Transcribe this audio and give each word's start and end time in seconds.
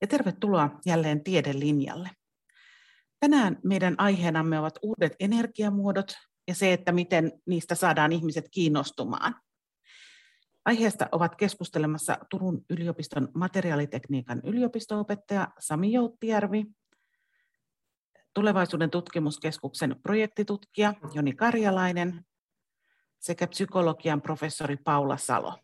ja 0.00 0.06
tervetuloa 0.06 0.80
jälleen 0.86 1.24
Tiedelinjalle. 1.24 2.10
Tänään 3.20 3.58
meidän 3.64 3.94
aiheenamme 3.98 4.58
ovat 4.58 4.78
uudet 4.82 5.16
energiamuodot 5.20 6.12
ja 6.48 6.54
se, 6.54 6.72
että 6.72 6.92
miten 6.92 7.32
niistä 7.46 7.74
saadaan 7.74 8.12
ihmiset 8.12 8.48
kiinnostumaan. 8.50 9.34
Aiheesta 10.64 11.08
ovat 11.12 11.36
keskustelemassa 11.36 12.18
Turun 12.30 12.64
yliopiston 12.70 13.28
materiaalitekniikan 13.34 14.40
yliopistoopettaja 14.44 15.48
Sami 15.58 15.92
Jouttijärvi, 15.92 16.66
tulevaisuuden 18.34 18.90
tutkimuskeskuksen 18.90 19.96
projektitutkija 20.02 20.94
Joni 21.14 21.32
Karjalainen 21.32 22.24
sekä 23.18 23.46
psykologian 23.46 24.22
professori 24.22 24.76
Paula 24.76 25.16
Salo. 25.16 25.58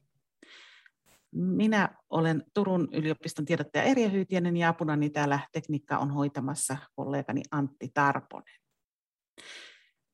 Minä 1.34 1.88
olen 2.10 2.44
Turun 2.54 2.88
yliopiston 2.92 3.44
tiedottaja 3.44 3.84
Erja 3.84 4.08
Hyytiänen 4.08 4.56
ja 4.56 4.68
apunani 4.68 5.10
täällä 5.10 5.40
tekniikka 5.52 5.98
on 5.98 6.10
hoitamassa 6.10 6.76
kollegani 6.96 7.42
Antti 7.50 7.90
Tarponen. 7.94 8.54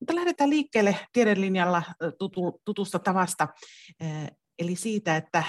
Mutta 0.01 0.14
lähdetään 0.14 0.51
liikkeelle 0.51 0.97
tiedelinjalla 1.12 1.83
tutusta 2.64 2.98
tavasta, 2.98 3.48
eli 4.59 4.77
siitä, 4.77 5.16
että 5.16 5.45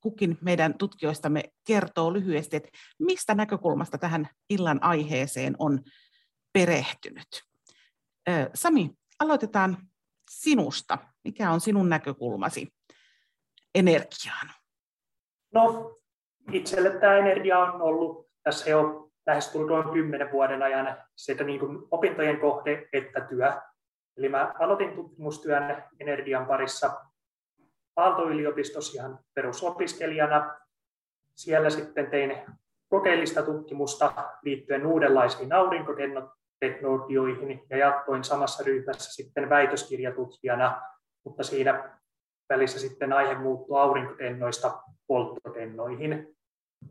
kukin 0.00 0.38
meidän 0.40 0.78
tutkijoistamme 0.78 1.44
kertoo 1.66 2.12
lyhyesti, 2.12 2.56
että 2.56 2.68
mistä 2.98 3.34
näkökulmasta 3.34 3.98
tähän 3.98 4.28
illan 4.50 4.82
aiheeseen 4.82 5.56
on 5.58 5.82
perehtynyt. 6.52 7.42
Sami, 8.54 8.90
aloitetaan 9.18 9.88
sinusta. 10.30 10.98
Mikä 11.24 11.50
on 11.50 11.60
sinun 11.60 11.88
näkökulmasi 11.88 12.68
energiaan? 13.74 14.50
No, 15.54 15.94
itselle 16.52 16.90
tämä 16.90 17.16
energia 17.16 17.58
on 17.58 17.82
ollut 17.82 18.30
tässä 18.42 18.70
jo 18.70 19.10
lähes 19.26 19.48
tulkoon 19.48 19.92
kymmenen 19.92 20.32
vuoden 20.32 20.62
ajan 20.62 20.96
sekä 21.16 21.44
niin 21.44 21.60
kuin 21.60 21.78
opintojen 21.90 22.40
kohde 22.40 22.88
että 22.92 23.20
työ. 23.20 23.52
Eli 24.16 24.28
mä 24.28 24.54
aloitin 24.58 24.94
tutkimustyön 24.94 25.84
energian 26.00 26.46
parissa 26.46 27.00
Aalto-yliopistossa 27.96 28.94
ihan 28.94 29.18
perusopiskelijana. 29.34 30.54
Siellä 31.34 31.70
sitten 31.70 32.10
tein 32.10 32.36
kokeellista 32.88 33.42
tutkimusta 33.42 34.12
liittyen 34.42 34.86
uudenlaisiin 34.86 35.52
aurinkoteknologioihin 35.52 37.62
ja 37.70 37.76
jatkoin 37.76 38.24
samassa 38.24 38.64
ryhmässä 38.64 39.12
sitten 39.12 39.50
väitöskirjatutkijana, 39.50 40.82
mutta 41.24 41.42
siinä 41.42 41.98
välissä 42.48 42.78
sitten 42.78 43.12
aihe 43.12 43.34
muuttui 43.34 43.80
aurinkokennoista 43.80 44.82
polttokennoihin. 45.10 46.36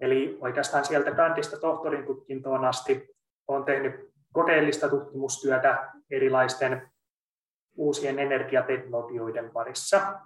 Eli 0.01 0.37
oikeastaan 0.41 0.85
sieltä 0.85 1.11
kantista 1.11 1.59
tohtorin 1.59 2.05
tutkintoon 2.05 2.65
asti 2.65 3.09
olen 3.47 3.63
tehnyt 3.63 4.13
kokeellista 4.33 4.89
tutkimustyötä 4.89 5.91
erilaisten 6.11 6.91
uusien 7.75 8.19
energiateknologioiden 8.19 9.51
parissa. 9.51 10.19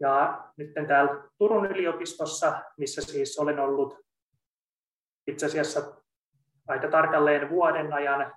Ja 0.00 0.44
nyt 0.56 0.70
täällä 0.88 1.24
Turun 1.38 1.66
yliopistossa, 1.66 2.62
missä 2.76 3.02
siis 3.02 3.38
olen 3.38 3.60
ollut 3.60 3.98
itse 5.26 5.46
asiassa 5.46 6.02
aika 6.68 6.88
tarkalleen 6.88 7.50
vuoden 7.50 7.92
ajan 7.92 8.32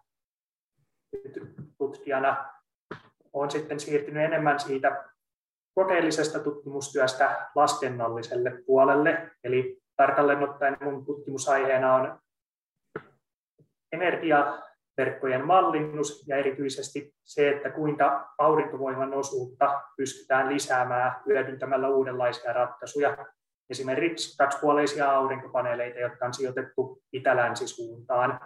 tutkijana, 1.77 2.53
olen 3.33 3.51
sitten 3.51 3.79
siirtynyt 3.79 4.23
enemmän 4.23 4.59
siitä 4.59 5.10
kokeellisesta 5.75 6.39
tutkimustyöstä 6.39 7.49
laskennalliselle 7.55 8.63
puolelle. 8.65 9.31
Eli 9.43 9.81
tarkalleen 9.95 10.43
ottaen 10.43 10.77
mun 10.81 11.05
tutkimusaiheena 11.05 11.95
on 11.95 12.19
energiaverkkojen 13.91 15.45
mallinnus 15.45 16.27
ja 16.27 16.37
erityisesti 16.37 17.13
se, 17.23 17.49
että 17.49 17.69
kuinka 17.69 18.33
aurinkovoiman 18.37 19.13
osuutta 19.13 19.81
pystytään 19.97 20.53
lisäämään 20.53 21.21
hyödyntämällä 21.25 21.89
uudenlaisia 21.89 22.53
ratkaisuja. 22.53 23.17
Esimerkiksi 23.69 24.37
kaksipuoleisia 24.37 25.11
aurinkopaneeleita, 25.11 25.99
jotka 25.99 26.25
on 26.25 26.33
sijoitettu 26.33 27.01
itä-länsisuuntaan. 27.13 28.39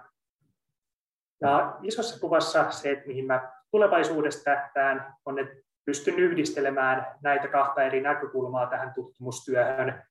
Ja 1.41 1.77
isossa 1.83 2.19
kuvassa 2.19 2.71
se, 2.71 2.91
että 2.91 3.07
mihin 3.07 3.25
mä 3.25 3.51
tulevaisuudessa 3.71 4.43
tähtään, 4.43 5.13
on, 5.25 5.39
että 5.39 5.64
pystyn 5.85 6.19
yhdistelemään 6.19 7.07
näitä 7.21 7.47
kahta 7.47 7.83
eri 7.83 8.01
näkökulmaa 8.01 8.67
tähän 8.67 8.93
tutkimustyöhön. 8.93 10.03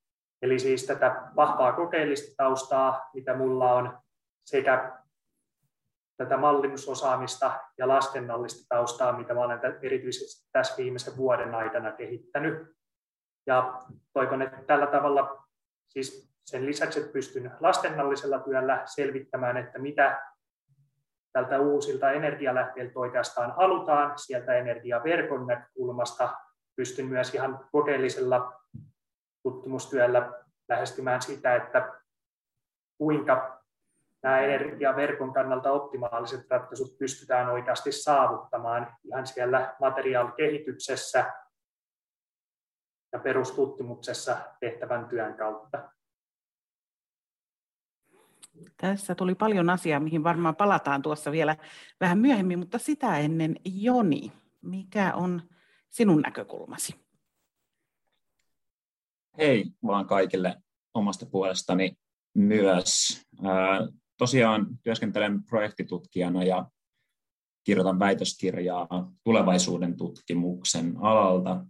Eli 0.42 0.58
siis 0.58 0.86
tätä 0.86 1.22
vahvaa 1.36 1.72
kokeellista 1.72 2.34
taustaa, 2.36 3.10
mitä 3.14 3.34
mulla 3.34 3.74
on, 3.74 3.98
sekä 4.44 4.92
tätä 6.16 6.36
mallinnusosaamista 6.36 7.60
ja 7.78 7.88
laskennallista 7.88 8.66
taustaa, 8.68 9.18
mitä 9.18 9.34
olen 9.34 9.60
erityisesti 9.82 10.48
tässä 10.52 10.76
viimeisen 10.76 11.16
vuoden 11.16 11.54
aikana 11.54 11.92
kehittänyt. 11.92 12.74
Ja 13.46 13.82
toivon, 14.12 14.42
että 14.42 14.62
tällä 14.66 14.86
tavalla 14.86 15.44
siis 15.86 16.34
sen 16.44 16.66
lisäksi, 16.66 17.00
että 17.00 17.12
pystyn 17.12 17.50
laskennallisella 17.60 18.38
työllä 18.38 18.82
selvittämään, 18.84 19.56
että 19.56 19.78
mitä 19.78 20.33
tältä 21.34 21.60
uusilta 21.60 22.10
energialähteiltä 22.10 23.00
oikeastaan 23.00 23.54
halutaan 23.56 24.18
sieltä 24.18 24.54
energiaverkon 24.54 25.46
näkökulmasta. 25.46 26.34
Pystyn 26.76 27.06
myös 27.06 27.34
ihan 27.34 27.68
kokeellisella 27.72 28.60
tutkimustyöllä 29.42 30.32
lähestymään 30.68 31.22
sitä, 31.22 31.54
että 31.54 31.92
kuinka 32.98 33.62
nämä 34.22 34.40
energiaverkon 34.40 35.32
kannalta 35.32 35.72
optimaaliset 35.72 36.50
ratkaisut 36.50 36.98
pystytään 36.98 37.48
oikeasti 37.48 37.92
saavuttamaan 37.92 38.96
ihan 39.04 39.26
siellä 39.26 39.76
materiaalikehityksessä 39.80 41.32
ja 43.12 43.18
perustutkimuksessa 43.18 44.36
tehtävän 44.60 45.08
työn 45.08 45.36
kautta. 45.36 45.90
Tässä 48.76 49.14
tuli 49.14 49.34
paljon 49.34 49.70
asiaa, 49.70 50.00
mihin 50.00 50.24
varmaan 50.24 50.56
palataan 50.56 51.02
tuossa 51.02 51.32
vielä 51.32 51.56
vähän 52.00 52.18
myöhemmin, 52.18 52.58
mutta 52.58 52.78
sitä 52.78 53.18
ennen 53.18 53.56
Joni, 53.64 54.32
mikä 54.62 55.14
on 55.14 55.42
sinun 55.90 56.20
näkökulmasi? 56.20 56.94
Hei 59.38 59.64
vaan 59.86 60.06
kaikille 60.06 60.62
omasta 60.94 61.26
puolestani 61.26 61.96
myös. 62.34 63.22
Tosiaan 64.18 64.66
työskentelen 64.82 65.44
projektitutkijana 65.44 66.44
ja 66.44 66.70
kirjoitan 67.64 67.98
väitöskirjaa 67.98 68.88
tulevaisuuden 69.24 69.96
tutkimuksen 69.96 70.96
alalta. 71.00 71.66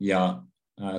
Ja 0.00 0.42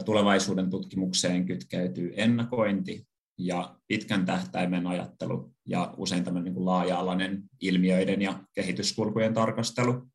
tulevaisuuden 0.05 0.69
tutkimukseen 0.69 1.45
kytkeytyy 1.45 2.13
ennakointi, 2.15 3.07
ja 3.37 3.75
pitkän 3.87 4.25
tähtäimen 4.25 4.87
ajattelu 4.87 5.53
ja 5.65 5.93
usein 5.97 6.23
tämmöinen 6.23 6.53
niin 6.53 6.65
laaja-alainen 6.65 7.43
ilmiöiden 7.61 8.21
ja 8.21 8.39
kehityskulkujen 8.53 9.33
tarkastelu. 9.33 10.07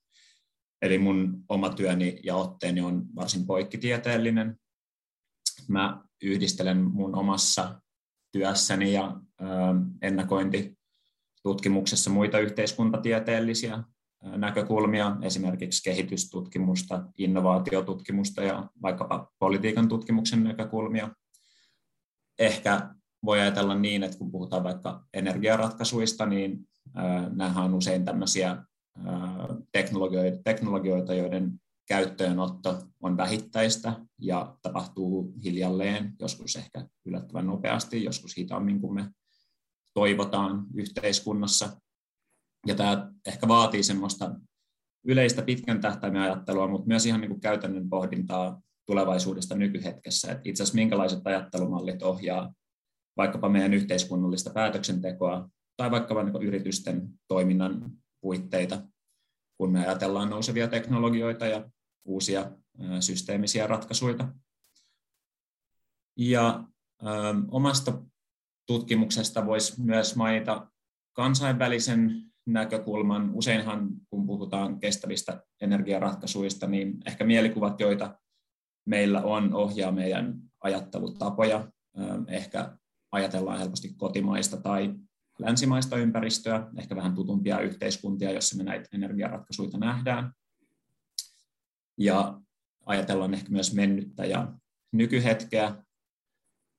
Eli 0.82 0.98
mun 0.98 1.44
oma 1.48 1.70
työni 1.70 2.20
ja 2.24 2.36
otteeni 2.36 2.80
on 2.80 3.06
varsin 3.16 3.46
poikkitieteellinen. 3.46 4.56
Mä 5.68 6.04
yhdistelen 6.22 6.78
mun 6.78 7.14
omassa 7.14 7.80
työssäni 8.32 8.92
ja 8.92 9.20
ennakointitutkimuksessa 10.02 12.10
muita 12.10 12.38
yhteiskuntatieteellisiä 12.38 13.84
näkökulmia, 14.36 15.16
esimerkiksi 15.22 15.82
kehitystutkimusta, 15.82 17.04
innovaatiotutkimusta 17.18 18.42
ja 18.42 18.70
vaikkapa 18.82 19.32
politiikan 19.38 19.88
tutkimuksen 19.88 20.44
näkökulmia. 20.44 21.10
Ehkä 22.38 22.94
voi 23.24 23.40
ajatella 23.40 23.74
niin, 23.74 24.02
että 24.02 24.18
kun 24.18 24.30
puhutaan 24.30 24.64
vaikka 24.64 25.04
energiaratkaisuista, 25.14 26.26
niin 26.26 26.68
nämä 27.34 27.64
on 27.64 27.74
usein 27.74 28.04
tämmöisiä 28.04 28.64
teknologioita, 30.44 31.14
joiden 31.14 31.60
käyttöönotto 31.88 32.82
on 33.00 33.16
vähittäistä 33.16 34.00
ja 34.18 34.56
tapahtuu 34.62 35.34
hiljalleen, 35.44 36.16
joskus 36.20 36.56
ehkä 36.56 36.86
yllättävän 37.04 37.46
nopeasti, 37.46 38.04
joskus 38.04 38.36
hitaammin 38.36 38.80
kuin 38.80 38.94
me 38.94 39.10
toivotaan 39.94 40.66
yhteiskunnassa. 40.74 41.80
Ja 42.66 42.74
tämä 42.74 43.12
ehkä 43.26 43.48
vaatii 43.48 43.82
semmoista 43.82 44.34
yleistä 45.04 45.42
pitkän 45.42 45.80
tähtäimen 45.80 46.22
ajattelua, 46.22 46.68
mutta 46.68 46.88
myös 46.88 47.06
ihan 47.06 47.20
niin 47.20 47.30
kuin 47.30 47.40
käytännön 47.40 47.88
pohdintaa 47.88 48.60
tulevaisuudesta 48.86 49.54
nykyhetkessä, 49.54 50.32
että 50.32 50.42
itse 50.44 50.62
asiassa 50.62 50.76
minkälaiset 50.76 51.26
ajattelumallit 51.26 52.02
ohjaa 52.02 52.52
vaikkapa 53.20 53.48
meidän 53.48 53.74
yhteiskunnallista 53.74 54.50
päätöksentekoa 54.50 55.50
tai 55.76 55.90
vaikkapa 55.90 56.22
niin 56.22 56.42
yritysten 56.42 57.08
toiminnan 57.28 57.92
puitteita, 58.20 58.82
kun 59.58 59.72
me 59.72 59.80
ajatellaan 59.80 60.30
nousevia 60.30 60.68
teknologioita 60.68 61.46
ja 61.46 61.70
uusia 62.04 62.50
systeemisiä 63.00 63.66
ratkaisuja. 63.66 64.32
Ja 66.16 66.64
ö, 67.02 67.06
omasta 67.50 68.02
tutkimuksesta 68.66 69.46
voisi 69.46 69.82
myös 69.82 70.16
mainita 70.16 70.70
kansainvälisen 71.12 72.22
näkökulman. 72.46 73.30
Useinhan, 73.34 73.88
kun 74.10 74.26
puhutaan 74.26 74.80
kestävistä 74.80 75.42
energiaratkaisuista, 75.60 76.66
niin 76.66 76.98
ehkä 77.06 77.24
mielikuvat, 77.24 77.80
joita 77.80 78.18
meillä 78.86 79.22
on, 79.22 79.54
ohjaa 79.54 79.92
meidän 79.92 80.34
ajattelutapoja. 80.60 81.72
Ehkä 82.28 82.78
ajatellaan 83.12 83.58
helposti 83.58 83.94
kotimaista 83.96 84.56
tai 84.56 84.94
länsimaista 85.38 85.96
ympäristöä, 85.96 86.66
ehkä 86.78 86.96
vähän 86.96 87.14
tutumpia 87.14 87.60
yhteiskuntia, 87.60 88.32
joissa 88.32 88.56
me 88.56 88.62
näitä 88.62 88.88
energiaratkaisuja 88.92 89.78
nähdään. 89.78 90.32
Ja 91.98 92.40
ajatellaan 92.86 93.34
ehkä 93.34 93.50
myös 93.50 93.74
mennyttä 93.74 94.24
ja 94.24 94.52
nykyhetkeä, 94.92 95.84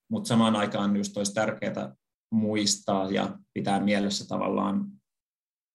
mutta 0.09 0.27
samaan 0.27 0.55
aikaan 0.55 0.95
just 0.97 1.17
olisi 1.17 1.33
tärkeää 1.33 1.95
muistaa 2.31 3.11
ja 3.11 3.39
pitää 3.53 3.79
mielessä 3.79 4.27
tavallaan 4.27 4.91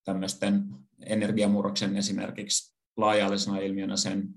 tämmöisten 0.04 0.64
energiamurroksen 1.00 1.96
esimerkiksi 1.96 2.76
laajallisena 2.96 3.58
ilmiönä 3.58 3.96
sen 3.96 4.28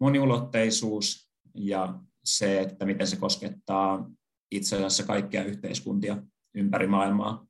moniulotteisuus 0.00 1.30
ja 1.54 2.00
se, 2.24 2.60
että 2.60 2.84
miten 2.84 3.06
se 3.06 3.16
koskettaa 3.16 4.10
itse 4.50 4.76
asiassa 4.76 5.02
kaikkia 5.02 5.44
yhteiskuntia 5.44 6.22
ympäri 6.54 6.86
maailmaa. 6.86 7.46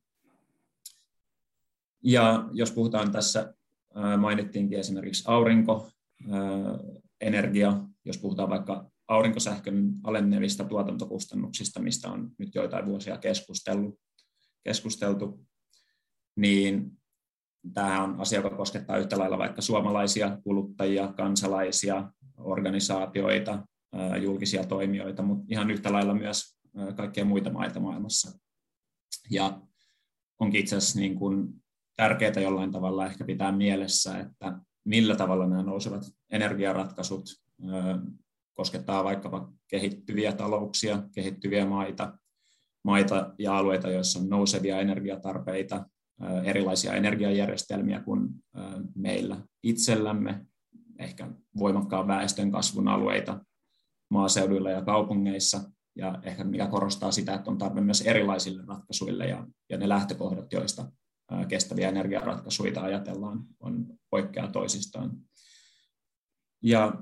Ja 2.03 2.49
jos 2.51 2.71
puhutaan 2.71 3.11
tässä, 3.11 3.53
mainittiinkin 4.17 4.79
esimerkiksi 4.79 5.23
aurinkoenergia, 5.27 7.79
jos 8.05 8.17
puhutaan 8.17 8.49
vaikka 8.49 8.91
aurinkosähkön 9.07 9.93
alennevista 10.03 10.63
tuotantokustannuksista, 10.63 11.79
mistä 11.79 12.11
on 12.11 12.31
nyt 12.37 12.55
joitain 12.55 12.85
vuosia 12.85 13.17
keskustellut, 13.17 13.99
keskusteltu, 14.63 15.45
niin 16.35 16.91
tämä 17.73 18.03
on 18.03 18.19
asia, 18.19 18.39
joka 18.39 18.57
koskettaa 18.57 18.97
yhtä 18.97 19.19
lailla 19.19 19.37
vaikka 19.37 19.61
suomalaisia 19.61 20.37
kuluttajia, 20.43 21.13
kansalaisia, 21.17 22.11
organisaatioita, 22.37 23.63
julkisia 24.21 24.63
toimijoita, 24.63 25.23
mutta 25.23 25.45
ihan 25.49 25.71
yhtä 25.71 25.93
lailla 25.93 26.13
myös 26.13 26.56
kaikkia 26.95 27.25
muita 27.25 27.49
maita 27.49 27.79
maailmassa. 27.79 28.39
Ja 29.29 29.61
onkin 30.39 30.61
itse 30.61 30.75
asiassa 30.75 30.99
niin 30.99 31.15
kuin 31.15 31.53
tärkeää 31.95 32.41
jollain 32.41 32.71
tavalla 32.71 33.05
ehkä 33.05 33.25
pitää 33.25 33.51
mielessä, 33.51 34.19
että 34.19 34.59
millä 34.85 35.15
tavalla 35.15 35.47
nämä 35.47 35.63
nousevat 35.63 36.03
energiaratkaisut 36.31 37.23
koskettaa 38.53 39.03
vaikkapa 39.03 39.53
kehittyviä 39.67 40.33
talouksia, 40.33 41.03
kehittyviä 41.15 41.65
maita, 41.65 42.17
maita 42.83 43.33
ja 43.39 43.57
alueita, 43.57 43.89
joissa 43.89 44.19
on 44.19 44.29
nousevia 44.29 44.79
energiatarpeita, 44.79 45.85
erilaisia 46.43 46.93
energiajärjestelmiä 46.93 48.01
kuin 48.01 48.29
meillä 48.95 49.41
itsellämme, 49.63 50.45
ehkä 50.99 51.31
voimakkaan 51.59 52.07
väestön 52.07 52.51
kasvun 52.51 52.87
alueita 52.87 53.45
maaseuduilla 54.09 54.69
ja 54.69 54.81
kaupungeissa, 54.81 55.71
ja 55.97 56.19
ehkä 56.23 56.43
mikä 56.43 56.67
korostaa 56.67 57.11
sitä, 57.11 57.33
että 57.33 57.51
on 57.51 57.57
tarve 57.57 57.81
myös 57.81 58.01
erilaisille 58.01 58.63
ratkaisuille, 58.67 59.27
ja, 59.27 59.47
ja 59.69 59.77
ne 59.77 59.89
lähtökohdat, 59.89 60.53
joista 60.53 60.91
kestäviä 61.47 61.89
energiaratkaisuja 61.89 62.81
ajatellaan, 62.81 63.43
on 63.59 63.85
poikkeaa 64.09 64.51
toisistaan. 64.51 65.11
Ja 66.63 66.93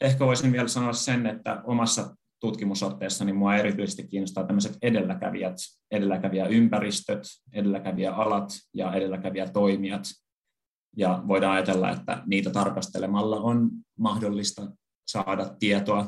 ehkä 0.00 0.26
voisin 0.26 0.52
vielä 0.52 0.68
sanoa 0.68 0.92
sen, 0.92 1.26
että 1.26 1.62
omassa 1.64 2.16
tutkimusotteessani 2.40 3.32
mua 3.32 3.56
erityisesti 3.56 4.06
kiinnostaa 4.06 4.44
tämmöiset 4.44 4.78
edelläkävijät, 4.82 5.56
edelläkävijäympäristöt, 5.90 7.22
edelläkävijäalat 7.52 8.48
ja 8.74 8.94
edelläkävijätoimijat. 8.94 10.02
Ja 10.96 11.22
voidaan 11.28 11.54
ajatella, 11.54 11.90
että 11.90 12.22
niitä 12.26 12.50
tarkastelemalla 12.50 13.40
on 13.40 13.70
mahdollista 13.98 14.62
saada 15.06 15.56
tietoa 15.58 16.06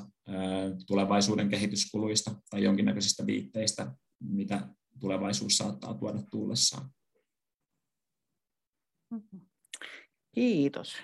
tulevaisuuden 0.87 1.49
kehityskuluista 1.49 2.31
tai 2.51 2.63
jonkinnäköisistä 2.63 3.27
viitteistä, 3.27 3.93
mitä 4.21 4.69
tulevaisuus 5.01 5.57
saattaa 5.57 5.95
tuoda 5.95 6.19
tullessaan. 6.31 6.91
Kiitos. 10.35 10.97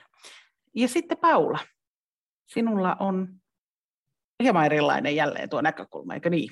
Ja 0.74 0.88
sitten 0.88 1.18
Paula, 1.18 1.58
sinulla 2.46 2.96
on 3.00 3.40
hieman 4.42 4.66
erilainen 4.66 5.16
jälleen 5.16 5.48
tuo 5.48 5.60
näkökulma, 5.60 6.14
eikö 6.14 6.30
niin? 6.30 6.50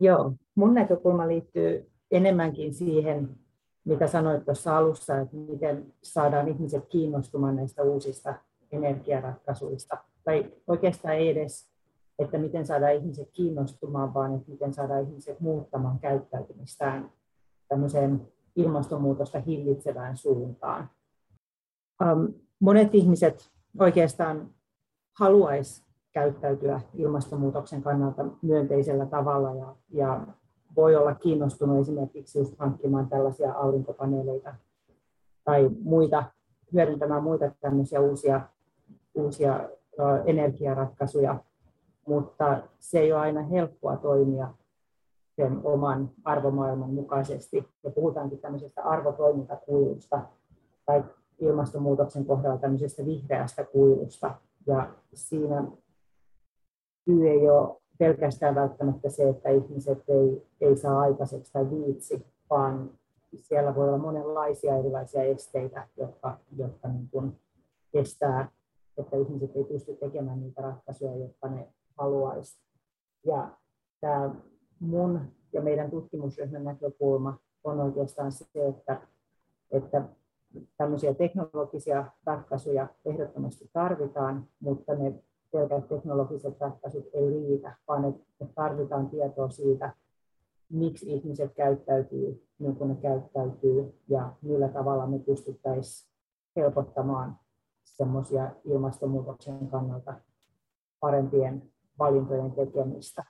Joo, 0.00 0.32
mun 0.54 0.74
näkökulma 0.74 1.28
liittyy 1.28 1.90
enemmänkin 2.10 2.74
siihen, 2.74 3.36
mitä 3.84 4.06
sanoit 4.06 4.44
tuossa 4.44 4.76
alussa, 4.76 5.20
että 5.20 5.36
miten 5.36 5.94
saadaan 6.02 6.48
ihmiset 6.48 6.84
kiinnostumaan 6.88 7.56
näistä 7.56 7.82
uusista 7.82 8.34
energiaratkaisuista. 8.72 10.04
Tai 10.28 10.52
oikeastaan 10.66 11.14
ei 11.14 11.28
edes, 11.28 11.68
että 12.18 12.38
miten 12.38 12.66
saadaan 12.66 12.94
ihmiset 12.94 13.30
kiinnostumaan, 13.32 14.14
vaan 14.14 14.34
että 14.34 14.50
miten 14.50 14.74
saadaan 14.74 15.02
ihmiset 15.02 15.40
muuttamaan 15.40 15.98
käyttäytymistään 15.98 17.10
tämmöiseen 17.68 18.28
ilmastonmuutosta 18.56 19.40
hillitsevään 19.40 20.16
suuntaan. 20.16 20.90
Monet 22.60 22.94
ihmiset 22.94 23.50
oikeastaan 23.80 24.50
haluaisi 25.18 25.84
käyttäytyä 26.12 26.80
ilmastonmuutoksen 26.94 27.82
kannalta 27.82 28.24
myönteisellä 28.42 29.06
tavalla 29.06 29.54
ja, 29.54 29.76
ja 29.90 30.26
voi 30.76 30.96
olla 30.96 31.14
kiinnostunut 31.14 31.80
esimerkiksi 31.80 32.38
just 32.38 32.58
hankkimaan 32.58 33.08
tällaisia 33.08 33.52
aurinkopaneeleita 33.52 34.54
tai 35.44 35.70
muita, 35.82 36.24
hyödyntämään 36.72 37.22
muita 37.22 37.50
tämmöisiä 37.60 38.00
uusia, 38.00 38.40
uusia 39.14 39.68
energiaratkaisuja, 40.26 41.38
mutta 42.06 42.62
se 42.78 42.98
ei 42.98 43.12
ole 43.12 43.20
aina 43.20 43.42
helppoa 43.42 43.96
toimia 43.96 44.48
sen 45.36 45.60
oman 45.64 46.10
arvomaailman 46.24 46.90
mukaisesti. 46.90 47.68
Ja 47.84 47.90
puhutaankin 47.90 48.38
tämmöisestä 48.38 48.82
arvotoimintakuilusta 48.82 50.20
tai 50.86 51.04
ilmastonmuutoksen 51.38 52.24
kohdalla 52.24 52.58
tämmöisestä 52.58 53.06
vihreästä 53.06 53.64
kuilusta. 53.64 54.34
Ja 54.66 54.88
siinä 55.14 55.64
syy 57.04 57.28
ei 57.28 57.50
ole 57.50 57.76
pelkästään 57.98 58.54
välttämättä 58.54 59.10
se, 59.10 59.28
että 59.28 59.48
ihmiset 59.48 60.04
ei, 60.08 60.46
ei 60.60 60.76
saa 60.76 61.00
aikaiseksi 61.00 61.52
tai 61.52 61.70
viitsi, 61.70 62.26
vaan 62.50 62.90
siellä 63.36 63.74
voi 63.74 63.88
olla 63.88 63.98
monenlaisia 63.98 64.76
erilaisia 64.76 65.22
esteitä, 65.22 65.88
jotka, 65.96 66.38
jotka 66.56 66.88
niin 66.88 67.08
kuin 67.10 67.40
estää, 67.94 68.48
että 68.98 69.16
ihmiset 69.16 69.56
ei 69.56 69.64
pysty 69.64 69.96
tekemään 69.96 70.40
niitä 70.40 70.62
ratkaisuja, 70.62 71.16
jotka 71.16 71.48
ne 71.48 71.68
haluaisi. 71.98 72.58
Ja 73.24 73.50
tämä 74.00 74.34
mun 74.80 75.20
ja 75.52 75.62
meidän 75.62 75.90
tutkimusryhmän 75.90 76.64
näkökulma 76.64 77.38
on 77.64 77.80
oikeastaan 77.80 78.32
se, 78.32 78.66
että, 78.68 79.00
että 79.70 80.02
tämmöisiä 80.76 81.14
teknologisia 81.14 82.04
ratkaisuja 82.26 82.88
ehdottomasti 83.04 83.70
tarvitaan, 83.72 84.48
mutta 84.60 84.94
ne 84.94 85.14
pelkät 85.52 85.88
teknologiset 85.88 86.60
ratkaisut 86.60 87.06
ei 87.12 87.30
riitä, 87.30 87.76
vaan 87.88 88.04
että 88.04 88.46
tarvitaan 88.54 89.10
tietoa 89.10 89.48
siitä, 89.48 89.92
miksi 90.70 91.12
ihmiset 91.14 91.54
käyttäytyy 91.54 92.48
niin 92.58 92.76
kuin 92.76 92.88
ne 92.88 92.94
käyttäytyy 92.94 93.94
ja 94.08 94.32
millä 94.42 94.68
tavalla 94.68 95.06
me 95.06 95.18
pystyttäisiin 95.18 96.10
helpottamaan 96.56 97.38
semmoisia 97.96 98.50
ilmastonmuutoksen 98.64 99.68
kannalta 99.68 100.14
parempien 101.00 101.72
valintojen 101.98 102.52
tekemistä. 102.52 103.24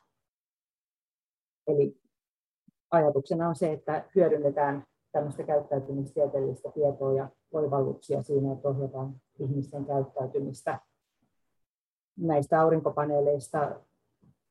Eli 1.66 2.00
ajatuksena 2.90 3.48
on 3.48 3.54
se, 3.54 3.72
että 3.72 4.04
hyödynnetään 4.14 4.84
tämmöistä 5.12 5.42
käyttäytymistieteellistä 5.42 6.72
tietoa 6.72 7.12
ja 7.12 7.28
oivalluksia 7.52 8.22
siinä, 8.22 8.52
että 8.52 8.68
ohjataan 8.68 9.20
ihmisten 9.38 9.86
käyttäytymistä. 9.86 10.78
Näistä 12.16 12.60
aurinkopaneeleista 12.60 13.80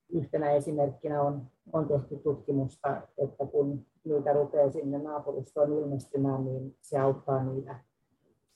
yhtenä 0.10 0.52
esimerkkinä 0.52 1.22
on, 1.22 1.48
on 1.74 1.88
tehty 1.88 2.16
tutkimusta, 2.16 3.02
että 3.18 3.46
kun 3.46 3.86
niitä 4.04 4.34
rupeaa 4.34 4.72
sinne 4.72 4.98
naapuristoon 4.98 5.74
ilmestymään, 5.74 6.46
niin 6.46 6.78
se 6.82 7.00
auttaa 7.00 7.44
niitä 7.44 7.80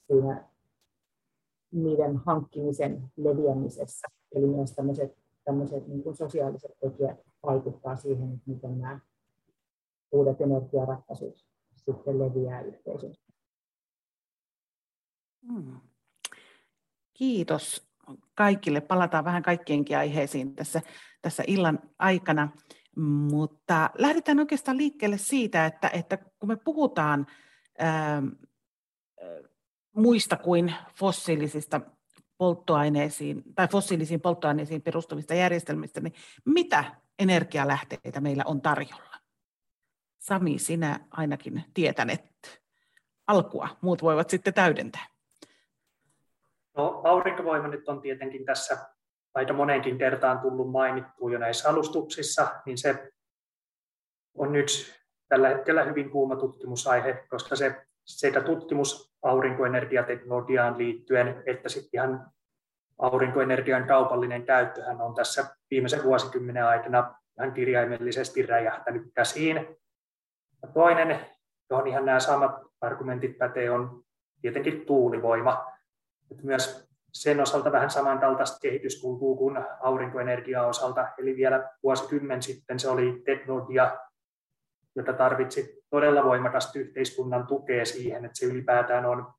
siinä 0.08 0.51
niiden 1.72 2.18
hankkimisen 2.18 3.12
leviämisessä. 3.18 4.08
Eli 4.36 4.48
myös 4.48 4.72
tämmöiset, 4.72 5.18
tämmöiset 5.44 5.88
niin 5.88 6.04
kuin 6.04 6.16
sosiaaliset 6.16 6.72
tekijät 6.80 7.20
vaikuttaa 7.44 7.96
siihen, 7.96 8.42
miten 8.46 8.80
nämä 8.80 9.00
uudet 10.12 10.42
energiaratkaisut 10.42 11.46
sitten 11.76 12.20
leviää 12.20 12.62
yhteisössä. 12.62 13.34
Hmm. 15.48 15.80
Kiitos 17.14 17.92
kaikille. 18.36 18.82
Palataan 18.82 19.26
vähän 19.26 19.44
kaikkienkin 19.44 19.98
aiheisiin 19.98 20.56
tässä, 20.56 20.82
tässä 21.22 21.44
illan 21.48 21.80
aikana. 22.00 22.50
Mutta 23.32 23.90
lähdetään 23.98 24.40
oikeastaan 24.40 24.78
liikkeelle 24.78 25.18
siitä, 25.18 25.66
että, 25.66 25.90
että 25.94 26.18
kun 26.18 26.50
me 26.50 26.56
puhutaan 26.56 27.28
ää, 27.80 28.24
muista 29.96 30.38
kuin 30.38 30.76
fossiilisista 30.96 31.82
polttoaineisiin 32.38 33.44
tai 33.56 33.68
fossiilisiin 33.68 34.22
polttoaineisiin 34.22 34.82
perustuvista 34.82 35.34
järjestelmistä, 35.34 36.02
niin 36.02 36.14
mitä 36.46 36.96
energialähteitä 37.20 38.22
meillä 38.22 38.44
on 38.46 38.62
tarjolla? 38.62 39.18
Sami, 40.20 40.60
sinä 40.60 41.00
ainakin 41.12 41.64
tietänet 41.74 42.24
alkua, 43.28 43.70
muut 43.82 44.02
voivat 44.02 44.30
sitten 44.30 44.54
täydentää. 44.54 45.06
No, 46.78 47.02
aurinkovoima 47.04 47.68
nyt 47.68 47.90
on 47.90 48.02
tietenkin 48.02 48.46
tässä 48.46 48.78
aika 49.34 49.54
moneenkin 49.54 49.98
kertaan 49.98 50.40
tullut 50.40 50.72
mainittua 50.72 51.32
jo 51.32 51.40
näissä 51.40 51.70
alustuksissa, 51.70 52.62
niin 52.66 52.78
se 52.78 53.12
on 54.34 54.52
nyt 54.52 54.68
tällä 55.28 55.50
hetkellä 55.50 55.84
hyvin 55.84 56.10
kuuma 56.10 56.36
tutkimusaihe, 56.36 57.26
koska 57.30 57.56
se 57.56 57.88
sekä 58.06 58.42
tutkimus 58.42 59.14
aurinkoenergiateknologiaan 59.22 60.78
liittyen, 60.78 61.44
että 61.46 61.70
sitten 61.70 61.90
ihan 61.94 62.32
aurinkoenergian 62.98 63.88
kaupallinen 63.88 64.44
käyttöhän 64.46 65.02
on 65.02 65.16
tässä 65.16 65.46
viimeisen 65.72 66.04
vuosikymmenen 66.04 66.66
aikana 66.66 67.16
ihan 67.38 67.54
kirjaimellisesti 67.54 68.46
räjähtänyt 68.46 69.04
käsiin. 69.14 69.56
Ja 70.62 70.68
toinen, 70.74 71.20
johon 71.70 71.88
ihan 71.88 72.06
nämä 72.06 72.20
samat 72.20 72.52
argumentit 72.82 73.38
pätee, 73.38 73.72
on 73.72 74.04
tietenkin 74.42 74.86
tuulivoima. 74.86 75.66
Et 76.32 76.44
myös 76.44 76.92
sen 77.14 77.42
osalta 77.42 77.72
vähän 77.72 77.90
samankaltaista 77.90 78.60
kehityskulkua 78.62 79.38
kuin 79.38 79.66
aurinkoenergian 79.82 80.68
osalta. 80.68 81.08
Eli 81.18 81.36
vielä 81.36 81.70
vuosikymmen 81.84 82.42
sitten 82.42 82.80
se 82.80 82.90
oli 82.90 83.22
teknologia, 83.26 83.98
jota 84.96 85.14
tarvitsi 85.14 85.84
todella 85.90 86.24
voimakasta 86.24 86.80
yhteiskunnan 86.80 87.48
tukea 87.48 87.86
siihen, 87.86 88.26
että 88.26 88.38
se 88.38 88.46
ylipäätään 88.46 89.06
on 89.06 89.34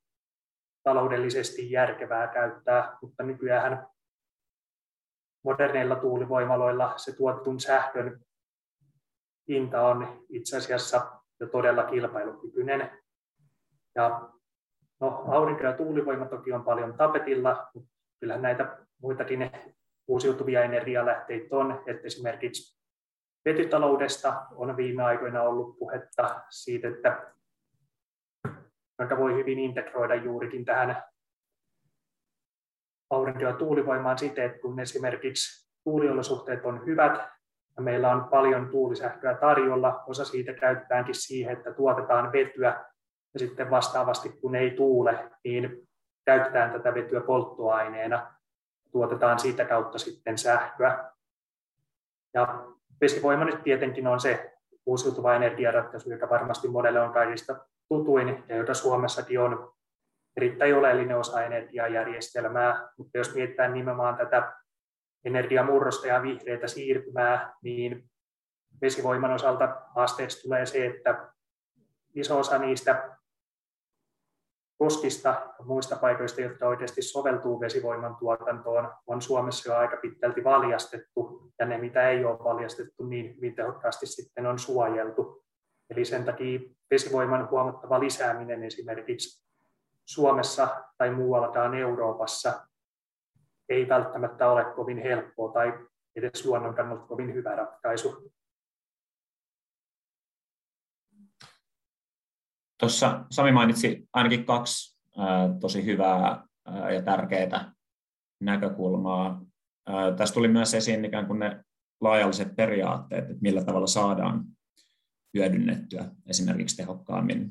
taloudellisesti 0.83 1.71
järkevää 1.71 2.29
käyttää, 2.29 2.97
mutta 3.03 3.23
nykyään 3.23 3.87
moderneilla 5.45 5.97
tuulivoimaloilla 5.97 6.93
se 6.97 7.17
tuotetun 7.17 7.61
sähkön 7.61 8.21
hinta 9.49 9.83
on 9.83 10.25
itse 10.29 10.57
asiassa 10.57 11.21
jo 11.41 11.47
todella 11.47 11.85
kilpailukykyinen. 11.85 12.99
Ja 13.95 14.29
no, 15.01 15.25
aurinko- 15.29 15.65
ja 15.65 15.73
tuulivoima 15.73 16.25
toki 16.25 16.53
on 16.53 16.65
paljon 16.65 16.97
tapetilla, 16.97 17.67
mutta 17.75 17.91
kyllähän 18.21 18.43
näitä 18.43 18.79
muitakin 19.03 19.51
uusiutuvia 20.09 20.63
energialähteitä 20.63 21.57
on, 21.57 21.83
että 21.87 22.07
esimerkiksi 22.07 22.82
vetytaloudesta 23.45 24.47
on 24.55 24.77
viime 24.77 25.03
aikoina 25.03 25.43
ollut 25.43 25.79
puhetta 25.79 26.43
siitä, 26.51 26.89
että 26.89 27.33
jonka 28.99 29.19
voi 29.19 29.35
hyvin 29.35 29.59
integroida 29.59 30.15
juurikin 30.15 30.65
tähän 30.65 31.03
aurinko- 33.11 33.43
ja 33.43 33.53
tuulivoimaan 33.53 34.19
siten, 34.19 34.45
että 34.45 34.59
kun 34.59 34.81
esimerkiksi 34.81 35.73
tuuliolosuhteet 35.85 36.65
on 36.65 36.87
hyvät 36.87 37.33
ja 37.77 37.83
meillä 37.83 38.11
on 38.11 38.25
paljon 38.25 38.69
tuulisähköä 38.71 39.35
tarjolla, 39.35 40.03
osa 40.07 40.25
siitä 40.25 40.53
käytetäänkin 40.53 41.15
siihen, 41.15 41.57
että 41.57 41.73
tuotetaan 41.73 42.33
vetyä 42.33 42.85
ja 43.35 43.39
sitten 43.41 43.71
vastaavasti 43.71 44.29
kun 44.29 44.55
ei 44.55 44.71
tuule, 44.71 45.31
niin 45.45 45.89
käytetään 46.25 46.73
tätä 46.73 46.95
vetyä 46.95 47.21
polttoaineena, 47.21 48.35
tuotetaan 48.93 49.39
siitä 49.39 49.65
kautta 49.65 49.99
sitten 49.99 50.39
sähköä. 50.39 51.13
Ja 52.35 52.67
vesivoima 53.03 53.45
nyt 53.45 53.63
tietenkin 53.63 54.07
on 54.07 54.21
se 54.21 54.53
uusiutuva 54.87 55.35
energiaratkaisu, 55.35 56.11
joka 56.11 56.31
varmasti 56.31 56.69
monelle 56.69 57.01
on 57.01 57.13
kaikista 57.13 57.57
tutuin 57.89 58.45
ja 58.49 58.57
joka 58.57 58.75
Suomessakin 58.75 59.41
on 59.41 59.73
erittäin 60.37 60.75
oleellinen 60.75 61.19
osa 61.19 61.43
energiajärjestelmää. 61.43 62.89
Mutta 62.99 63.19
jos 63.19 63.35
mietitään 63.35 63.75
nimenomaan 63.75 64.17
tätä 64.17 64.53
energiamurrosta 65.25 66.07
ja 66.07 66.23
vihreitä 66.23 66.67
siirtymää, 66.67 67.55
niin 67.63 68.11
vesivoiman 68.83 69.33
osalta 69.33 69.77
haasteeksi 69.95 70.43
tulee 70.43 70.67
se, 70.67 70.87
että 70.87 71.33
iso 72.15 72.39
osa 72.39 72.59
niistä 72.59 73.17
koskista 74.83 75.29
ja 75.29 75.65
muista 75.65 75.97
paikoista, 75.97 76.41
jotka 76.41 76.69
oikeasti 76.69 77.03
soveltuu 77.03 77.61
vesivoiman 77.61 78.17
tuotantoon, 78.17 78.95
on 79.07 79.23
Suomessa 79.23 79.73
jo 79.73 79.77
aika 79.77 79.97
pitkälti 79.97 80.45
valjastettu, 80.45 81.53
ja 81.59 81.67
ne, 81.67 81.79
mitä 81.79 82.09
ei 82.09 82.25
ole 82.25 82.39
valjastettu, 82.39 83.05
niin 83.05 83.37
hyvin 83.37 83.55
tehokkaasti 83.55 84.07
sitten 84.07 84.47
on 84.47 84.59
suojeltu. 84.59 85.45
Eli 85.91 86.05
sen 86.05 86.25
takia 86.25 86.61
vesivoiman 86.91 87.51
huomattava 87.51 88.01
lisääminen 88.01 88.65
esimerkiksi 88.65 89.47
Suomessa 90.05 90.85
tai 90.99 91.11
muuallakaan 91.11 91.75
Euroopassa 91.75 92.67
ei 93.69 93.89
välttämättä 93.89 94.51
ole 94.51 94.65
kovin 94.65 94.99
helppoa 94.99 95.53
tai 95.53 95.79
edes 96.17 96.47
luonnon 96.47 96.75
kannalta 96.75 97.07
kovin 97.07 97.35
hyvä 97.35 97.57
ratkaisu. 97.57 98.33
Tuossa 102.83 103.25
Sami 103.31 103.53
mainitsi 103.53 104.09
ainakin 104.13 104.45
kaksi 104.45 104.99
tosi 105.61 105.85
hyvää 105.85 106.45
ja 106.95 107.03
tärkeää 107.03 107.73
näkökulmaa. 108.41 109.43
Tässä 110.17 110.35
tuli 110.35 110.49
myös 110.49 110.75
esiin 110.75 111.05
ikään 111.05 111.27
kuin 111.27 111.39
ne 111.39 111.65
laajalliset 112.01 112.57
periaatteet, 112.57 113.25
että 113.25 113.43
millä 113.43 113.65
tavalla 113.65 113.87
saadaan 113.87 114.45
hyödynnettyä 115.35 116.11
esimerkiksi 116.27 116.77
tehokkaammin 116.77 117.51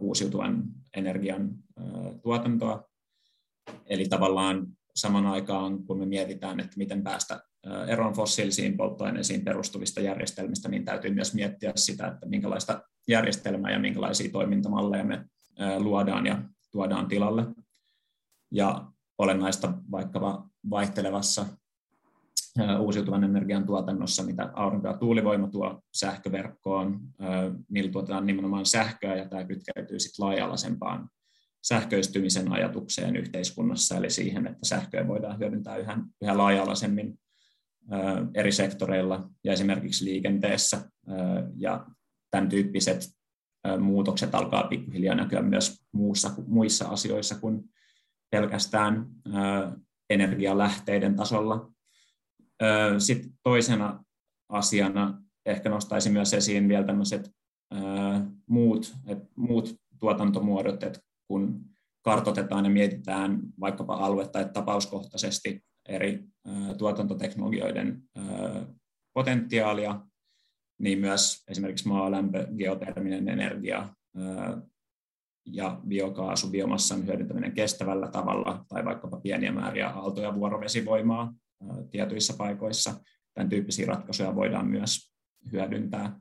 uusiutuvan 0.00 0.62
energian 0.96 1.50
tuotantoa. 2.22 2.84
Eli 3.86 4.04
tavallaan 4.04 4.66
saman 4.96 5.26
aikaan, 5.26 5.86
kun 5.86 5.98
me 5.98 6.06
mietitään, 6.06 6.60
että 6.60 6.76
miten 6.76 7.02
päästä 7.02 7.40
eroon 7.88 8.14
fossiilisiin 8.14 8.76
polttoaineisiin 8.76 9.44
perustuvista 9.44 10.00
järjestelmistä, 10.00 10.68
niin 10.68 10.84
täytyy 10.84 11.14
myös 11.14 11.34
miettiä 11.34 11.72
sitä, 11.76 12.06
että 12.06 12.26
minkälaista 12.26 12.82
järjestelmää 13.08 13.72
ja 13.72 13.78
minkälaisia 13.78 14.30
toimintamalleja 14.32 15.04
me 15.04 15.24
luodaan 15.78 16.26
ja 16.26 16.42
tuodaan 16.70 17.08
tilalle. 17.08 17.46
Ja 18.50 18.84
olennaista 19.18 19.72
vaikkapa 19.90 20.48
vaihtelevassa 20.70 21.46
uusiutuvan 22.80 23.24
energian 23.24 23.66
tuotannossa, 23.66 24.22
mitä 24.22 24.50
aurinko- 24.54 24.88
ja 24.88 24.96
tuulivoima 24.96 25.48
tuo 25.48 25.82
sähköverkkoon, 25.94 27.00
millä 27.68 27.92
tuotetaan 27.92 28.26
nimenomaan 28.26 28.66
sähköä, 28.66 29.16
ja 29.16 29.28
tämä 29.28 29.44
kytkeytyy 29.44 29.98
sitten 29.98 30.26
laaja-alaisempaan 30.26 31.08
sähköistymisen 31.62 32.52
ajatukseen 32.52 33.16
yhteiskunnassa, 33.16 33.96
eli 33.96 34.10
siihen, 34.10 34.46
että 34.46 34.66
sähköä 34.66 35.08
voidaan 35.08 35.38
hyödyntää 35.38 35.76
yhä, 35.76 35.98
yhä 36.22 36.38
laaja-alaisemmin 36.38 37.18
eri 38.34 38.52
sektoreilla 38.52 39.28
ja 39.44 39.52
esimerkiksi 39.52 40.04
liikenteessä, 40.04 40.90
ja 41.56 41.86
tämän 42.30 42.48
tyyppiset 42.48 43.00
muutokset 43.80 44.34
alkaa 44.34 44.62
pikkuhiljaa 44.62 45.14
näkyä 45.14 45.42
myös 45.42 45.84
muussa, 45.92 46.30
muissa 46.46 46.88
asioissa 46.88 47.38
kuin 47.40 47.64
pelkästään 48.30 49.06
energialähteiden 50.10 51.16
tasolla. 51.16 51.72
Sitten 52.98 53.30
toisena 53.42 54.04
asiana 54.48 55.22
ehkä 55.46 55.68
nostaisin 55.68 56.12
myös 56.12 56.34
esiin 56.34 56.68
vielä 56.68 56.86
tämmöiset 56.86 57.30
muut, 58.46 58.94
muut 59.36 59.74
tuotantomuodot, 60.00 60.82
että 60.82 61.00
kun 61.28 61.60
kartotetaan 62.02 62.64
ja 62.64 62.70
mietitään 62.70 63.40
vaikkapa 63.60 63.94
alue- 63.94 64.28
tai 64.28 64.50
tapauskohtaisesti 64.52 65.64
eri 65.88 66.24
tuotantoteknologioiden 66.78 68.02
potentiaalia, 69.14 70.00
niin 70.78 70.98
myös 70.98 71.44
esimerkiksi 71.48 71.88
maalämpö, 71.88 72.46
geoterminen 72.58 73.28
energia 73.28 73.88
ja 75.46 75.80
biokaasu, 75.88 76.50
biomassan 76.50 77.06
hyödyntäminen 77.06 77.52
kestävällä 77.52 78.08
tavalla 78.08 78.64
tai 78.68 78.84
vaikkapa 78.84 79.20
pieniä 79.20 79.52
määriä 79.52 79.88
aalto- 79.88 80.22
ja 80.22 80.34
vuorovesivoimaa 80.34 81.34
tietyissä 81.90 82.34
paikoissa. 82.38 82.94
Tämän 83.34 83.48
tyyppisiä 83.48 83.86
ratkaisuja 83.86 84.34
voidaan 84.34 84.66
myös 84.66 85.14
hyödyntää. 85.52 86.20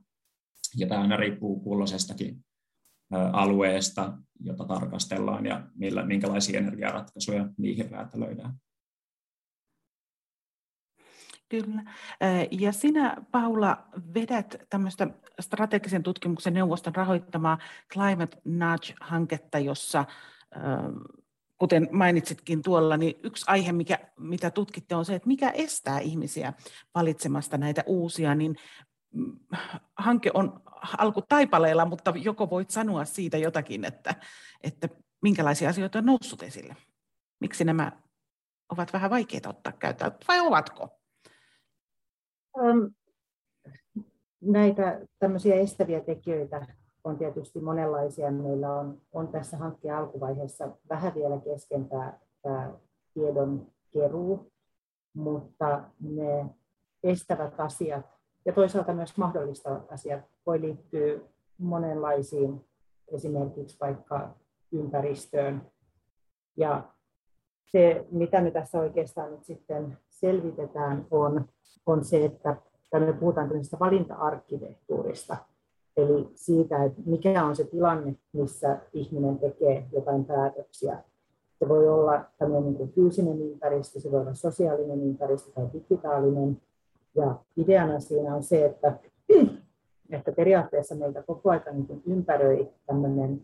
Ja 0.76 0.88
tämä 0.88 1.02
aina 1.02 1.18
riippuu 1.18 1.60
kulloisestakin 1.60 2.46
alueesta, 3.12 4.18
jota 4.40 4.66
tarkastellaan 4.66 5.46
ja 5.46 5.68
millä, 5.76 6.06
minkälaisia 6.06 6.60
energiaratkaisuja 6.60 7.50
niihin 7.58 7.92
räätälöidään. 7.92 8.54
Kyllä. 11.54 11.84
Ja 12.52 12.72
sinä, 12.72 13.18
Paula, 13.32 13.84
vedät 14.14 14.56
tämmöistä 14.70 15.08
strategisen 15.42 16.04
tutkimuksen 16.04 16.54
neuvoston 16.54 16.96
rahoittamaa 16.96 17.58
Climate 17.94 18.38
Nudge-hanketta, 18.46 19.60
jossa, 19.60 20.06
kuten 21.58 21.88
mainitsitkin 21.92 22.62
tuolla, 22.62 22.98
niin 22.98 23.20
yksi 23.24 23.46
aihe, 23.48 23.72
mikä, 23.72 24.00
mitä 24.20 24.52
tutkitte, 24.52 24.96
on 24.96 25.06
se, 25.06 25.16
että 25.16 25.28
mikä 25.28 25.50
estää 25.50 26.00
ihmisiä 26.00 26.54
valitsemasta 26.96 27.58
näitä 27.58 27.84
uusia, 27.86 28.36
niin 28.36 28.56
hanke 29.98 30.32
on 30.34 30.62
alkutaipaleella, 30.98 31.86
mutta 31.86 32.14
joko 32.16 32.50
voit 32.50 32.70
sanoa 32.70 33.06
siitä 33.06 33.38
jotakin, 33.38 33.86
että, 33.86 34.16
että 34.62 34.90
minkälaisia 35.22 35.70
asioita 35.70 36.00
on 36.00 36.06
noussut 36.06 36.44
esille? 36.44 36.76
Miksi 37.40 37.64
nämä 37.64 37.92
ovat 38.70 38.94
vähän 38.94 39.10
vaikeita 39.10 39.50
ottaa 39.50 39.74
käyttöön, 39.74 40.12
vai 40.28 40.40
ovatko? 40.40 41.03
Näitä 44.42 45.02
tämmöisiä 45.20 45.56
estäviä 45.56 46.00
tekijöitä 46.00 46.68
on 47.04 47.18
tietysti 47.18 47.62
monenlaisia. 47.62 48.32
Meillä 48.32 48.74
on, 48.74 49.02
on 49.14 49.28
tässä 49.28 49.58
hankkeen 49.58 49.96
alkuvaiheessa 49.96 50.70
vähän 50.90 51.16
vielä 51.16 51.40
kesken 51.40 51.90
tämä, 51.90 52.20
tämä 52.42 52.74
tiedon 53.14 53.68
keruu, 53.94 54.52
mutta 55.14 55.84
ne 56.00 56.46
estävät 57.04 57.60
asiat 57.60 58.06
ja 58.46 58.54
toisaalta 58.54 58.94
myös 58.94 59.18
mahdollistavat 59.18 59.92
asiat 59.92 60.22
voi 60.46 60.62
liittyä 60.62 61.20
monenlaisiin, 61.58 62.66
esimerkiksi 63.08 63.78
vaikka 63.82 64.36
ympäristöön. 64.72 65.72
Ja 66.58 66.84
se, 67.74 68.06
mitä 68.12 68.42
me 68.42 68.52
tässä 68.52 68.80
oikeastaan 68.80 69.32
nyt 69.32 69.44
sitten 69.44 69.98
selvitetään, 70.10 71.06
on, 71.12 71.46
on 71.86 72.06
se, 72.06 72.26
että 72.26 72.56
me 73.00 73.14
puhutaan 73.14 73.48
tämmöisestä 73.48 73.80
valinta-arkkitehtuurista, 73.80 75.38
eli 75.98 76.30
siitä, 76.36 76.84
että 76.84 77.02
mikä 77.06 77.46
on 77.46 77.56
se 77.56 77.64
tilanne, 77.64 78.16
missä 78.34 78.78
ihminen 78.94 79.40
tekee 79.40 79.88
jotain 79.92 80.26
päätöksiä. 80.26 81.04
Se 81.60 81.70
voi 81.70 81.90
olla 81.90 82.26
tämmöinen 82.38 82.64
niin 82.66 82.76
kuin 82.76 82.92
fyysinen 82.92 83.42
ympäristö, 83.42 84.00
se 84.00 84.12
voi 84.12 84.22
olla 84.22 84.34
sosiaalinen 84.34 85.04
ympäristö 85.04 85.52
tai 85.52 85.68
digitaalinen. 85.74 86.62
Ja 87.16 87.36
ideana 87.58 88.00
siinä 88.00 88.36
on 88.36 88.44
se, 88.44 88.66
että, 88.66 89.00
että 90.10 90.32
periaatteessa 90.32 90.96
meitä 90.96 91.24
koko 91.24 91.50
ajan 91.50 91.64
niin 91.74 92.04
ympäröi 92.06 92.70
tämmöinen 92.86 93.42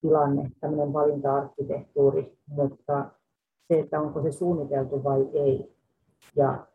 tilanne, 0.00 0.50
tämmöinen 0.60 0.92
valinta-arkkitehtuuri, 0.92 2.38
mutta 2.46 3.10
se, 3.68 3.80
että 3.80 4.00
onko 4.00 4.22
se 4.22 4.32
suunniteltu 4.32 5.04
vai 5.04 5.28
ei. 5.32 5.74
Ja 6.36 6.66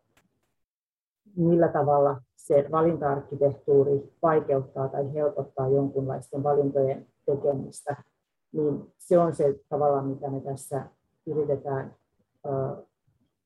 millä 1.35 1.67
tavalla 1.67 2.21
se 2.35 2.65
valinta-arkkitehtuuri 2.71 4.13
vaikeuttaa 4.21 4.87
tai 4.87 5.13
helpottaa 5.13 5.67
jonkunlaisten 5.67 6.43
valintojen 6.43 7.07
tekemistä, 7.25 8.03
niin 8.51 8.93
se 8.97 9.19
on 9.19 9.35
se 9.35 9.59
tavalla, 9.69 10.01
mitä 10.01 10.29
me 10.29 10.39
tässä 10.39 10.85
yritetään 11.25 11.95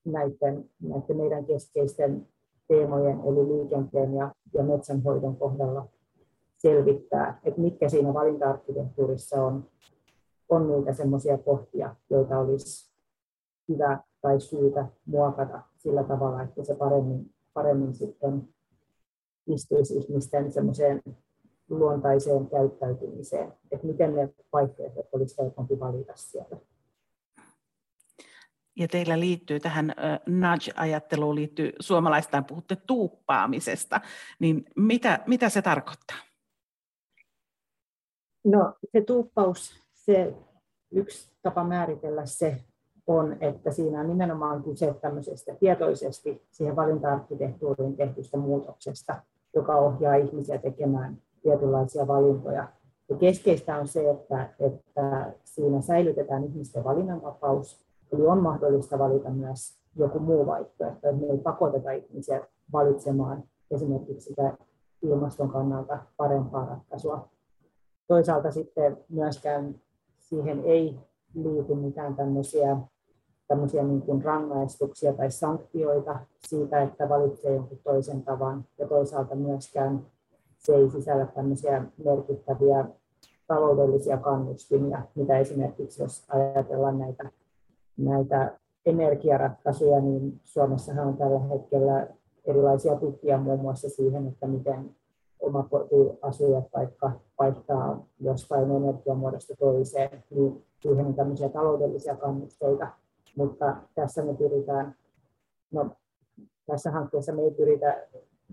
näiden, 0.04 0.70
näiden 0.82 1.16
meidän 1.16 1.44
keskeisten 1.44 2.26
teemojen, 2.68 3.20
eli 3.20 3.48
liikenteen 3.48 4.14
ja, 4.14 4.34
ja 4.54 4.62
metsänhoidon 4.62 5.36
kohdalla 5.36 5.88
selvittää, 6.56 7.40
että 7.44 7.60
mitkä 7.60 7.88
siinä 7.88 8.14
valinta-arkkitehtuurissa 8.14 9.44
on, 9.44 9.64
on 10.48 10.70
niitä 10.70 10.92
semmoisia 10.92 11.38
kohtia, 11.38 11.96
joita 12.10 12.38
olisi 12.38 12.93
hyvä 13.68 13.98
tai 14.20 14.40
syytä 14.40 14.86
muokata 15.06 15.62
sillä 15.78 16.04
tavalla, 16.04 16.42
että 16.42 16.64
se 16.64 16.74
paremmin, 16.74 17.34
paremmin 17.52 17.94
sitten 17.94 18.48
istuisi 19.46 19.96
ihmisten 19.96 20.52
semmoiseen 20.52 21.02
luontaiseen 21.68 22.50
käyttäytymiseen, 22.50 23.52
että 23.70 23.86
miten 23.86 24.14
ne 24.14 24.34
vaihtoehdot 24.52 25.06
olisi 25.12 25.42
helpompi 25.42 25.80
valita 25.80 26.12
sieltä. 26.16 26.56
Ja 28.76 28.88
teillä 28.88 29.20
liittyy 29.20 29.60
tähän 29.60 29.94
nudge-ajatteluun, 30.26 31.34
liittyy 31.34 31.72
suomalaistaan 31.80 32.44
puhutte 32.44 32.76
tuuppaamisesta, 32.76 34.00
niin 34.38 34.64
mitä, 34.76 35.24
mitä 35.26 35.48
se 35.48 35.62
tarkoittaa? 35.62 36.16
No 38.44 38.74
se 38.92 39.00
tuuppaus, 39.00 39.74
se 39.92 40.34
yksi 40.90 41.36
tapa 41.42 41.64
määritellä 41.64 42.26
se 42.26 42.64
on, 43.06 43.36
että 43.40 43.70
siinä 43.70 44.00
on 44.00 44.08
nimenomaan 44.08 44.62
kyse 44.62 44.94
tämmöisestä 45.00 45.54
tietoisesti 45.54 46.42
siihen 46.50 46.76
valinta-arkkitehtuuriin 46.76 47.96
tehtystä 47.96 48.36
muutoksesta, 48.36 49.14
joka 49.54 49.76
ohjaa 49.76 50.14
ihmisiä 50.14 50.58
tekemään 50.58 51.18
tietynlaisia 51.42 52.06
valintoja. 52.06 52.68
Ja 53.08 53.16
keskeistä 53.16 53.76
on 53.76 53.88
se, 53.88 54.10
että, 54.10 54.48
että 54.60 55.32
siinä 55.44 55.80
säilytetään 55.80 56.44
ihmisten 56.44 56.84
valinnanvapaus, 56.84 57.84
eli 58.12 58.26
on 58.26 58.42
mahdollista 58.42 58.98
valita 58.98 59.30
myös 59.30 59.78
joku 59.96 60.18
muu 60.18 60.46
vaihtoehto, 60.46 61.08
että 61.08 61.20
me 61.20 61.26
ei 61.26 61.38
pakoteta 61.38 61.90
ihmisiä 61.90 62.46
valitsemaan 62.72 63.42
esimerkiksi 63.70 64.28
sitä 64.28 64.56
ilmaston 65.02 65.50
kannalta 65.50 65.98
parempaa 66.16 66.66
ratkaisua. 66.66 67.28
Toisaalta 68.06 68.50
sitten 68.50 68.96
myöskään 69.08 69.74
siihen 70.18 70.64
ei 70.64 70.98
liity 71.34 71.74
mitään 71.74 72.16
tämmöisiä 72.16 72.76
tämmöisiä 73.48 73.82
niin 73.82 74.02
kuin 74.02 74.24
rangaistuksia 74.24 75.12
tai 75.12 75.30
sanktioita 75.30 76.18
siitä, 76.46 76.82
että 76.82 77.08
valitsee 77.08 77.54
jonkun 77.54 77.78
toisen 77.84 78.22
tavan. 78.22 78.64
Ja 78.78 78.88
toisaalta 78.88 79.34
myöskään 79.34 80.06
se 80.58 80.74
ei 80.74 80.90
sisällä 80.90 81.26
tämmöisiä 81.26 81.84
merkittäviä 82.04 82.84
taloudellisia 83.46 84.16
kannustimia, 84.16 85.02
mitä 85.14 85.38
esimerkiksi 85.38 86.02
jos 86.02 86.24
ajatellaan 86.28 86.98
näitä, 86.98 87.30
näitä 87.96 88.58
energiaratkaisuja, 88.86 90.00
niin 90.00 90.40
Suomessahan 90.44 91.06
on 91.06 91.16
tällä 91.16 91.38
hetkellä 91.38 92.06
erilaisia 92.44 92.96
tukia 92.96 93.38
muun 93.38 93.60
muassa 93.60 93.88
siihen, 93.88 94.28
että 94.28 94.46
miten 94.46 94.90
omakotiasujat 95.40 96.64
vaikka 96.76 97.12
vaihtaa 97.38 98.06
jostain 98.20 98.70
energiamuodosta 98.70 99.54
toiseen, 99.58 100.24
niin 100.30 100.64
siihen 100.80 101.06
on 101.06 101.14
tämmöisiä 101.14 101.48
taloudellisia 101.48 102.16
kannusteita, 102.16 102.88
mutta 103.36 103.76
tässä 103.94 104.22
me 104.22 104.34
pyritään, 104.34 104.94
no, 105.70 105.90
tässä 106.66 106.90
hankkeessa 106.90 107.32
me 107.32 107.42
ei 107.42 107.50
pyritä 107.50 108.06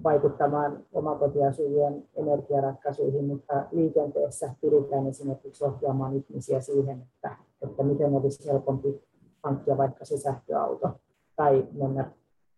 vaikuttamaan 0.03 0.85
omakotiasujien 0.93 2.09
energiaratkaisuihin, 2.15 3.25
mutta 3.25 3.65
liikenteessä 3.71 4.55
pyritään 4.61 5.07
esimerkiksi 5.07 5.63
ohjaamaan 5.63 6.15
ihmisiä 6.15 6.61
siihen, 6.61 7.01
että, 7.01 7.37
että 7.61 7.83
miten 7.83 8.13
olisi 8.13 8.51
helpompi 8.51 9.03
hankkia 9.43 9.77
vaikka 9.77 10.05
se 10.05 10.17
sähköauto 10.17 10.99
tai 11.35 11.67
mennä, 11.71 12.11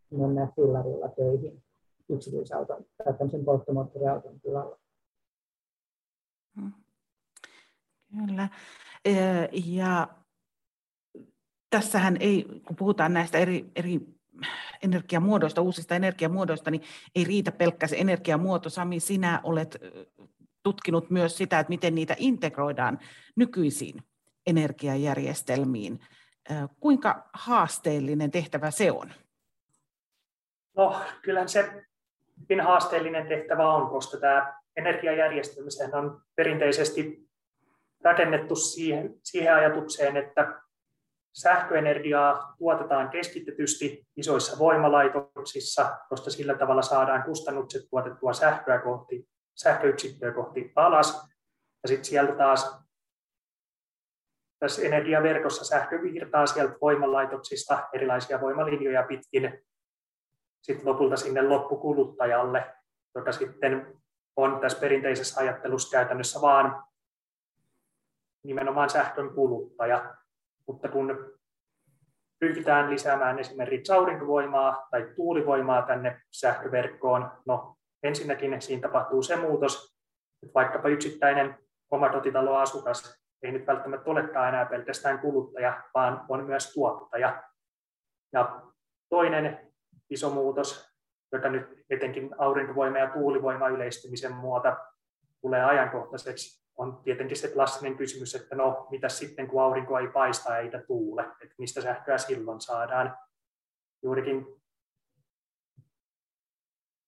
mennä 0.09 0.47
fillarilla 0.55 1.09
töihin 1.09 1.63
yksityisauton 2.09 2.85
tai 3.03 3.13
tämmöisen 3.13 3.45
polttomoottoriauton 3.45 4.39
tilalla. 4.39 4.77
Hmm. 6.55 6.71
Kyllä. 8.17 8.49
Ja 9.65 10.07
tässähän 11.73 12.17
ei, 12.19 12.45
kun 12.65 12.75
puhutaan 12.75 13.13
näistä 13.13 13.37
eri, 13.37 13.65
eri 13.75 13.99
energiamuodoista, 14.83 15.61
uusista 15.61 15.95
energiamuodoista, 15.95 16.71
niin 16.71 16.81
ei 17.15 17.23
riitä 17.23 17.51
pelkkä 17.51 17.87
se 17.87 17.95
energiamuoto. 17.95 18.69
Sami, 18.69 18.99
sinä 18.99 19.39
olet 19.43 19.77
tutkinut 20.63 21.09
myös 21.09 21.37
sitä, 21.37 21.59
että 21.59 21.69
miten 21.69 21.95
niitä 21.95 22.15
integroidaan 22.17 22.99
nykyisiin 23.35 24.03
energiajärjestelmiin. 24.47 25.99
Kuinka 26.79 27.29
haasteellinen 27.33 28.31
tehtävä 28.31 28.71
se 28.71 28.91
on? 28.91 29.13
No, 30.77 31.01
kyllähän 31.21 31.49
se 31.49 31.85
hyvin 32.41 32.61
haasteellinen 32.61 33.27
tehtävä 33.27 33.73
on, 33.73 33.89
koska 33.89 34.17
tämä 34.17 34.53
energiajärjestelmä 34.75 35.97
on 35.97 36.21
perinteisesti 36.35 37.29
rakennettu 38.03 38.55
siihen, 38.55 39.15
siihen 39.23 39.55
ajatukseen, 39.55 40.17
että 40.17 40.62
sähköenergiaa 41.33 42.55
tuotetaan 42.57 43.09
keskitetysti 43.09 44.07
isoissa 44.17 44.59
voimalaitoksissa, 44.59 45.97
koska 46.09 46.29
sillä 46.29 46.57
tavalla 46.57 46.81
saadaan 46.81 47.23
kustannukset 47.23 47.81
tuotettua 47.89 48.33
sähköä 48.33 48.79
kohti, 48.79 49.29
sähköyksikköä 49.55 50.31
kohti 50.31 50.71
alas. 50.75 51.29
Ja 51.83 51.87
sitten 51.87 52.05
sieltä 52.05 52.33
taas 52.35 52.83
tässä 54.59 54.81
energiaverkossa 54.81 55.65
sähkö 55.65 56.01
virtaa 56.01 56.45
sieltä 56.45 56.75
voimalaitoksista 56.81 57.89
erilaisia 57.93 58.41
voimalinjoja 58.41 59.03
pitkin 59.03 59.63
sitten 60.61 60.87
lopulta 60.87 61.17
sinne 61.17 61.41
loppukuluttajalle, 61.41 62.75
joka 63.15 63.31
sitten 63.31 64.01
on 64.35 64.59
tässä 64.59 64.79
perinteisessä 64.79 65.41
ajattelussa 65.41 65.97
käytännössä 65.97 66.41
vaan 66.41 66.83
nimenomaan 68.43 68.89
sähkön 68.89 69.29
kuluttaja. 69.29 70.15
Mutta 70.67 70.89
kun 70.89 71.39
ryhdytään 72.41 72.89
lisäämään 72.89 73.39
esimerkiksi 73.39 73.91
aurinkovoimaa 73.91 74.87
tai 74.91 75.13
tuulivoimaa 75.15 75.81
tänne 75.81 76.21
sähköverkkoon, 76.31 77.31
no 77.45 77.75
ensinnäkin 78.03 78.61
siinä 78.61 78.81
tapahtuu 78.81 79.23
se 79.23 79.35
muutos, 79.35 79.97
että 80.43 80.53
vaikkapa 80.53 80.89
yksittäinen 80.89 81.57
omakotitaloasukas 81.91 83.23
ei 83.43 83.51
nyt 83.51 83.67
välttämättä 83.67 84.09
olekaan 84.09 84.49
enää 84.49 84.65
pelkästään 84.65 85.19
kuluttaja, 85.19 85.83
vaan 85.93 86.25
on 86.29 86.43
myös 86.43 86.73
tuottaja. 86.73 87.43
Ja 88.33 88.61
toinen 89.09 89.73
iso 90.09 90.29
muutos, 90.29 90.93
joka 91.31 91.49
nyt 91.49 91.83
etenkin 91.89 92.35
aurinkovoima 92.37 92.97
ja 92.97 93.09
tuulivoima 93.09 93.67
yleistymisen 93.67 94.33
muuta 94.33 94.77
tulee 95.41 95.63
ajankohtaiseksi, 95.63 96.62
on 96.77 97.01
tietenkin 97.03 97.37
se 97.37 97.47
klassinen 97.47 97.97
kysymys, 97.97 98.35
että 98.35 98.55
no, 98.55 98.87
mitä 98.91 99.09
sitten 99.09 99.47
kun 99.47 99.63
aurinko 99.63 99.99
ei 99.99 100.07
paista 100.07 100.57
eikä 100.57 100.83
tuule, 100.87 101.21
että 101.21 101.55
mistä 101.57 101.81
sähköä 101.81 102.17
silloin 102.17 102.61
saadaan. 102.61 103.17
Juurikin 104.03 104.45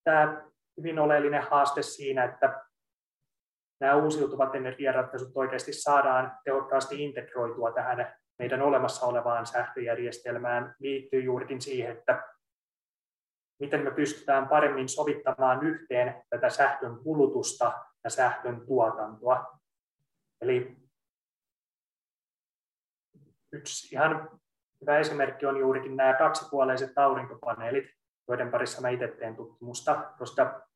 tämä 0.03 0.45
hyvin 0.77 0.99
oleellinen 0.99 1.43
haaste 1.43 1.81
siinä, 1.81 2.23
että 2.23 2.65
nämä 3.79 3.95
uusiutuvat 3.95 4.55
energiaratkaisut 4.55 5.31
oikeasti 5.35 5.73
saadaan 5.73 6.37
tehokkaasti 6.43 7.03
integroitua 7.03 7.71
tähän 7.71 8.15
meidän 8.39 8.61
olemassa 8.61 9.05
olevaan 9.05 9.45
sähköjärjestelmään, 9.45 10.75
liittyy 10.79 11.21
juurikin 11.21 11.61
siihen, 11.61 11.97
että 11.97 12.23
miten 13.59 13.83
me 13.83 13.91
pystytään 13.91 14.47
paremmin 14.47 14.89
sovittamaan 14.89 15.63
yhteen 15.63 16.23
tätä 16.29 16.49
sähkön 16.49 16.97
kulutusta 17.03 17.73
ja 18.05 18.09
sähkön 18.09 18.65
tuotantoa. 18.65 19.59
Eli 20.41 20.77
yksi 23.51 23.95
ihan 23.95 24.29
hyvä 24.81 24.97
esimerkki 24.97 25.45
on 25.45 25.57
juurikin 25.57 25.95
nämä 25.95 26.13
kaksipuoleiset 26.13 26.97
aurinkopaneelit, 26.97 27.85
joiden 28.27 28.51
parissa 28.51 28.81
mä 28.81 28.89
itse 28.89 29.07
teen 29.07 29.35
tutkimusta, 29.35 30.13
koska 30.17 30.67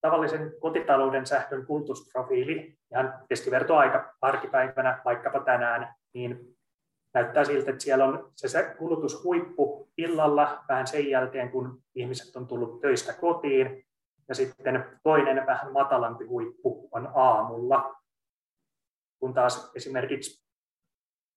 tavallisen 0.00 0.52
kotitalouden 0.60 1.26
sähkön 1.26 1.66
kulutusprofiili, 1.66 2.78
ihan 2.92 3.24
keskivertoaika 3.28 4.16
arkipäivänä, 4.20 5.02
vaikkapa 5.04 5.40
tänään, 5.40 5.94
niin 6.14 6.56
näyttää 7.14 7.44
siltä, 7.44 7.70
että 7.70 7.84
siellä 7.84 8.04
on 8.04 8.32
se 8.36 8.74
kulutushuippu 8.78 9.88
illalla 9.98 10.64
vähän 10.68 10.86
sen 10.86 11.10
jälkeen, 11.10 11.50
kun 11.50 11.82
ihmiset 11.94 12.36
on 12.36 12.46
tullut 12.46 12.80
töistä 12.80 13.12
kotiin, 13.12 13.84
ja 14.30 14.34
sitten 14.34 14.98
toinen 15.02 15.46
vähän 15.46 15.72
matalampi 15.72 16.24
huippu 16.24 16.88
on 16.92 17.12
aamulla, 17.14 17.96
kun 19.18 19.34
taas 19.34 19.72
esimerkiksi 19.74 20.46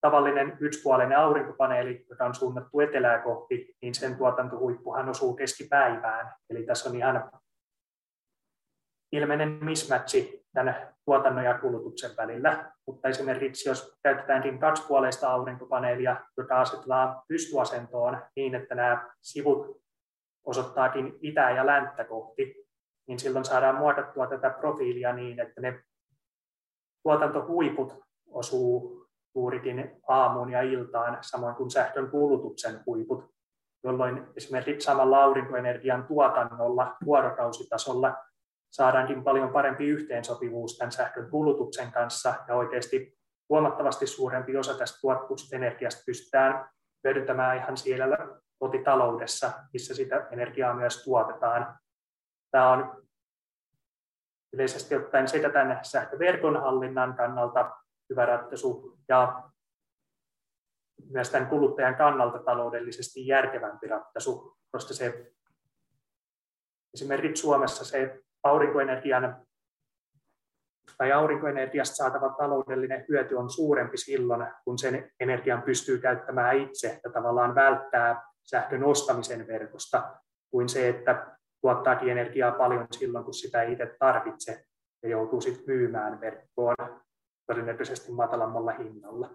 tavallinen 0.02 0.58
yksipuolinen 0.60 1.18
aurinkopaneeli, 1.18 2.06
joka 2.10 2.26
on 2.26 2.36
suunnattu 2.36 2.80
etelää 2.80 3.20
kohti, 3.20 3.76
niin 3.82 3.96
sen 3.96 4.18
tuotantohuippuhan 4.18 5.10
osuu 5.10 5.36
keskipäivään. 5.36 6.34
Eli 6.50 6.66
tässä 6.66 6.90
on 6.90 6.96
ihan 6.96 7.32
ilmeinen 9.12 9.50
mismatchi 9.50 10.46
tämän 10.54 10.96
tuotannon 11.06 11.44
ja 11.44 11.58
kulutuksen 11.58 12.12
välillä. 12.18 12.72
Mutta 12.88 13.10
esimerkiksi 13.10 13.70
jos 13.70 13.98
käytetäänkin 14.04 14.60
kaksipuoleista 14.60 15.30
aurinkopaneelia, 15.30 16.16
joka 16.38 16.62
asetetaan 16.62 17.22
pystyasentoon 17.28 18.22
niin, 18.36 18.56
että 18.56 18.76
nämä 18.76 19.14
sivut 19.22 19.84
osoittaakin 20.46 21.18
itä- 21.22 21.52
ja 21.52 21.66
länttä 21.66 22.04
kohti, 22.04 22.63
niin 23.08 23.20
silloin 23.20 23.46
saadaan 23.46 23.76
muokattua 23.76 24.28
tätä 24.28 24.50
profiilia 24.50 25.14
niin, 25.14 25.40
että 25.40 25.62
ne 25.62 25.84
tuotantohuiput 27.04 28.04
osuu 28.28 29.08
juurikin 29.36 30.02
aamuun 30.08 30.50
ja 30.50 30.62
iltaan, 30.62 31.18
samoin 31.22 31.56
kuin 31.56 31.72
sähkön 31.72 32.12
kulutuksen 32.12 32.80
huiput, 32.86 33.34
jolloin 33.84 34.28
esimerkiksi 34.38 34.86
samalla 34.86 35.24
aurinkoenergian 35.24 36.08
tuotannolla 36.08 36.96
vuorokausitasolla 37.06 38.16
saadaankin 38.72 39.24
paljon 39.24 39.50
parempi 39.50 39.88
yhteensopivuus 39.88 40.78
tämän 40.78 40.92
sähkön 40.92 41.30
kulutuksen 41.30 41.92
kanssa 41.92 42.34
ja 42.48 42.56
oikeasti 42.56 43.18
huomattavasti 43.50 44.08
suurempi 44.08 44.58
osa 44.58 44.74
tästä 44.74 44.98
tuotusta 45.02 45.56
energiasta 45.56 46.04
pystytään 46.06 46.70
hyödyntämään 47.04 47.58
ihan 47.58 47.78
siellä 47.78 48.18
kotitaloudessa, 48.60 49.52
missä 49.74 49.94
sitä 49.94 50.28
energiaa 50.32 50.74
myös 50.74 51.04
tuotetaan. 51.04 51.80
Tämä 52.54 52.72
on 52.72 53.04
yleisesti 54.54 54.96
ottaen 54.96 55.28
sekä 55.28 55.50
tämän 55.50 55.80
sähköverkon 55.84 56.62
hallinnan 56.62 57.16
kannalta 57.16 57.72
hyvä 58.10 58.26
ratkaisu 58.26 58.98
ja 59.10 59.50
myös 61.10 61.30
tämän 61.30 61.50
kuluttajan 61.50 61.96
kannalta 61.96 62.40
taloudellisesti 62.40 63.28
järkevämpi 63.28 63.88
ratkaisu, 63.88 64.58
koska 64.72 64.94
se 64.94 65.32
esimerkiksi 66.94 67.42
Suomessa 67.42 67.86
se 67.86 68.20
aurinkoenergian 68.44 69.46
tai 70.98 71.12
aurinkoenergiasta 71.12 71.96
saatava 71.96 72.30
taloudellinen 72.30 73.06
hyöty 73.10 73.36
on 73.36 73.50
suurempi 73.50 73.98
silloin, 73.98 74.48
kun 74.64 74.78
sen 74.78 75.12
energian 75.20 75.62
pystyy 75.62 75.98
käyttämään 75.98 76.58
itse 76.58 77.00
ja 77.04 77.12
tavallaan 77.12 77.56
välttää 77.56 78.24
sähkön 78.44 78.84
ostamisen 78.84 79.48
verkosta, 79.48 80.16
kuin 80.52 80.70
se, 80.70 80.90
että 80.90 81.33
tuottaakin 81.64 82.10
energiaa 82.10 82.52
paljon 82.52 82.88
silloin, 82.92 83.26
kun 83.26 83.34
sitä 83.34 83.62
ei 83.62 83.72
itse 83.72 83.96
tarvitse 84.00 84.66
ja 85.04 85.10
joutuu 85.10 85.42
sitten 85.42 85.64
myymään 85.68 86.22
verkkoon 86.22 86.76
todennäköisesti 87.48 88.12
matalammalla 88.12 88.72
hinnalla. 88.72 89.30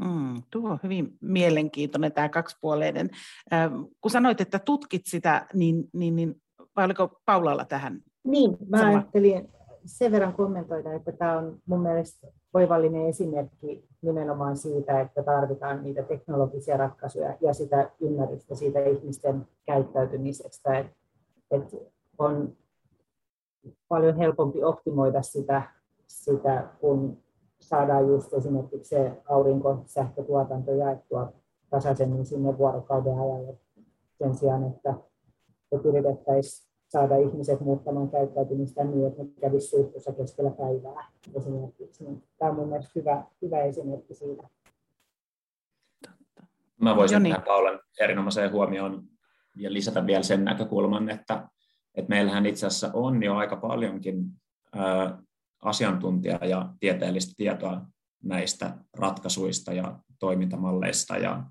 Mm, 0.00 0.42
tuo 0.50 0.70
on 0.70 0.78
hyvin 0.82 1.18
mielenkiintoinen 1.20 2.12
tämä 2.12 2.28
kaksipuoleinen. 2.28 3.10
Äh, 3.52 3.70
kun 4.00 4.10
sanoit, 4.10 4.40
että 4.40 4.58
tutkit 4.58 5.02
sitä, 5.06 5.46
niin, 5.54 5.84
niin, 5.92 6.16
niin 6.16 6.42
vai 6.76 6.84
oliko 6.84 7.20
Paulalla 7.24 7.64
tähän? 7.64 8.00
Niin, 8.24 8.56
mä 8.68 8.78
sama? 8.78 8.90
ajattelin 8.90 9.48
sen 9.86 10.12
verran 10.12 10.32
kommentoida, 10.32 10.92
että 10.92 11.12
tämä 11.12 11.38
on 11.38 11.58
mun 11.66 11.80
mielestä 11.80 12.26
oivallinen 12.54 13.06
esimerkki 13.06 13.88
nimenomaan 14.02 14.56
siitä, 14.56 15.00
että 15.00 15.22
tarvitaan 15.22 15.82
niitä 15.82 16.02
teknologisia 16.02 16.76
ratkaisuja 16.76 17.36
ja 17.40 17.54
sitä 17.54 17.90
ymmärrystä 18.00 18.54
siitä 18.54 18.84
ihmisten 18.84 19.46
käyttäytymisestä, 19.66 20.78
että, 20.78 20.96
että 21.50 21.76
on 22.18 22.56
paljon 23.88 24.16
helpompi 24.16 24.64
optimoida 24.64 25.22
sitä, 25.22 25.62
sitä 26.06 26.68
kun 26.80 27.18
saadaan 27.60 28.08
just 28.08 28.32
esimerkiksi 28.32 28.88
se 28.88 29.12
aurinkosähkötuotanto 29.28 30.72
jaettua 30.72 31.32
tasaisemmin 31.70 32.26
sinne 32.26 32.58
vuorokauden 32.58 33.18
ajalle 33.18 33.58
sen 34.18 34.34
sijaan, 34.34 34.64
että 34.64 34.94
että 35.72 35.88
yritettäisiin 35.88 36.71
saada 36.92 37.16
ihmiset 37.16 37.60
muuttamaan 37.60 38.10
käyttäytymistä 38.10 38.84
niin, 38.84 39.06
että 39.06 39.22
ne 39.22 39.28
kävisi 39.40 39.66
suihkussa 39.66 40.12
keskellä 40.12 40.50
päivää 40.50 41.08
esimerkiksi. 41.36 42.04
Niin 42.04 42.22
tämä 42.38 42.50
on 42.50 42.68
mielestäni 42.68 42.94
hyvä, 42.94 43.24
hyvä 43.42 43.62
esimerkki 43.62 44.14
siitä. 44.14 44.48
Mä 46.80 46.96
voisin 46.96 47.22
tähän 47.22 47.42
Paulan 47.42 47.80
erinomaiseen 48.00 48.52
huomioon 48.52 49.02
ja 49.56 49.72
lisätä 49.72 50.06
vielä 50.06 50.22
sen 50.22 50.44
näkökulman, 50.44 51.10
että, 51.10 51.48
että 51.94 52.08
meillähän 52.08 52.46
itse 52.46 52.66
asiassa 52.66 52.90
on 52.92 53.22
jo 53.22 53.34
aika 53.34 53.56
paljonkin 53.56 54.24
ää, 54.74 55.18
asiantuntija- 55.64 56.46
ja 56.48 56.68
tieteellistä 56.80 57.32
tietoa 57.36 57.80
näistä 58.24 58.78
ratkaisuista 58.98 59.72
ja 59.72 59.98
toimintamalleista 60.18 61.16
ja 61.16 61.42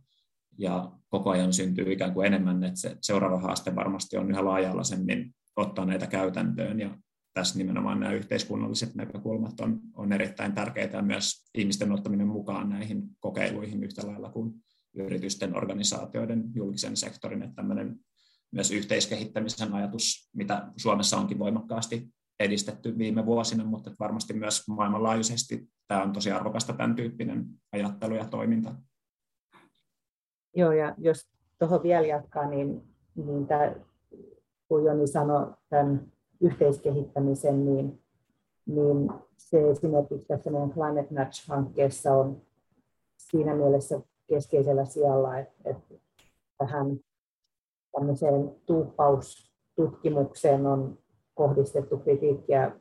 ja 0.58 0.92
koko 1.10 1.30
ajan 1.30 1.54
syntyy 1.54 1.92
ikään 1.92 2.14
kuin 2.14 2.28
enemmän, 2.28 2.64
että 2.64 2.80
se 2.80 2.98
seuraava 3.02 3.40
haaste 3.40 3.76
varmasti 3.76 4.18
on 4.18 4.32
yhä 4.32 4.46
laajalaisemmin 4.46 5.36
ottaa 5.56 5.86
näitä 5.86 6.08
käytäntöön 6.08 6.80
ja 6.80 6.98
tässä 7.34 7.58
nimenomaan 7.58 8.00
nämä 8.00 8.14
yhteiskunnalliset 8.14 8.96
näkökulmat 8.96 9.60
on, 9.60 9.80
on 9.94 10.14
erittäin 10.14 10.54
tärkeitä 10.54 10.98
ja 10.98 11.04
myös 11.04 11.50
ihmisten 11.56 11.92
ottaminen 11.92 12.28
mukaan 12.28 12.70
näihin 12.70 13.04
kokeiluihin 13.20 13.84
yhtä 13.84 14.08
lailla 14.08 14.30
kuin 14.30 14.54
yritysten, 14.94 15.58
organisaatioiden, 15.58 16.44
julkisen 16.56 16.98
sektorin, 16.98 17.42
että 17.42 17.56
tämmöinen 17.56 18.00
myös 18.52 18.72
yhteiskehittämisen 18.72 19.74
ajatus, 19.74 20.30
mitä 20.36 20.72
Suomessa 20.78 21.18
onkin 21.18 21.40
voimakkaasti 21.40 22.10
edistetty 22.40 22.98
viime 22.98 23.26
vuosina, 23.26 23.64
mutta 23.64 23.92
varmasti 24.00 24.34
myös 24.34 24.68
maailmanlaajuisesti 24.68 25.68
tämä 25.88 26.04
on 26.04 26.14
tosi 26.14 26.32
arvokasta 26.32 26.74
tämän 26.74 26.96
tyyppinen 26.96 27.46
ajattelu 27.72 28.16
ja 28.16 28.26
toiminta. 28.26 28.76
Joo, 30.56 30.72
ja 30.72 30.96
jos 30.98 31.30
tuohon 31.60 31.84
vielä 31.84 32.08
jatkaa, 32.08 32.50
niin, 32.50 32.82
niin 33.16 33.48
tämä, 33.48 33.76
kun 34.68 34.84
Joni 34.84 35.08
sanoi 35.08 35.54
tämän 35.70 36.12
yhteiskehittämisen, 36.42 37.66
niin, 37.66 38.04
niin 38.66 39.10
se 39.38 39.70
esimerkiksi 39.70 40.28
tässä 40.28 40.52
meidän 40.52 40.72
Climate 40.72 41.14
Match-hankkeessa 41.14 42.14
on 42.14 42.42
siinä 43.18 43.56
mielessä 43.56 44.02
keskeisellä 44.28 44.86
sijalla, 44.86 45.38
että, 45.38 45.54
että 45.66 45.96
tähän 46.58 47.00
tämmöiseen 47.92 48.56
tuuppaustutkimukseen 48.66 50.68
on 50.68 50.98
kohdistettu 51.34 51.98
kritiikkiä 51.98 52.72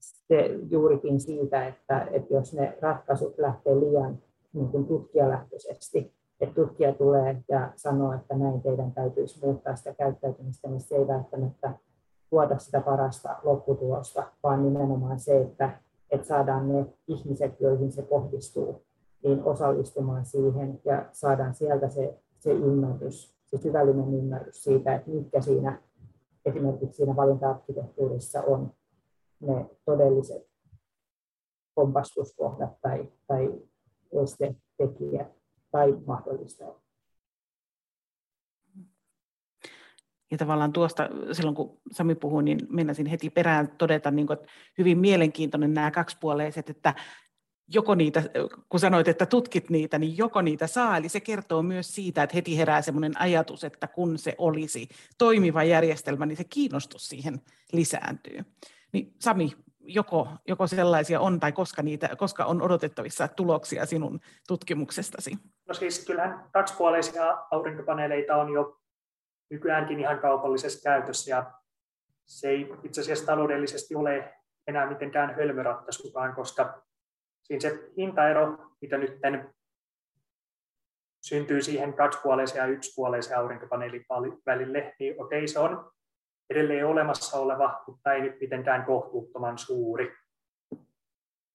se 0.00 0.58
juurikin 0.70 1.20
siitä, 1.20 1.66
että, 1.66 2.08
että 2.10 2.34
jos 2.34 2.54
ne 2.54 2.78
ratkaisut 2.80 3.38
lähtee 3.38 3.80
liian 3.80 4.22
niin 4.52 4.68
kuin 4.68 4.86
tutkijalähtöisesti, 4.86 6.17
että 6.40 6.54
tutkija 6.54 6.92
tulee 6.92 7.42
ja 7.48 7.72
sanoo, 7.76 8.12
että 8.12 8.36
näin 8.36 8.62
teidän 8.62 8.92
täytyisi 8.92 9.46
muuttaa 9.46 9.76
sitä 9.76 9.94
käyttäytymistä, 9.94 10.68
niin 10.68 10.80
se 10.80 10.96
ei 10.96 11.06
välttämättä 11.06 11.72
tuota 12.30 12.58
sitä 12.58 12.80
parasta 12.80 13.36
lopputulosta, 13.42 14.26
vaan 14.42 14.62
nimenomaan 14.62 15.20
se, 15.20 15.40
että, 15.40 15.80
että 16.10 16.26
saadaan 16.26 16.68
ne 16.68 16.86
ihmiset, 17.08 17.60
joihin 17.60 17.92
se 17.92 18.02
kohdistuu, 18.02 18.82
niin 19.24 19.44
osallistumaan 19.44 20.24
siihen 20.24 20.80
ja 20.84 21.08
saadaan 21.12 21.54
sieltä 21.54 21.88
se, 21.88 22.18
se 22.38 22.52
ymmärrys 22.52 23.38
se 23.50 23.58
syvällinen 23.58 24.14
ymmärrys 24.14 24.64
siitä, 24.64 24.94
että 24.94 25.10
mitkä 25.10 25.40
siinä 25.40 25.82
esimerkiksi 26.44 26.96
siinä 26.96 27.16
valinta-arkkitehtuurissa 27.16 28.42
on 28.42 28.72
ne 29.40 29.66
todelliset 29.84 30.48
kompastuskohdat 31.74 32.80
tai, 32.80 33.12
tai 33.26 33.54
estetekijät 34.12 35.37
tai 35.70 35.94
mahdollistajat. 36.06 36.88
Ja 40.30 40.38
tavallaan 40.38 40.72
tuosta, 40.72 41.08
silloin 41.32 41.56
kun 41.56 41.80
Sami 41.92 42.14
puhui, 42.14 42.42
niin 42.42 42.58
mennäisin 42.70 43.06
heti 43.06 43.30
perään 43.30 43.68
todeta, 43.78 44.10
niin 44.10 44.26
kuin, 44.26 44.38
että 44.38 44.52
hyvin 44.78 44.98
mielenkiintoinen 44.98 45.74
nämä 45.74 45.90
kaksipuoleiset, 45.90 46.70
että 46.70 46.94
joko 47.68 47.94
niitä, 47.94 48.22
kun 48.68 48.80
sanoit, 48.80 49.08
että 49.08 49.26
tutkit 49.26 49.70
niitä, 49.70 49.98
niin 49.98 50.18
joko 50.18 50.42
niitä 50.42 50.66
saa, 50.66 50.96
eli 50.96 51.08
se 51.08 51.20
kertoo 51.20 51.62
myös 51.62 51.94
siitä, 51.94 52.22
että 52.22 52.36
heti 52.36 52.56
herää 52.56 52.82
sellainen 52.82 53.20
ajatus, 53.20 53.64
että 53.64 53.86
kun 53.86 54.18
se 54.18 54.34
olisi 54.38 54.88
toimiva 55.18 55.64
järjestelmä, 55.64 56.26
niin 56.26 56.36
se 56.36 56.44
kiinnostus 56.44 57.08
siihen 57.08 57.40
lisääntyy. 57.72 58.44
Niin 58.92 59.14
Sami, 59.20 59.52
joko, 59.88 60.28
joko 60.48 60.66
sellaisia 60.66 61.20
on 61.20 61.40
tai 61.40 61.52
koska, 61.52 61.82
niitä, 61.82 62.16
koska 62.16 62.44
on 62.44 62.62
odotettavissa 62.62 63.28
tuloksia 63.28 63.86
sinun 63.86 64.20
tutkimuksestasi? 64.48 65.38
No 65.68 65.74
siis 65.74 66.06
kyllähän 66.06 66.44
kaksipuoleisia 66.52 67.38
aurinkopaneeleita 67.50 68.36
on 68.36 68.52
jo 68.52 68.80
nykyäänkin 69.50 70.00
ihan 70.00 70.18
kaupallisessa 70.18 70.82
käytössä 70.82 71.30
ja 71.30 71.52
se 72.26 72.48
ei 72.48 72.74
itse 72.84 73.00
asiassa 73.00 73.26
taloudellisesti 73.26 73.94
ole 73.94 74.34
enää 74.66 74.88
mitenkään 74.88 75.34
hölmöratkaisukaan, 75.34 76.34
koska 76.34 76.82
siinä 77.42 77.60
se 77.60 77.90
hintaero, 77.96 78.58
mitä 78.80 78.98
nyt 78.98 79.48
syntyy 81.20 81.62
siihen 81.62 81.94
kaksipuoleisen 81.94 82.58
ja 82.58 82.66
yksipuoleisen 82.66 83.38
aurinkopaneelin 83.38 84.06
välille, 84.46 84.94
niin 84.98 85.22
okei, 85.22 85.48
se 85.48 85.58
on 85.58 85.90
edelleen 86.50 86.86
olemassa 86.86 87.38
oleva, 87.38 87.82
mutta 87.86 88.12
ei 88.12 88.20
nyt 88.20 88.40
mitenkään 88.40 88.84
kohtuuttoman 88.84 89.58
suuri. 89.58 90.16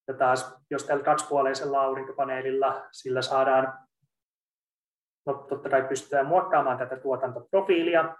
Ja 0.08 0.14
taas, 0.14 0.56
jos 0.70 0.84
tällä 0.84 1.04
kaksipuoleisella 1.04 1.82
aurinkopaneelilla 1.82 2.88
sillä 2.92 3.22
saadaan, 3.22 3.78
no 5.26 5.34
totta 5.34 5.68
kai 5.68 5.82
pystytään 5.82 6.26
muokkaamaan 6.26 6.78
tätä 6.78 6.96
tuotantoprofiilia, 6.96 8.16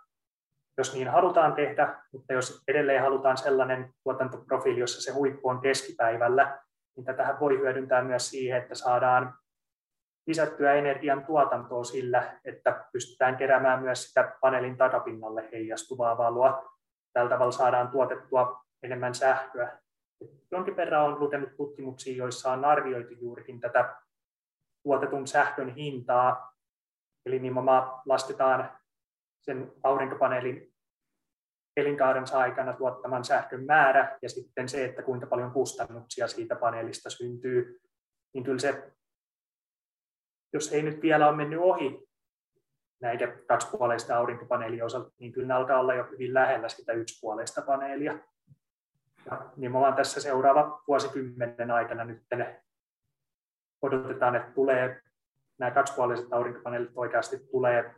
jos 0.79 0.95
niin 0.95 1.09
halutaan 1.09 1.53
tehdä, 1.53 2.03
mutta 2.13 2.33
jos 2.33 2.63
edelleen 2.69 3.03
halutaan 3.03 3.37
sellainen 3.37 3.95
tuotantoprofiili, 4.03 4.81
jossa 4.81 5.03
se 5.03 5.13
huippu 5.13 5.49
on 5.49 5.61
keskipäivällä, 5.61 6.59
niin 6.97 7.05
tätähän 7.05 7.41
voi 7.41 7.59
hyödyntää 7.59 8.05
myös 8.05 8.31
siihen, 8.31 8.63
että 8.63 8.75
saadaan 8.75 9.35
lisättyä 10.27 10.73
energian 10.73 11.25
tuotantoa 11.25 11.85
sillä, 11.85 12.41
että 12.45 12.85
pystytään 12.93 13.37
keräämään 13.37 13.83
myös 13.83 14.05
sitä 14.05 14.37
paneelin 14.41 14.77
takapinnalle 14.77 15.49
heijastuvaa 15.53 16.19
valoa. 16.19 16.71
Tällä 17.13 17.31
tavalla 17.31 17.53
saadaan 17.53 17.89
tuotettua 17.89 18.65
enemmän 18.83 19.15
sähköä. 19.15 19.79
Jonkin 20.51 20.77
verran 20.77 21.05
on 21.05 21.21
lukenut 21.21 21.57
tutkimuksia, 21.57 22.17
joissa 22.17 22.53
on 22.53 22.65
arvioitu 22.65 23.15
juurikin 23.15 23.61
tätä 23.61 23.97
tuotetun 24.83 25.27
sähkön 25.27 25.75
hintaa. 25.75 26.55
Eli 27.27 27.39
nimenomaan 27.39 28.01
lasketaan 28.07 28.79
sen 29.43 29.73
aurinkopaneelin 29.83 30.75
elinkaarensa 31.77 32.39
aikana 32.39 32.73
tuottaman 32.73 33.25
sähkön 33.25 33.65
määrä 33.65 34.19
ja 34.23 34.29
sitten 34.29 34.69
se, 34.69 34.85
että 34.85 35.03
kuinka 35.03 35.27
paljon 35.27 35.51
kustannuksia 35.51 36.29
siitä 36.29 36.57
paneelista 36.57 37.11
syntyy, 37.11 37.81
niin 38.35 38.45
kyllä 38.45 38.59
se 38.59 38.93
jos 40.55 40.73
ei 40.73 40.83
nyt 40.83 41.03
vielä 41.03 41.29
ole 41.29 41.37
mennyt 41.37 41.61
ohi 41.61 42.09
näiden 43.01 43.41
kaksipuoleista 43.47 44.17
aurinkopaneelien 44.17 44.85
osalta, 44.85 45.11
niin 45.19 45.33
kyllä 45.33 45.49
ne 45.49 45.55
alkaa 45.55 45.81
olla 45.81 45.95
jo 45.95 46.05
hyvin 46.05 46.35
lähellä 46.35 46.69
sitä 46.69 46.93
yksipuoleista 46.93 47.63
paneelia. 47.63 48.19
Ja 49.31 49.51
nimenomaan 49.57 49.95
tässä 49.95 50.21
seuraava 50.21 50.83
vuosikymmenen 50.89 51.71
aikana 51.71 52.05
nyt 52.05 52.23
odotetaan, 53.83 54.37
että 54.37 54.53
tulee, 54.53 55.01
nämä 55.59 55.71
kaksipuoliset 55.71 56.33
aurinkopaneelit 56.33 56.91
oikeasti 56.95 57.39
tulee 57.51 57.95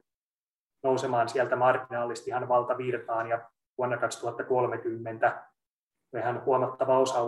nousemaan 0.83 1.29
sieltä 1.29 1.57
marginaalisesti 1.57 2.31
ihan 2.31 2.49
valtavirtaan 2.49 3.29
ja 3.29 3.51
vuonna 3.79 3.97
2030 3.97 5.43
ihan 6.19 6.45
huomattava 6.45 6.99
osa 6.99 7.19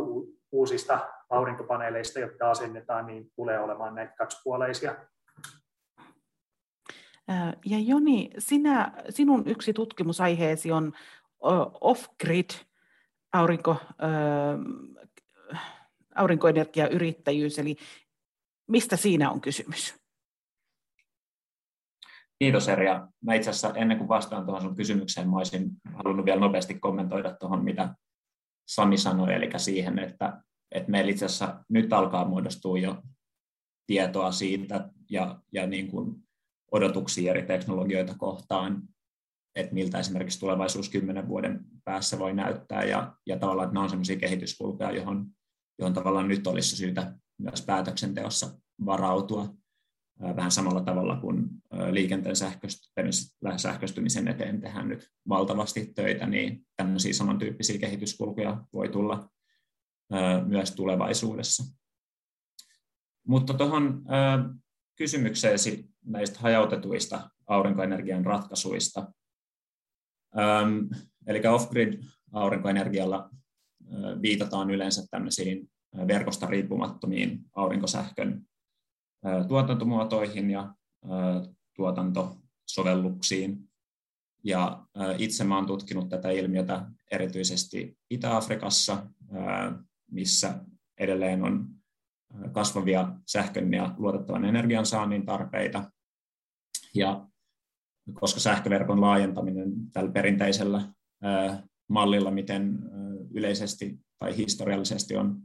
uusista 0.52 1.08
aurinkopaneeleista, 1.30 2.20
jotka 2.20 2.50
asennetaan, 2.50 3.06
niin 3.06 3.30
tulee 3.36 3.58
olemaan 3.58 3.94
näitä 3.94 4.14
kaksipuoleisia. 4.18 4.96
Ja 7.64 7.78
Joni, 7.78 8.30
sinä, 8.38 8.92
sinun 9.10 9.42
yksi 9.46 9.72
tutkimusaiheesi 9.72 10.72
on 10.72 10.92
off-grid 11.80 12.50
aurinko, 13.32 13.76
aurinkoenergiayrittäjyys, 16.14 17.58
eli 17.58 17.76
mistä 18.68 18.96
siinä 18.96 19.30
on 19.30 19.40
kysymys? 19.40 19.94
Kiitos 22.38 22.68
Erja. 22.68 23.08
Mä 23.20 23.34
itse 23.34 23.50
asiassa 23.50 23.74
ennen 23.74 23.98
kuin 23.98 24.08
vastaan 24.08 24.44
tuohon 24.44 24.62
sun 24.62 24.76
kysymykseen, 24.76 25.30
mä 25.30 25.36
olisin 25.36 25.70
halunnut 25.94 26.26
vielä 26.26 26.40
nopeasti 26.40 26.78
kommentoida 26.78 27.34
tuohon, 27.34 27.64
mitä 27.64 27.94
Sami 28.68 28.98
sanoi, 28.98 29.34
eli 29.34 29.50
siihen, 29.56 29.98
että, 29.98 30.42
että 30.72 30.90
meillä 30.90 31.10
itse 31.10 31.24
asiassa 31.24 31.64
nyt 31.68 31.92
alkaa 31.92 32.24
muodostua 32.24 32.78
jo 32.78 33.02
tietoa 33.86 34.32
siitä 34.32 34.90
ja, 35.10 35.40
ja 35.52 35.66
niin 35.66 35.88
kuin 35.88 36.27
odotuksia 36.72 37.30
eri 37.30 37.42
teknologioita 37.42 38.14
kohtaan, 38.18 38.82
että 39.54 39.74
miltä 39.74 39.98
esimerkiksi 39.98 40.40
tulevaisuus 40.40 40.88
kymmenen 40.88 41.28
vuoden 41.28 41.64
päässä 41.84 42.18
voi 42.18 42.34
näyttää, 42.34 42.84
ja, 42.84 43.16
ja 43.26 43.38
tavallaan, 43.38 43.66
että 43.66 43.74
nämä 43.74 43.84
on 43.84 43.90
sellaisia 43.90 44.18
kehityskulkuja, 44.18 44.92
johon, 44.92 45.26
johon 45.78 45.94
tavallaan 45.94 46.28
nyt 46.28 46.46
olisi 46.46 46.76
syytä 46.76 47.14
myös 47.38 47.62
päätöksenteossa 47.62 48.58
varautua 48.86 49.54
vähän 50.36 50.50
samalla 50.50 50.80
tavalla 50.80 51.16
kuin 51.16 51.48
liikenteen 51.90 52.36
sähköistymisen 53.56 54.28
eteen 54.28 54.60
tehdään 54.60 54.88
nyt 54.88 55.10
valtavasti 55.28 55.92
töitä, 55.94 56.26
niin 56.26 56.66
tämmöisiä 56.76 57.12
samantyyppisiä 57.12 57.78
kehityskulkuja 57.78 58.64
voi 58.72 58.88
tulla 58.88 59.28
myös 60.46 60.70
tulevaisuudessa. 60.70 61.74
Mutta 63.26 63.54
tuohon 63.54 64.04
kysymykseesi 64.98 65.88
näistä 66.04 66.40
hajautetuista 66.40 67.30
aurinkoenergian 67.46 68.24
ratkaisuista. 68.24 69.12
Öm, 70.38 70.88
eli 71.26 71.42
off-grid 71.46 72.02
aurinkoenergialla 72.32 73.30
viitataan 74.22 74.70
yleensä 74.70 75.06
tämmöisiin 75.10 75.70
verkosta 76.08 76.46
riippumattomiin 76.46 77.40
aurinkosähkön 77.56 78.46
tuotantomuotoihin 79.48 80.50
ja 80.50 80.74
tuotantosovelluksiin. 81.76 83.68
Ja 84.44 84.86
itse 85.18 85.44
olen 85.44 85.66
tutkinut 85.66 86.08
tätä 86.08 86.30
ilmiötä 86.30 86.86
erityisesti 87.10 87.98
Itä-Afrikassa, 88.10 89.06
missä 90.10 90.64
edelleen 90.98 91.42
on 91.42 91.77
kasvavia 92.52 93.08
sähkön 93.26 93.72
ja 93.72 93.94
luotettavan 93.98 94.44
energiansaannin 94.44 95.26
tarpeita. 95.26 95.90
Ja 96.94 97.28
koska 98.12 98.40
sähköverkon 98.40 99.00
laajentaminen 99.00 99.72
tällä 99.92 100.12
perinteisellä 100.12 100.92
mallilla, 101.88 102.30
miten 102.30 102.78
yleisesti 103.30 103.98
tai 104.18 104.36
historiallisesti 104.36 105.16
on 105.16 105.42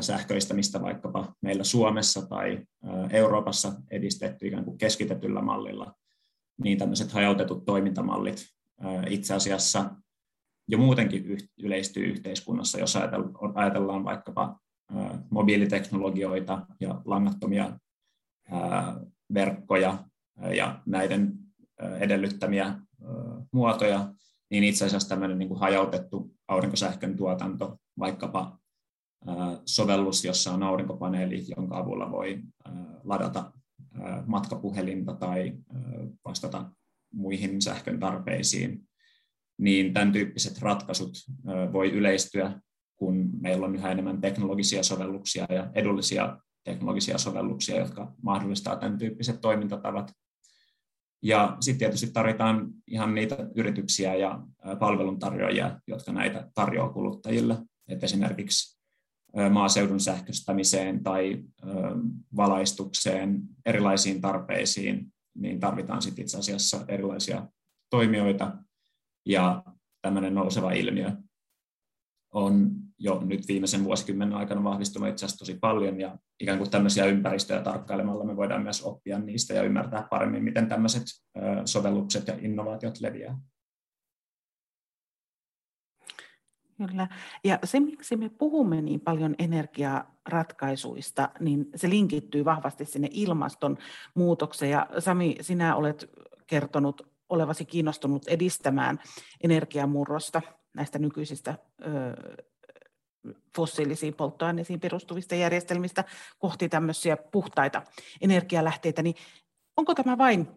sähköistämistä 0.00 0.82
vaikkapa 0.82 1.34
meillä 1.40 1.64
Suomessa 1.64 2.26
tai 2.26 2.66
Euroopassa 3.10 3.72
edistetty 3.90 4.46
ikään 4.46 4.64
kuin 4.64 4.78
keskitetyllä 4.78 5.42
mallilla, 5.42 5.94
niin 6.62 6.78
tämmöiset 6.78 7.12
hajautetut 7.12 7.64
toimintamallit 7.64 8.46
itse 9.08 9.34
asiassa 9.34 9.90
jo 10.68 10.78
muutenkin 10.78 11.38
yleistyy 11.62 12.04
yhteiskunnassa, 12.06 12.78
jos 12.78 12.96
ajatellaan 13.54 14.04
vaikkapa 14.04 14.60
mobiiliteknologioita 15.30 16.66
ja 16.80 17.02
langattomia 17.04 17.78
verkkoja 19.34 20.04
ja 20.56 20.82
näiden 20.86 21.32
edellyttämiä 22.00 22.80
muotoja, 23.52 24.14
niin 24.50 24.64
itse 24.64 24.84
asiassa 24.84 25.08
tämmöinen 25.08 25.38
niin 25.38 25.48
kuin 25.48 25.60
hajautettu 25.60 26.34
aurinkosähkön 26.48 27.16
tuotanto, 27.16 27.76
vaikkapa 27.98 28.58
sovellus, 29.66 30.24
jossa 30.24 30.52
on 30.52 30.62
aurinkopaneeli, 30.62 31.44
jonka 31.56 31.78
avulla 31.78 32.10
voi 32.10 32.42
ladata 33.04 33.52
matkapuhelinta 34.26 35.14
tai 35.14 35.52
vastata 36.24 36.70
muihin 37.12 37.62
sähkön 37.62 38.00
tarpeisiin, 38.00 38.88
niin 39.58 39.94
tämän 39.94 40.12
tyyppiset 40.12 40.58
ratkaisut 40.58 41.12
voi 41.72 41.92
yleistyä 41.92 42.60
kun 42.98 43.30
meillä 43.40 43.66
on 43.66 43.74
yhä 43.74 43.90
enemmän 43.90 44.20
teknologisia 44.20 44.82
sovelluksia 44.82 45.46
ja 45.48 45.70
edullisia 45.74 46.38
teknologisia 46.64 47.18
sovelluksia, 47.18 47.78
jotka 47.78 48.14
mahdollistaa 48.22 48.76
tämän 48.76 48.98
tyyppiset 48.98 49.40
toimintatavat. 49.40 50.12
Ja 51.22 51.56
sitten 51.60 51.78
tietysti 51.78 52.10
tarvitaan 52.12 52.68
ihan 52.86 53.14
niitä 53.14 53.36
yrityksiä 53.54 54.14
ja 54.14 54.42
palveluntarjoajia, 54.78 55.80
jotka 55.86 56.12
näitä 56.12 56.50
tarjoaa 56.54 56.92
kuluttajille. 56.92 57.58
Et 57.88 58.04
esimerkiksi 58.04 58.78
maaseudun 59.50 60.00
sähköstämiseen 60.00 61.02
tai 61.02 61.44
valaistukseen, 62.36 63.42
erilaisiin 63.66 64.20
tarpeisiin, 64.20 65.12
niin 65.34 65.60
tarvitaan 65.60 66.02
sitten 66.02 66.22
itse 66.22 66.38
asiassa 66.38 66.84
erilaisia 66.88 67.48
toimijoita. 67.90 68.56
Ja 69.26 69.62
tämmöinen 70.02 70.34
nouseva 70.34 70.72
ilmiö 70.72 71.12
on 72.34 72.70
jo 72.98 73.22
nyt 73.24 73.48
viimeisen 73.48 73.84
vuosikymmenen 73.84 74.34
aikana 74.34 74.64
vahvistunut 74.64 75.08
itse 75.08 75.26
asiassa 75.26 75.38
tosi 75.38 75.58
paljon 75.60 76.00
ja 76.00 76.18
ikään 76.40 76.58
kuin 76.58 76.70
tämmöisiä 76.70 77.04
ympäristöjä 77.04 77.62
tarkkailemalla 77.62 78.24
me 78.24 78.36
voidaan 78.36 78.62
myös 78.62 78.82
oppia 78.82 79.18
niistä 79.18 79.54
ja 79.54 79.62
ymmärtää 79.62 80.06
paremmin, 80.10 80.44
miten 80.44 80.68
tämmöiset 80.68 81.02
sovellukset 81.64 82.28
ja 82.28 82.34
innovaatiot 82.40 83.00
leviää. 83.00 83.38
Kyllä. 86.86 87.08
Ja 87.44 87.58
se, 87.64 87.80
miksi 87.80 88.16
me 88.16 88.28
puhumme 88.28 88.82
niin 88.82 89.00
paljon 89.00 89.34
energiaratkaisuista, 89.38 91.30
niin 91.40 91.66
se 91.74 91.88
linkittyy 91.88 92.44
vahvasti 92.44 92.84
sinne 92.84 93.08
ilmastonmuutokseen. 93.10 94.70
Ja 94.70 94.86
Sami, 94.98 95.36
sinä 95.40 95.76
olet 95.76 96.10
kertonut 96.46 97.02
olevasi 97.28 97.64
kiinnostunut 97.64 98.28
edistämään 98.28 98.98
energiamurrosta 99.44 100.42
näistä 100.74 100.98
nykyisistä 100.98 101.58
fossiilisiin 103.56 104.14
polttoaineisiin 104.14 104.80
perustuvista 104.80 105.34
järjestelmistä 105.34 106.04
kohti 106.38 106.68
tämmöisiä 106.68 107.16
puhtaita 107.16 107.82
energialähteitä, 108.20 109.02
niin 109.02 109.14
onko 109.76 109.94
tämä 109.94 110.18
vain, 110.18 110.48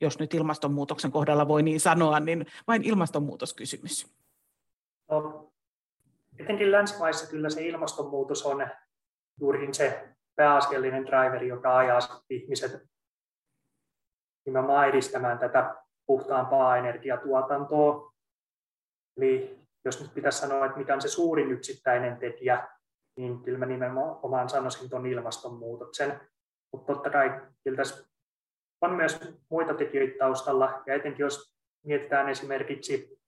jos 0.00 0.18
nyt 0.18 0.34
ilmastonmuutoksen 0.34 1.12
kohdalla 1.12 1.48
voi 1.48 1.62
niin 1.62 1.80
sanoa, 1.80 2.20
niin 2.20 2.46
vain 2.66 2.84
ilmastonmuutoskysymys? 2.84 4.14
No, 5.10 5.52
etenkin 6.38 6.72
länsimaissa 6.72 7.30
kyllä 7.30 7.50
se 7.50 7.66
ilmastonmuutos 7.66 8.46
on 8.46 8.66
juuri 9.40 9.74
se 9.74 10.08
pääasiallinen 10.36 11.06
driveri, 11.06 11.48
joka 11.48 11.76
ajaa 11.76 11.98
ihmiset 12.30 12.82
nimenomaan 14.46 14.88
edistämään 14.88 15.38
tätä 15.38 15.74
puhtaampaa 16.06 16.76
energiatuotantoa. 16.76 18.12
Eli 19.16 19.63
jos 19.84 20.00
nyt 20.00 20.14
pitäisi 20.14 20.38
sanoa, 20.38 20.66
että 20.66 20.78
mikä 20.78 20.94
on 20.94 21.02
se 21.02 21.08
suurin 21.08 21.50
yksittäinen 21.50 22.16
tekijä, 22.16 22.68
niin 23.16 23.42
kyllä 23.42 23.58
mä 23.58 23.66
nimenomaan 23.66 24.48
sanoisin 24.48 24.90
tuon 24.90 25.06
ilmastonmuutoksen. 25.06 26.20
Mutta 26.72 26.92
totta 26.92 27.10
kai 27.10 27.40
kyllä 27.64 27.76
tässä 27.76 28.08
on 28.80 28.90
myös 28.90 29.20
muita 29.50 29.74
tekijöitä 29.74 30.18
taustalla, 30.18 30.82
ja 30.86 30.94
etenkin 30.94 31.24
jos 31.24 31.54
mietitään 31.86 32.28
esimerkiksi 32.28 33.18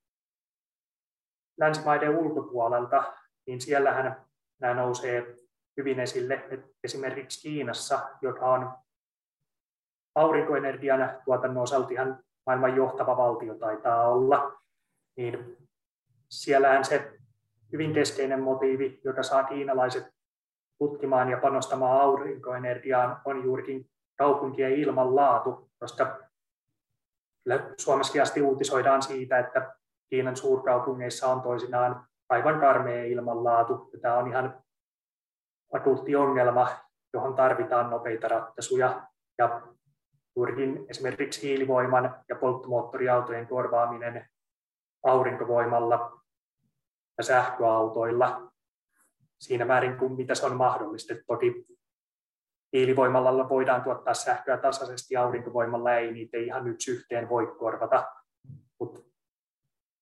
länsimaiden 1.59 2.17
ulkopuolelta, 2.17 3.13
niin 3.47 3.61
siellähän 3.61 4.25
nämä 4.59 4.73
nousee 4.73 5.35
hyvin 5.77 5.99
esille. 5.99 6.33
että 6.33 6.67
esimerkiksi 6.83 7.41
Kiinassa, 7.41 8.09
joka 8.21 8.49
on 8.49 8.71
aurinkoenergian 10.15 11.21
tuotannon 11.25 11.63
osalta 11.63 11.93
ihan 11.93 12.23
maailman 12.45 12.75
johtava 12.75 13.17
valtio 13.17 13.55
taitaa 13.55 14.07
olla, 14.07 14.61
niin 15.17 15.66
siellähän 16.29 16.85
se 16.85 17.11
hyvin 17.71 17.93
keskeinen 17.93 18.41
motiivi, 18.41 19.01
joka 19.03 19.23
saa 19.23 19.43
kiinalaiset 19.43 20.07
tutkimaan 20.77 21.29
ja 21.29 21.37
panostamaan 21.37 22.01
aurinkoenergiaan, 22.01 23.21
on 23.25 23.43
juurikin 23.43 23.89
kaupunkien 24.17 24.71
ilmanlaatu, 24.71 25.71
koska 25.79 26.19
Suomessakin 27.77 28.21
asti 28.21 28.41
uutisoidaan 28.41 29.01
siitä, 29.01 29.39
että 29.39 29.77
Kiinan 30.09 30.35
suurkaupungeissa 30.35 31.27
on 31.27 31.41
toisinaan 31.41 32.07
aivan 32.29 32.59
karmea 32.59 33.05
ilmanlaatu. 33.05 33.91
Tämä 34.01 34.17
on 34.17 34.27
ihan 34.27 34.63
akuutti 35.73 36.15
ongelma, 36.15 36.67
johon 37.13 37.35
tarvitaan 37.35 37.89
nopeita 37.89 38.27
ratkaisuja. 38.27 39.07
Ja 39.37 39.61
juurikin 40.35 40.85
esimerkiksi 40.89 41.47
hiilivoiman 41.47 42.15
ja 42.29 42.35
polttomoottoriautojen 42.35 43.47
korvaaminen 43.47 44.29
aurinkovoimalla 45.05 46.16
ja 47.17 47.23
sähköautoilla 47.23 48.51
siinä 49.39 49.65
määrin 49.65 49.97
kuin 49.97 50.13
mitä 50.13 50.35
se 50.35 50.45
on 50.45 50.55
mahdollista. 50.55 51.13
Toki 51.27 51.65
hiilivoimalla 52.73 53.49
voidaan 53.49 53.83
tuottaa 53.83 54.13
sähköä 54.13 54.57
tasaisesti, 54.57 55.15
aurinkovoimalla 55.15 55.93
ei, 55.93 56.11
niitä 56.11 56.37
ei 56.37 56.45
ihan 56.45 56.67
yksi 56.67 56.91
yhteen 56.91 57.29
voi 57.29 57.55
korvata. 57.59 58.07
Mutta 58.79 59.01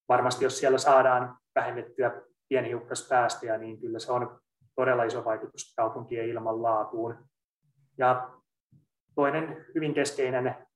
varmasti 0.10 0.45
jos 0.45 0.60
siellä 0.60 0.78
saadaan 0.78 1.38
vähennettyä 1.56 2.21
pienhiukkaspäästöjä, 2.49 3.58
niin 3.58 3.80
kyllä 3.80 3.99
se 3.99 4.12
on 4.12 4.39
todella 4.75 5.04
iso 5.04 5.25
vaikutus 5.25 5.73
kaupunkien 5.75 6.30
ilmanlaatuun. 6.30 7.30
Ja 7.97 8.30
toinen 9.15 9.65
hyvin 9.75 9.93
keskeinen 9.93 10.67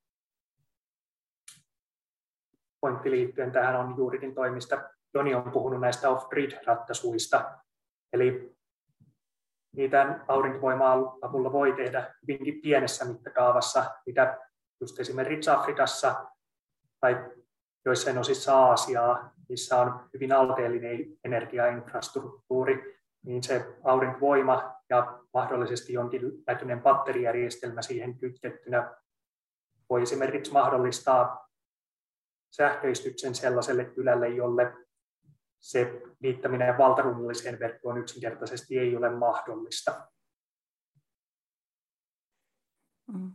pointti 2.80 3.10
liittyen 3.10 3.52
tähän 3.52 3.76
on 3.76 3.94
juurikin 3.96 4.34
toimista. 4.34 4.90
Joni 5.14 5.34
on 5.34 5.52
puhunut 5.52 5.80
näistä 5.80 6.10
off-grid-ratkaisuista, 6.10 7.58
eli 8.12 8.56
niitä 9.76 10.24
aurinkovoimaa 10.28 11.16
avulla 11.22 11.52
voi 11.52 11.72
tehdä 11.72 12.14
hyvinkin 12.22 12.60
pienessä 12.62 13.04
mittakaavassa, 13.04 13.84
mitä 14.06 14.38
just 14.80 15.00
esimerkiksi 15.00 15.50
Afrikassa 15.50 16.26
tai 17.00 17.30
joissain 17.84 18.18
osissa 18.18 18.58
Aasiaa, 18.58 19.32
missä 19.48 19.76
on 19.76 20.08
hyvin 20.14 20.32
alkeellinen 20.32 20.98
energiainfrastruktuuri, 21.24 23.00
niin 23.24 23.42
se 23.42 23.76
aurinkovoima 23.84 24.74
ja 24.90 25.18
mahdollisesti 25.34 25.92
jonkin 25.92 26.22
näköinen 26.46 26.82
batterijärjestelmä 26.82 27.82
siihen 27.82 28.18
kytkettynä 28.18 28.94
voi 29.90 30.02
esimerkiksi 30.02 30.52
mahdollistaa 30.52 31.48
sähköistyksen 32.50 33.34
sellaiselle 33.34 33.84
kylälle, 33.84 34.28
jolle 34.28 34.74
se 35.60 36.02
liittäminen 36.20 36.78
valtakunnalliseen 36.78 37.58
verkkoon 37.58 37.98
yksinkertaisesti 37.98 38.78
ei 38.78 38.96
ole 38.96 39.10
mahdollista. 39.10 40.08
Mm. 43.12 43.32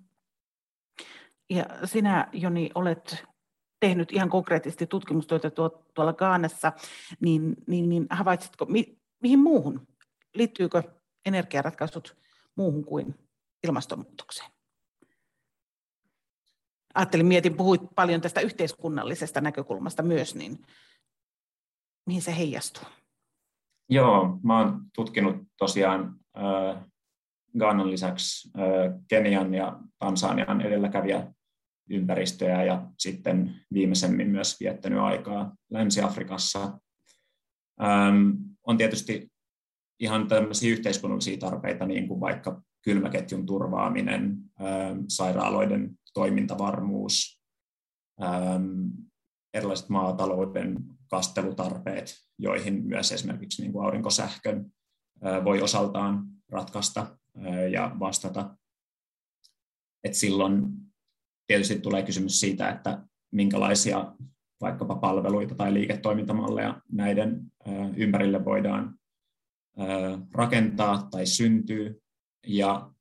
Ja 1.50 1.66
sinä, 1.86 2.30
Joni, 2.34 2.70
olet 2.76 3.26
tehnyt 3.80 4.12
ihan 4.12 4.30
konkreettisesti 4.30 4.88
tutkimustyötä 4.88 5.52
tuolla 5.94 6.14
Gaanassa, 6.14 6.72
niin, 7.20 7.56
niin, 7.68 7.90
niin 7.90 8.08
havaitsitko, 8.10 8.66
mi, 8.66 9.00
mihin 9.22 9.40
muuhun? 9.40 9.88
Liittyykö 10.34 10.84
energiaratkaisut 11.26 12.18
muuhun 12.56 12.86
kuin 12.86 13.16
ilmastonmuutokseen? 13.64 14.52
Ajattelin, 16.94 17.26
mietin, 17.26 17.58
puhuit 17.58 17.82
paljon 17.96 18.22
tästä 18.22 18.42
yhteiskunnallisesta 18.42 19.42
näkökulmasta 19.42 20.04
myös, 20.04 20.36
niin 20.36 20.66
mihin 22.06 22.22
se 22.22 22.38
heijastuu? 22.38 22.84
Joo, 23.90 24.40
mä 24.44 24.60
oon 24.60 24.82
tutkinut 24.96 25.36
tosiaan 25.58 26.20
äh, 26.38 26.86
Ghanan 27.58 27.92
lisäksi 27.92 28.52
äh, 28.58 29.02
Kenian 29.08 29.54
ja 29.54 29.80
Tansanian 30.00 30.62
edelläkävijä 30.62 31.34
ympäristöjä 31.90 32.64
ja 32.64 32.88
sitten 33.00 33.56
viimeisemmin 33.74 34.30
myös 34.30 34.60
viettänyt 34.60 35.00
aikaa 35.00 35.56
Länsi-Afrikassa. 35.70 36.80
Ähm, 37.84 38.32
on 38.64 38.78
tietysti 38.78 39.32
ihan 40.00 40.28
tämmöisiä 40.28 40.72
yhteiskunnallisia 40.72 41.38
tarpeita, 41.38 41.86
niin 41.86 42.08
kuin 42.08 42.20
vaikka 42.20 42.62
kylmäketjun 42.82 43.46
turvaaminen, 43.46 44.38
ähm, 44.62 45.00
sairaaloiden 45.08 46.00
toimintavarmuus, 46.14 47.42
ähm, 48.24 48.88
erilaiset 49.56 49.90
maatalouden 49.90 50.78
kastelutarpeet, 51.10 52.16
joihin 52.40 52.86
myös 52.86 53.12
esimerkiksi 53.12 53.62
niin 53.62 53.72
kuin 53.72 53.86
aurinkosähkön 53.86 54.66
äh, 55.26 55.44
voi 55.44 55.62
osaltaan 55.62 56.26
ratkaista 56.50 57.18
ja 57.72 57.96
vastata. 58.00 58.58
Et 60.04 60.14
silloin 60.14 60.68
tietysti 61.48 61.80
tulee 61.80 62.04
kysymys 62.04 62.40
siitä, 62.40 62.70
että 62.70 63.04
minkälaisia 63.32 64.16
vaikkapa 64.62 64.96
palveluita 64.96 65.56
tai 65.56 65.74
liiketoimintamalleja 65.74 66.82
näiden 66.92 67.42
ympärille 67.96 68.46
voidaan 68.46 69.00
rakentaa 70.34 71.08
tai 71.12 71.26
syntyy. 71.26 72.02
Ja 72.48 72.92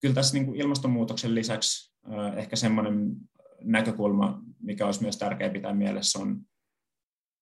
kyllä 0.00 0.14
tässä 0.14 0.34
niin 0.34 0.46
kuin 0.46 0.60
ilmastonmuutoksen 0.60 1.34
lisäksi 1.34 1.94
ehkä 2.36 2.56
semmoinen 2.56 3.16
näkökulma, 3.62 4.42
mikä 4.64 4.86
olisi 4.86 5.02
myös 5.02 5.16
tärkeää 5.16 5.50
pitää 5.50 5.74
mielessä, 5.74 6.18
on 6.18 6.40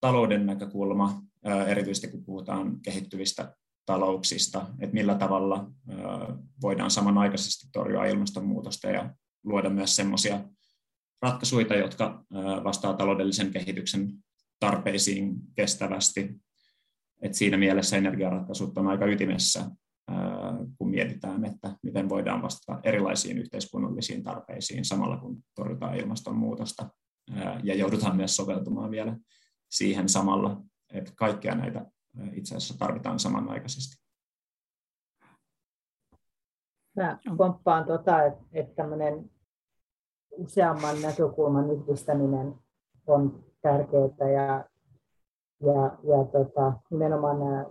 talouden 0.01 0.47
näkökulma, 0.47 1.23
erityisesti 1.67 2.09
kun 2.09 2.25
puhutaan 2.25 2.81
kehittyvistä 2.81 3.55
talouksista, 3.87 4.67
että 4.81 4.95
millä 4.95 5.15
tavalla 5.15 5.71
voidaan 6.63 6.91
samanaikaisesti 6.91 7.69
torjua 7.73 8.05
ilmastonmuutosta 8.05 8.91
ja 8.91 9.15
luoda 9.45 9.71
myös 9.71 9.97
semmoisia 9.97 10.45
ratkaisuja, 11.23 11.77
jotka 11.79 12.25
vastaa 12.65 12.95
taloudellisen 12.95 13.51
kehityksen 13.51 14.13
tarpeisiin 14.61 15.35
kestävästi. 15.55 16.35
Et 17.23 17.35
siinä 17.35 17.57
mielessä 17.57 17.97
energiaratkaisut 17.97 18.79
on 18.79 18.87
aika 18.87 19.07
ytimessä, 19.07 19.71
kun 20.79 20.91
mietitään, 20.91 21.45
että 21.45 21.77
miten 21.83 22.09
voidaan 22.09 22.43
vastata 22.43 22.81
erilaisiin 22.85 23.39
yhteiskunnallisiin 23.39 24.23
tarpeisiin 24.23 24.85
samalla 24.85 25.17
kun 25.17 25.45
torjutaan 25.55 25.97
ilmastonmuutosta 25.97 26.91
ja 27.63 27.75
joudutaan 27.75 28.17
myös 28.17 28.37
soveltumaan 28.37 28.91
vielä 28.91 29.17
siihen 29.71 30.09
samalla, 30.09 30.63
että 30.93 31.13
kaikkia 31.17 31.55
näitä 31.55 31.87
itse 32.33 32.57
asiassa 32.57 32.79
tarvitaan 32.79 33.19
samanaikaisesti. 33.19 34.03
Mä 36.97 37.19
komppaan 37.37 37.85
tuota, 37.85 38.23
että, 38.23 38.45
että 38.53 38.75
tämmöinen 38.75 39.31
useamman 40.31 41.03
näkökulman 41.03 41.71
yhdistäminen 41.71 42.55
on 43.07 43.45
tärkeää 43.63 44.31
ja, 44.33 44.65
ja, 45.61 45.99
ja 46.03 46.25
tota, 46.33 46.73
nimenomaan 46.91 47.39
nämä, 47.39 47.67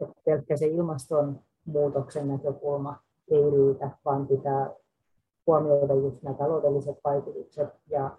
että 0.00 0.20
pelkkä 0.24 0.56
se 0.56 0.66
ilmastonmuutoksen 0.66 2.28
näkökulma 2.28 2.98
ei 3.30 3.50
riitä, 3.50 3.90
vaan 4.04 4.26
pitää 4.26 4.70
huomioida 5.46 5.94
just 5.94 6.22
nämä 6.22 6.36
taloudelliset 6.36 6.96
vaikutukset 7.04 7.68
ja 7.86 8.18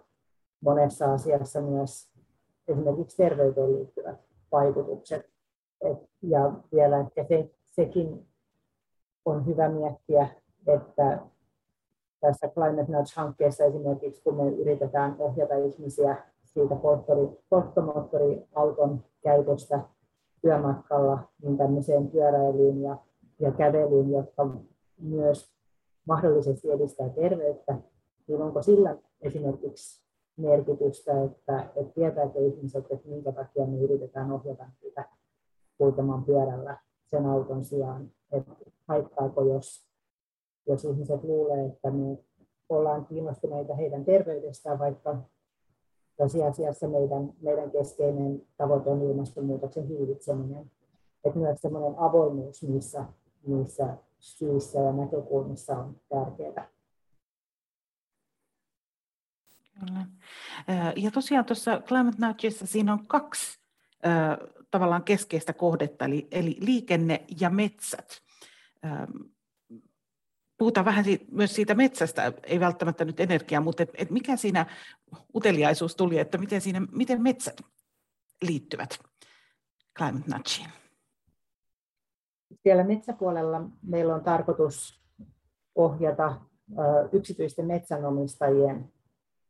monessa 0.62 1.12
asiassa 1.12 1.60
myös 1.60 2.10
esimerkiksi 2.68 3.16
terveyteen 3.16 3.72
liittyvät 3.72 4.20
vaikutukset. 4.52 5.26
Et, 5.80 5.98
ja 6.22 6.52
vielä 6.72 7.00
ehkä 7.00 7.24
se, 7.24 7.50
sekin 7.70 8.26
on 9.24 9.46
hyvä 9.46 9.68
miettiä, 9.68 10.28
että 10.66 11.18
tässä 12.20 12.48
Climate 12.48 12.92
Nudge-hankkeessa 12.92 13.64
esimerkiksi, 13.64 14.22
kun 14.22 14.36
me 14.36 14.50
yritetään 14.50 15.16
ohjata 15.18 15.54
ihmisiä 15.54 16.16
siitä 16.44 16.76
polttomoottoriauton 17.48 19.04
käytöstä 19.22 19.80
työmatkalla, 20.42 21.18
niin 21.42 21.56
tämmöiseen 21.56 22.08
pyöräilyyn 22.08 22.82
ja, 22.82 22.96
ja 23.38 23.52
kävelyyn, 23.52 24.10
jotka 24.10 24.48
myös 24.98 25.52
mahdollisesti 26.06 26.70
edistää 26.70 27.08
terveyttä, 27.08 27.78
niin 28.26 28.42
onko 28.42 28.62
sillä 28.62 28.96
esimerkiksi 29.20 30.01
merkitystä, 30.36 31.22
että, 31.22 31.60
että 31.76 31.92
tietääkö 31.94 32.38
ihmiset, 32.38 32.84
että 32.90 33.08
minkä 33.08 33.32
takia 33.32 33.66
me 33.66 33.78
yritetään 33.78 34.32
ohjata 34.32 34.64
niitä 34.82 35.04
kulkemaan 35.78 36.24
pyörällä 36.24 36.78
sen 37.10 37.26
auton 37.26 37.64
sijaan, 37.64 38.10
että 38.32 38.52
haittaako, 38.88 39.44
jos, 39.44 39.86
jos 40.66 40.84
ihmiset 40.84 41.24
luulee, 41.24 41.64
että 41.66 41.90
me 41.90 42.18
ollaan 42.68 43.06
kiinnostuneita 43.06 43.74
heidän 43.74 44.04
terveydestään, 44.04 44.78
vaikka 44.78 45.16
tosiasiassa 46.16 46.88
meidän, 46.88 47.32
meidän 47.40 47.70
keskeinen 47.70 48.42
tavoite 48.56 48.90
on 48.90 49.02
ilmastonmuutoksen 49.02 49.88
hillitseminen. 49.88 50.70
Että 51.24 51.38
myös 51.38 51.60
semmoinen 51.60 51.98
avoimuus 51.98 52.62
niissä, 52.62 53.04
niissä 53.46 53.96
syissä 54.18 54.78
ja 54.78 54.92
näkökulmissa 54.92 55.78
on 55.78 55.96
tärkeää. 56.08 56.68
Kyllä. 59.80 60.06
Ja 60.96 61.10
tosiaan 61.10 61.44
tuossa 61.44 61.80
Climate 61.86 62.26
Nudgessa 62.26 62.66
siinä 62.66 62.92
on 62.92 63.06
kaksi 63.06 63.60
tavallaan 64.70 65.04
keskeistä 65.04 65.52
kohdetta, 65.52 66.04
eli, 66.04 66.28
eli 66.30 66.56
liikenne 66.60 67.24
ja 67.40 67.50
metsät. 67.50 68.22
Puhutaan 70.58 70.84
vähän 70.84 71.04
siitä, 71.04 71.24
myös 71.30 71.54
siitä 71.54 71.74
metsästä, 71.74 72.32
ei 72.42 72.60
välttämättä 72.60 73.04
nyt 73.04 73.20
energiaa, 73.20 73.60
mutta 73.60 73.82
et, 73.82 73.90
et 73.94 74.10
mikä 74.10 74.36
siinä 74.36 74.66
uteliaisuus 75.34 75.96
tuli, 75.96 76.18
että 76.18 76.38
miten, 76.38 76.60
siinä, 76.60 76.80
miten 76.92 77.22
metsät 77.22 77.60
liittyvät 78.42 78.98
Climate 79.98 80.24
Nudgeen? 80.34 80.70
Siellä 82.62 82.84
metsäpuolella 82.84 83.60
meillä 83.82 84.14
on 84.14 84.24
tarkoitus 84.24 85.02
ohjata 85.74 86.40
yksityisten 87.12 87.66
metsänomistajien 87.66 88.92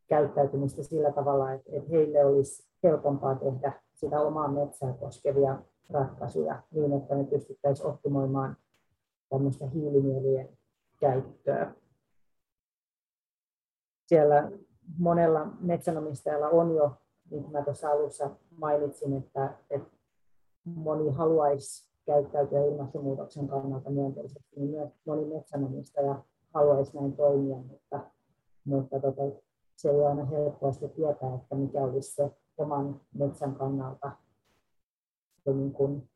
käyttäytymistä 0.07 0.83
sillä 0.83 1.11
tavalla, 1.11 1.53
että 1.53 1.71
heille 1.89 2.25
olisi 2.25 2.67
helpompaa 2.83 3.35
tehdä 3.35 3.73
sitä 3.93 4.21
omaa 4.21 4.47
metsää 4.47 4.93
koskevia 4.93 5.59
ratkaisuja 5.89 6.61
niin, 6.71 6.93
että 6.93 7.15
me 7.15 7.23
pystyttäisiin 7.23 7.87
optimoimaan 7.87 8.57
tämmöistä 9.29 9.65
hiilinielujen 9.65 10.49
käyttöä. 10.99 11.73
Siellä 14.07 14.51
monella 14.97 15.47
metsänomistajalla 15.59 16.49
on 16.49 16.75
jo, 16.75 16.91
niin 17.31 17.43
kuin 17.43 17.51
mä 17.51 17.63
tuossa 17.63 17.89
alussa 17.89 18.29
mainitsin, 18.57 19.13
että, 19.17 19.53
että 19.69 19.89
moni 20.65 21.11
haluaisi 21.11 21.93
käyttäytyä 22.05 22.65
ilmastonmuutoksen 22.65 23.47
kannalta 23.47 23.89
myönteisesti, 23.89 24.49
niin 24.55 24.69
myös 24.69 24.89
moni 25.05 25.25
metsänomistaja 25.25 26.23
haluaisi 26.53 26.97
näin 26.97 27.15
toimia, 27.15 27.57
mutta, 27.57 27.99
mutta 28.65 28.99
tota, 28.99 29.21
se 29.75 29.89
ei 29.89 30.05
aina 30.05 30.25
helppoasti 30.25 30.89
tietää, 30.89 31.35
että 31.35 31.55
mikä 31.55 31.83
olisi 31.83 32.11
se 32.11 32.31
oman 32.57 33.01
metsän 33.13 33.55
kannalta 33.55 34.11
niin 35.45 35.73
kuin, 35.73 36.09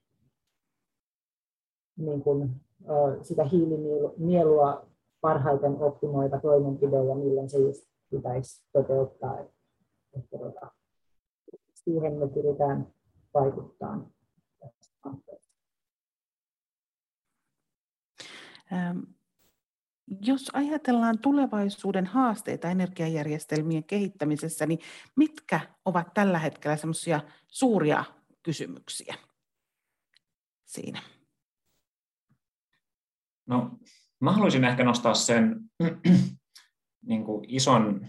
niin 1.97 2.23
kuin, 2.23 2.61
sitä 3.21 3.43
hiilinielua 3.43 4.85
parhaiten 5.21 5.81
optimoiva 5.81 6.39
toimenpide 6.39 6.95
ja 6.95 7.15
milloin 7.15 7.49
se 7.49 7.57
just 7.57 7.87
pitäisi 8.09 8.65
toteuttaa. 8.73 9.39
Että, 10.17 10.37
tota, 10.37 10.71
siihen 11.73 12.13
me 12.13 12.27
pyritään 12.27 12.93
vaikuttaa. 13.33 14.09
Jos 20.21 20.51
ajatellaan 20.53 21.19
tulevaisuuden 21.19 22.05
haasteita 22.05 22.69
energiajärjestelmien 22.69 23.83
kehittämisessä, 23.83 24.65
niin 24.65 24.79
mitkä 25.15 25.59
ovat 25.85 26.13
tällä 26.13 26.39
hetkellä 26.39 26.77
semmoisia 26.77 27.21
suuria 27.47 28.03
kysymyksiä 28.43 29.15
siinä? 30.65 31.01
No, 33.47 33.79
mä 34.19 34.31
haluaisin 34.31 34.63
ehkä 34.63 34.83
nostaa 34.83 35.13
sen 35.13 35.59
niin 37.09 37.23
kuin 37.23 37.45
ison 37.47 38.07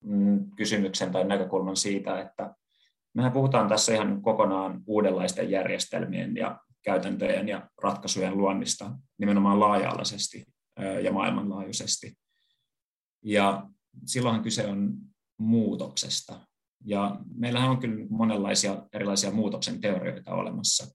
mm, 0.00 0.50
kysymyksen 0.56 1.12
tai 1.12 1.24
näkökulman 1.24 1.76
siitä, 1.76 2.20
että 2.20 2.54
mehän 3.14 3.32
puhutaan 3.32 3.68
tässä 3.68 3.94
ihan 3.94 4.22
kokonaan 4.22 4.82
uudenlaisten 4.86 5.50
järjestelmien 5.50 6.36
ja 6.36 6.60
käytäntöjen 6.82 7.48
ja 7.48 7.70
ratkaisujen 7.82 8.38
luonnista 8.38 8.90
nimenomaan 9.18 9.60
laaja-alaisesti 9.60 10.51
ja 11.02 11.12
maailmanlaajuisesti. 11.12 12.14
Ja 13.24 13.70
silloin 14.06 14.42
kyse 14.42 14.66
on 14.66 14.98
muutoksesta. 15.38 16.40
Ja 16.84 17.20
meillähän 17.34 17.70
on 17.70 17.78
kyllä 17.78 18.06
monenlaisia 18.10 18.86
erilaisia 18.92 19.30
muutoksen 19.30 19.80
teorioita 19.80 20.34
olemassa. 20.34 20.86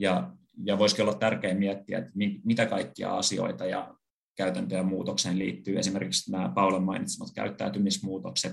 Ja, 0.00 0.32
ja 0.64 0.78
voisikin 0.78 1.04
olla 1.04 1.18
tärkeää 1.18 1.54
miettiä, 1.54 1.98
että 1.98 2.12
mitä 2.44 2.66
kaikkia 2.66 3.16
asioita 3.16 3.66
ja 3.66 3.94
käytäntöjä 4.36 4.82
muutokseen 4.82 5.38
liittyy. 5.38 5.78
Esimerkiksi 5.78 6.32
nämä 6.32 6.52
Paulan 6.54 6.82
mainitsemat 6.82 7.28
käyttäytymismuutokset. 7.34 8.52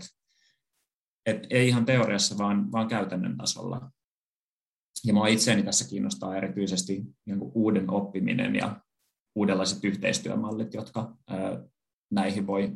Et 1.26 1.47
ei 1.49 1.68
ihan 1.68 1.86
teoriassa, 1.86 2.38
vaan, 2.38 2.72
vaan 2.72 2.88
käytännön 2.88 3.38
tasolla. 3.38 3.91
Ja 5.06 5.14
minua 5.14 5.28
itseäni 5.28 5.64
tässä 5.64 5.89
kiinnostaa 5.89 6.36
erityisesti 6.36 7.04
niin 7.26 7.39
uuden 7.41 7.89
oppiminen 7.89 8.56
ja 8.56 8.82
uudenlaiset 9.36 9.84
yhteistyömallit, 9.84 10.73
jotka 10.73 11.17
näihin 12.11 12.47
voi 12.47 12.71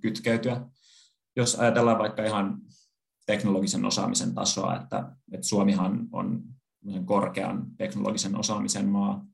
kytkeytyä. 0.00 0.66
Jos 1.36 1.54
ajatellaan 1.54 1.98
vaikka 1.98 2.24
ihan 2.24 2.60
teknologisen 3.26 3.84
osaamisen 3.84 4.34
tasoa, 4.34 4.76
että, 4.76 5.12
että 5.32 5.46
Suomihan 5.46 6.08
on 6.12 6.42
korkean 7.04 7.66
teknologisen 7.76 8.36
osaamisen 8.36 8.88
maa, 8.88 9.26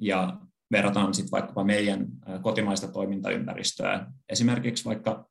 ja 0.00 0.40
verrataan 0.72 1.14
sitten 1.14 1.30
vaikkapa 1.30 1.64
meidän 1.64 2.08
kotimaista 2.42 2.88
toimintaympäristöä 2.88 4.12
esimerkiksi 4.28 4.84
vaikka 4.84 5.28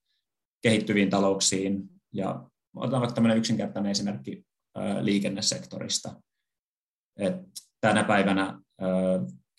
kehittyviin 0.62 1.10
talouksiin, 1.10 1.90
ja 2.14 2.50
otetaan 2.76 3.02
vaikka 3.02 3.16
tämmöinen 3.16 3.38
yksinkertainen 3.38 3.92
esimerkki 3.92 4.46
liikennesektorista. 5.02 6.22
Et 7.18 7.36
tänä 7.82 8.04
päivänä 8.04 8.60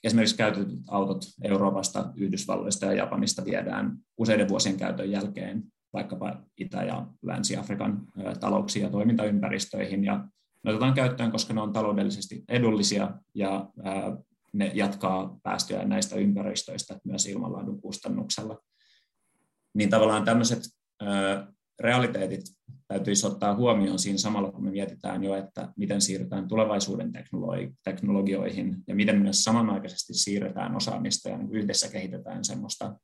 Esimerkiksi 0.05 0.37
käytetyt 0.37 0.79
autot 0.89 1.25
Euroopasta, 1.43 2.13
Yhdysvalloista 2.17 2.87
ja 2.87 2.93
Japanista 2.93 3.45
viedään 3.45 3.97
useiden 4.19 4.49
vuosien 4.49 4.77
käytön 4.77 5.11
jälkeen 5.11 5.63
vaikkapa 5.93 6.43
Itä- 6.59 6.83
ja 6.83 7.07
Länsi-Afrikan 7.23 8.07
talouksiin 8.41 8.83
ja 8.83 8.91
toimintaympäristöihin. 8.91 10.05
Ja 10.05 10.29
ne 10.63 10.71
otetaan 10.71 10.95
käyttöön, 10.95 11.31
koska 11.31 11.55
ne 11.55 11.61
on 11.61 11.73
taloudellisesti 11.73 12.45
edullisia 12.49 13.11
ja 13.35 13.69
ne 14.53 14.71
jatkaa 14.75 15.39
päästöjä 15.43 15.85
näistä 15.85 16.17
ympäristöistä 16.17 16.99
myös 17.05 17.27
ilmanlaadun 17.27 17.81
kustannuksella. 17.81 18.59
Niin 19.75 19.91
tavallaan 19.91 20.25
tämmöiset 20.25 20.63
realiteetit 21.81 22.45
täytyisi 22.89 23.27
ottaa 23.27 23.55
huomioon 23.55 23.99
siinä 23.99 24.19
samalla, 24.19 24.53
kun 24.53 24.65
me 24.65 24.71
mietitään 24.71 25.25
jo, 25.25 25.35
että 25.35 25.73
miten 25.77 26.01
siirrytään 26.01 26.49
tulevaisuuden 26.49 27.13
teknologioihin 27.85 28.77
ja 28.87 28.95
miten 28.95 29.23
myös 29.23 29.45
samanaikaisesti 29.45 30.15
siirretään 30.15 30.77
osaamista 30.77 31.29
ja 31.29 31.39
niin 31.39 31.53
yhdessä 31.53 31.89
kehitetään 31.89 32.45
semmoista 32.45 32.97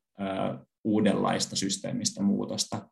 uudenlaista 0.85 1.57
systeemistä 1.57 2.23
muutosta, 2.23 2.89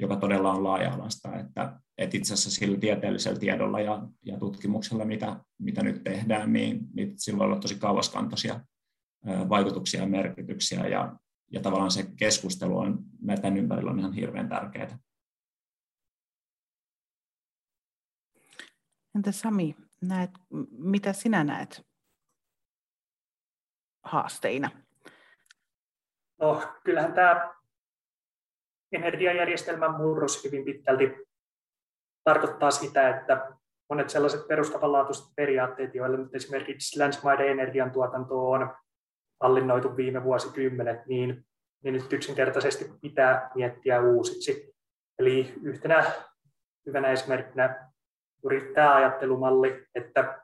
joka 0.00 0.16
todella 0.16 0.52
on 0.52 0.64
laaja-alaista, 0.64 1.36
että, 1.36 1.80
että 1.98 2.16
itse 2.16 2.34
asiassa 2.34 2.60
sillä 2.60 2.78
tieteellisellä 2.78 3.38
tiedolla 3.38 3.80
ja, 3.80 4.08
ja 4.22 4.38
tutkimuksella, 4.38 5.04
mitä, 5.04 5.40
mitä 5.58 5.82
nyt 5.82 6.04
tehdään, 6.04 6.52
niin, 6.52 6.80
niin 6.94 7.14
sillä 7.16 7.38
voi 7.38 7.46
olla 7.46 7.58
tosi 7.58 7.78
kauaskantoisia 7.78 8.60
vaikutuksia 9.26 10.00
ja 10.00 10.06
merkityksiä, 10.06 10.88
ja, 10.88 11.16
ja 11.52 11.60
tavallaan 11.60 11.90
se 11.90 12.06
keskustelu 12.16 12.78
on 12.78 12.98
näiden 13.20 13.56
ympärillä 13.56 13.90
on 13.90 13.98
ihan 13.98 14.12
hirveän 14.12 14.48
tärkeää. 14.48 14.98
Entä 19.16 19.32
Sami, 19.32 19.76
näet, 20.08 20.30
mitä 20.70 21.12
sinä 21.12 21.44
näet 21.44 21.86
haasteina? 24.02 24.70
No, 26.40 26.62
kyllähän 26.84 27.12
tämä 27.12 27.54
energiajärjestelmän 28.92 29.94
murros 29.94 30.44
hyvin 30.44 30.64
pitkälti 30.64 31.12
tarkoittaa 32.24 32.70
sitä, 32.70 33.08
että 33.08 33.52
monet 33.88 34.10
sellaiset 34.10 34.48
perustavanlaatuiset 34.48 35.24
periaatteet, 35.36 35.94
joilla 35.94 36.16
nyt 36.16 36.34
esimerkiksi 36.34 36.98
länsimaiden 36.98 37.48
energiantuotanto 37.48 38.50
on 38.50 38.76
hallinnoitu 39.40 39.96
viime 39.96 40.24
vuosikymmenet, 40.24 41.06
niin, 41.06 41.46
niin 41.84 41.94
nyt 41.94 42.12
yksinkertaisesti 42.12 42.84
pitää 43.00 43.50
miettiä 43.54 44.00
uusiksi. 44.00 44.74
Eli 45.18 45.54
yhtenä 45.62 46.12
hyvänä 46.86 47.08
esimerkkinä 47.08 47.91
juuri 48.42 48.72
tämä 48.74 48.94
ajattelumalli, 48.94 49.86
että 49.94 50.42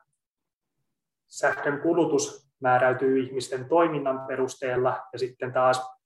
sähkön 1.27 1.81
kulutus 1.81 2.49
määräytyy 2.59 3.19
ihmisten 3.19 3.65
toiminnan 3.65 4.19
perusteella 4.27 5.07
ja 5.13 5.19
sitten 5.19 5.53
taas 5.53 5.99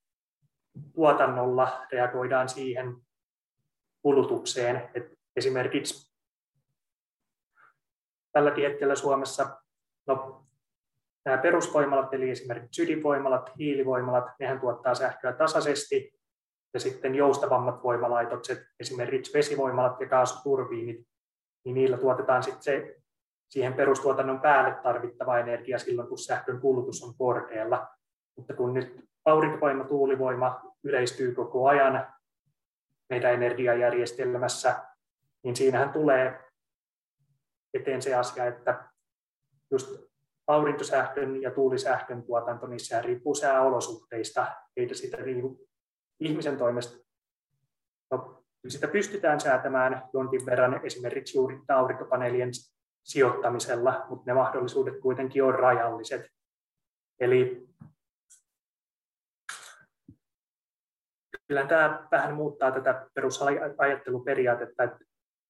tuotannolla 0.94 1.86
reagoidaan 1.92 2.48
siihen 2.48 2.96
kulutukseen. 4.02 4.90
Et 4.94 5.18
esimerkiksi 5.36 6.14
tällä 8.32 8.52
hetkellä 8.60 8.94
Suomessa 8.94 9.60
no, 10.06 10.46
nämä 11.24 11.38
perusvoimalat, 11.38 12.14
eli 12.14 12.30
esimerkiksi 12.30 12.82
ydinvoimalat, 12.82 13.50
hiilivoimalat, 13.58 14.24
nehän 14.38 14.60
tuottaa 14.60 14.94
sähköä 14.94 15.32
tasaisesti, 15.32 16.14
ja 16.74 16.80
sitten 16.80 17.14
joustavammat 17.14 17.82
voimalaitokset, 17.82 18.58
esimerkiksi 18.80 19.32
vesivoimalat 19.34 20.00
ja 20.00 20.08
kaasuturbiinit, 20.08 21.06
niin 21.64 21.74
niillä 21.74 21.98
tuotetaan 21.98 22.42
sitten 22.42 22.62
se 22.62 22.96
siihen 23.48 23.74
perustuotannon 23.74 24.40
päälle 24.40 24.74
tarvittava 24.82 25.38
energia 25.38 25.78
silloin, 25.78 26.08
kun 26.08 26.18
sähkön 26.18 26.60
kulutus 26.60 27.02
on 27.02 27.14
korkealla. 27.14 27.88
Mutta 28.36 28.54
kun 28.54 28.74
nyt 28.74 29.04
aurinkovoima, 29.24 29.84
tuulivoima 29.84 30.62
yleistyy 30.84 31.34
koko 31.34 31.68
ajan 31.68 32.14
meidän 33.10 33.34
energiajärjestelmässä, 33.34 34.84
niin 35.42 35.56
siinähän 35.56 35.92
tulee 35.92 36.40
eteen 37.74 38.02
se 38.02 38.14
asia, 38.14 38.46
että 38.46 38.88
just 39.70 40.04
aurinkosähkön 40.46 41.42
ja 41.42 41.50
tuulisähkön 41.50 42.22
tuotanto, 42.22 42.66
niissä 42.66 43.02
riippuu 43.02 43.34
sääolosuhteista, 43.34 44.46
eikä 44.76 44.94
sitä 44.94 45.16
riipu 45.16 45.68
ihmisen 46.20 46.56
toimesta. 46.56 47.04
No, 48.10 48.43
sitä 48.70 48.88
pystytään 48.88 49.40
säätämään 49.40 50.02
jonkin 50.12 50.46
verran 50.46 50.80
esimerkiksi 50.84 51.38
juuri 51.38 51.60
aurinkopaneelien 51.68 52.50
sijoittamisella, 53.02 54.06
mutta 54.08 54.24
ne 54.26 54.34
mahdollisuudet 54.34 55.00
kuitenkin 55.00 55.44
on 55.44 55.54
rajalliset. 55.54 56.26
Eli 57.20 57.68
kyllä 61.46 61.66
tämä 61.66 62.06
vähän 62.10 62.34
muuttaa 62.34 62.72
tätä 62.72 63.06
perusajatteluperiaatetta, 63.14 64.82
että 64.82 64.98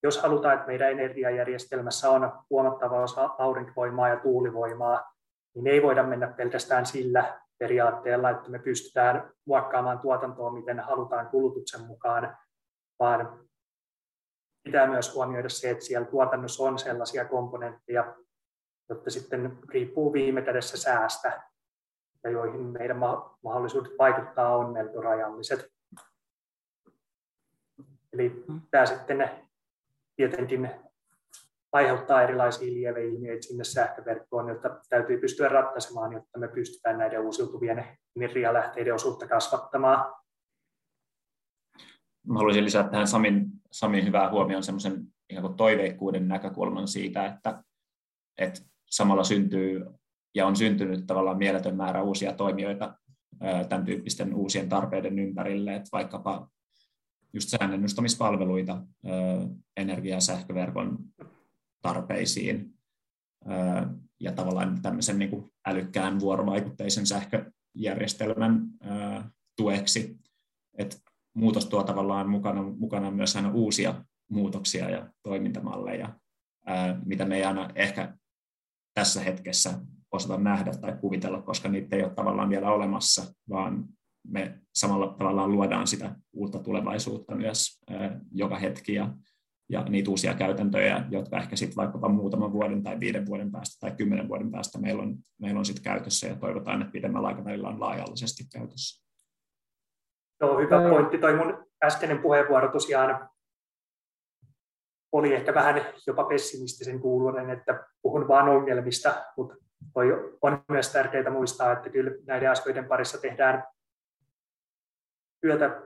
jos 0.03 0.23
halutaan, 0.23 0.55
että 0.55 0.67
meidän 0.67 0.91
energiajärjestelmässä 0.91 2.11
on 2.11 2.33
huomattava 2.51 3.03
osa 3.03 3.31
aurinkovoimaa 3.39 4.09
ja 4.09 4.21
tuulivoimaa, 4.21 5.15
niin 5.55 5.67
ei 5.67 5.83
voida 5.83 6.03
mennä 6.03 6.27
pelkästään 6.27 6.87
sillä 6.87 7.41
periaatteella, 7.59 8.31
että 8.31 8.51
me 8.51 8.59
pystytään 8.59 9.31
muokkaamaan 9.47 9.99
tuotantoa, 9.99 10.53
miten 10.53 10.81
halutaan 10.81 11.27
kulutuksen 11.27 11.81
mukaan, 11.81 12.37
vaan 12.99 13.49
pitää 14.65 14.87
myös 14.87 15.15
huomioida 15.15 15.49
se, 15.49 15.71
että 15.71 15.85
siellä 15.85 16.07
tuotannossa 16.07 16.65
on 16.65 16.79
sellaisia 16.79 17.25
komponentteja, 17.25 18.17
jotka 18.89 19.11
sitten 19.11 19.59
riippuu 19.69 20.13
viime 20.13 20.43
kädessä 20.43 20.77
säästä 20.77 21.43
ja 22.25 22.31
joihin 22.31 22.61
meidän 22.61 22.97
mahdollisuudet 23.45 23.93
vaikuttaa 23.99 24.57
on 24.57 24.73
melko 24.73 25.01
rajalliset. 25.01 25.75
Eli 28.13 28.45
tämä 28.71 28.87
sitten 28.87 29.31
tietenkin 30.17 30.71
aiheuttaa 31.73 32.23
erilaisia 32.23 32.73
lieveilmiöitä 32.73 33.43
sinne 33.43 33.65
sähköverkkoon, 33.65 34.49
jotta 34.49 34.81
täytyy 34.89 35.19
pystyä 35.19 35.49
ratkaisemaan, 35.49 36.13
jotta 36.13 36.39
me 36.39 36.49
pystytään 36.49 36.99
näiden 36.99 37.21
uusiutuvien 37.21 37.99
energialähteiden 38.17 38.95
osuutta 38.95 39.29
kasvattamaan. 39.29 40.15
Mä 42.27 42.39
haluaisin 42.39 42.65
lisätä 42.65 42.89
tähän 42.89 43.09
Samin, 43.09 43.47
Samin 43.71 44.05
hyvää 44.05 44.31
huomioon 44.31 44.63
semmoisen 44.63 45.07
ikään 45.31 45.43
kuin 45.43 45.57
toiveikkuuden 45.57 46.29
näkökulman 46.29 46.89
siitä, 46.89 47.27
että, 47.27 47.65
että 48.39 48.61
samalla 48.91 49.25
syntyy 49.25 49.85
ja 50.35 50.47
on 50.47 50.57
syntynyt 50.57 51.07
tavallaan 51.07 51.39
mieletön 51.39 51.77
määrä 51.77 52.03
uusia 52.03 52.33
toimijoita 52.33 52.95
tämän 53.69 53.85
tyyppisten 53.85 54.35
uusien 54.35 54.69
tarpeiden 54.69 55.19
ympärille, 55.19 55.75
että 55.75 55.89
vaikkapa 55.93 56.49
just 57.33 57.49
säännennustamispalveluita 57.49 58.83
energia- 59.77 60.15
ja 60.15 60.21
sähköverkon 60.21 60.99
tarpeisiin 61.83 62.75
ja 64.21 64.33
tavallaan 64.33 64.83
tämmöisen 64.83 65.19
niin 65.19 65.31
kuin 65.31 65.53
älykkään 65.67 66.21
vuorovaikutteisen 66.21 67.07
sähköjärjestelmän 67.07 68.69
tueksi. 69.57 70.17
Et 70.79 71.03
muutos 71.35 71.67
tuo 71.67 71.83
tavallaan 71.83 72.29
mukana, 72.29 72.63
mukana 72.63 73.11
myös 73.11 73.37
aina 73.37 73.51
uusia 73.53 74.05
muutoksia 74.31 74.91
ja 74.91 75.09
toimintamalleja, 75.23 76.19
mitä 77.05 77.25
me 77.25 77.37
ei 77.37 77.45
aina 77.45 77.71
ehkä 77.75 78.17
tässä 78.95 79.21
hetkessä 79.21 79.81
osata 80.13 80.37
nähdä 80.37 80.73
tai 80.81 80.97
kuvitella, 81.01 81.43
koska 81.43 81.69
niitä 81.69 81.97
ei 81.97 82.03
ole 82.03 82.15
tavallaan 82.15 82.51
vielä 82.51 82.73
olemassa, 82.73 83.35
vaan 83.49 83.85
me 84.29 84.61
samalla 84.75 85.15
tavallaan 85.19 85.53
luodaan 85.53 85.87
sitä 85.87 86.17
uutta 86.33 86.59
tulevaisuutta 86.59 87.35
myös 87.35 87.81
joka 88.33 88.59
hetki 88.59 88.95
ja, 88.95 89.15
ja 89.69 89.85
niitä 89.89 90.11
uusia 90.11 90.35
käytäntöjä, 90.35 91.07
jotka 91.11 91.39
ehkä 91.39 91.57
sitten 91.57 91.77
vaikkapa 91.77 92.09
muutaman 92.09 92.53
vuoden 92.53 92.83
tai 92.83 93.01
viiden 93.01 93.27
vuoden 93.27 93.51
päästä 93.51 93.77
tai 93.81 93.97
kymmenen 93.97 94.29
vuoden 94.29 94.51
päästä 94.51 94.79
meillä 94.79 95.03
on, 95.03 95.19
meillä 95.41 95.59
on 95.59 95.65
sitten 95.65 95.85
käytössä 95.85 96.27
ja 96.27 96.37
toivotaan, 96.37 96.81
että 96.81 96.93
pidemmällä 96.93 97.29
aikavälillä 97.29 97.69
on 97.69 97.81
laajallisesti 97.81 98.45
käytössä. 98.53 99.04
Joo, 100.41 100.59
hyvä 100.59 100.89
pointti. 100.91 101.19
Toi 101.19 101.37
mun 101.37 101.67
äskeinen 101.85 102.19
puheenvuoro 102.19 102.69
tosiaan 102.69 103.29
oli 105.13 105.35
ehkä 105.35 105.55
vähän 105.55 105.87
jopa 106.07 106.25
pessimistisen 106.25 107.01
kuulunen, 107.01 107.51
että 107.51 107.87
puhun 108.03 108.29
vain 108.29 108.49
ongelmista, 108.49 109.25
mutta 109.37 109.57
toi 109.93 110.37
on 110.43 110.65
myös 110.69 110.93
tärkeää 110.93 111.31
muistaa, 111.31 111.73
että 111.73 111.91
kyllä 111.91 112.11
näiden 112.27 112.51
asioiden 112.51 112.89
parissa 112.89 113.19
tehdään 113.21 113.65
työtä 115.41 115.83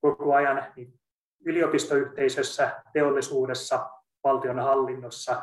koko 0.00 0.34
ajan 0.34 0.66
niin 0.76 1.00
yliopistoyhteisössä, 1.44 2.82
teollisuudessa, 2.92 3.90
valtionhallinnossa, 4.24 5.42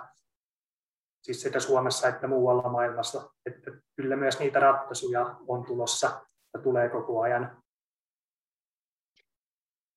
siis 1.22 1.41
sekä 1.41 1.60
Suomessa 1.60 2.07
että 2.07 2.28
muualla 2.28 2.70
maailmassa. 2.70 3.30
Että 3.45 3.72
kyllä 3.95 4.16
myös 4.16 4.39
niitä 4.39 4.60
ratkaisuja 4.60 5.36
on 5.47 5.66
tulossa 5.66 6.22
ja 6.53 6.60
tulee 6.60 6.89
koko 6.89 7.22
ajan. 7.22 7.64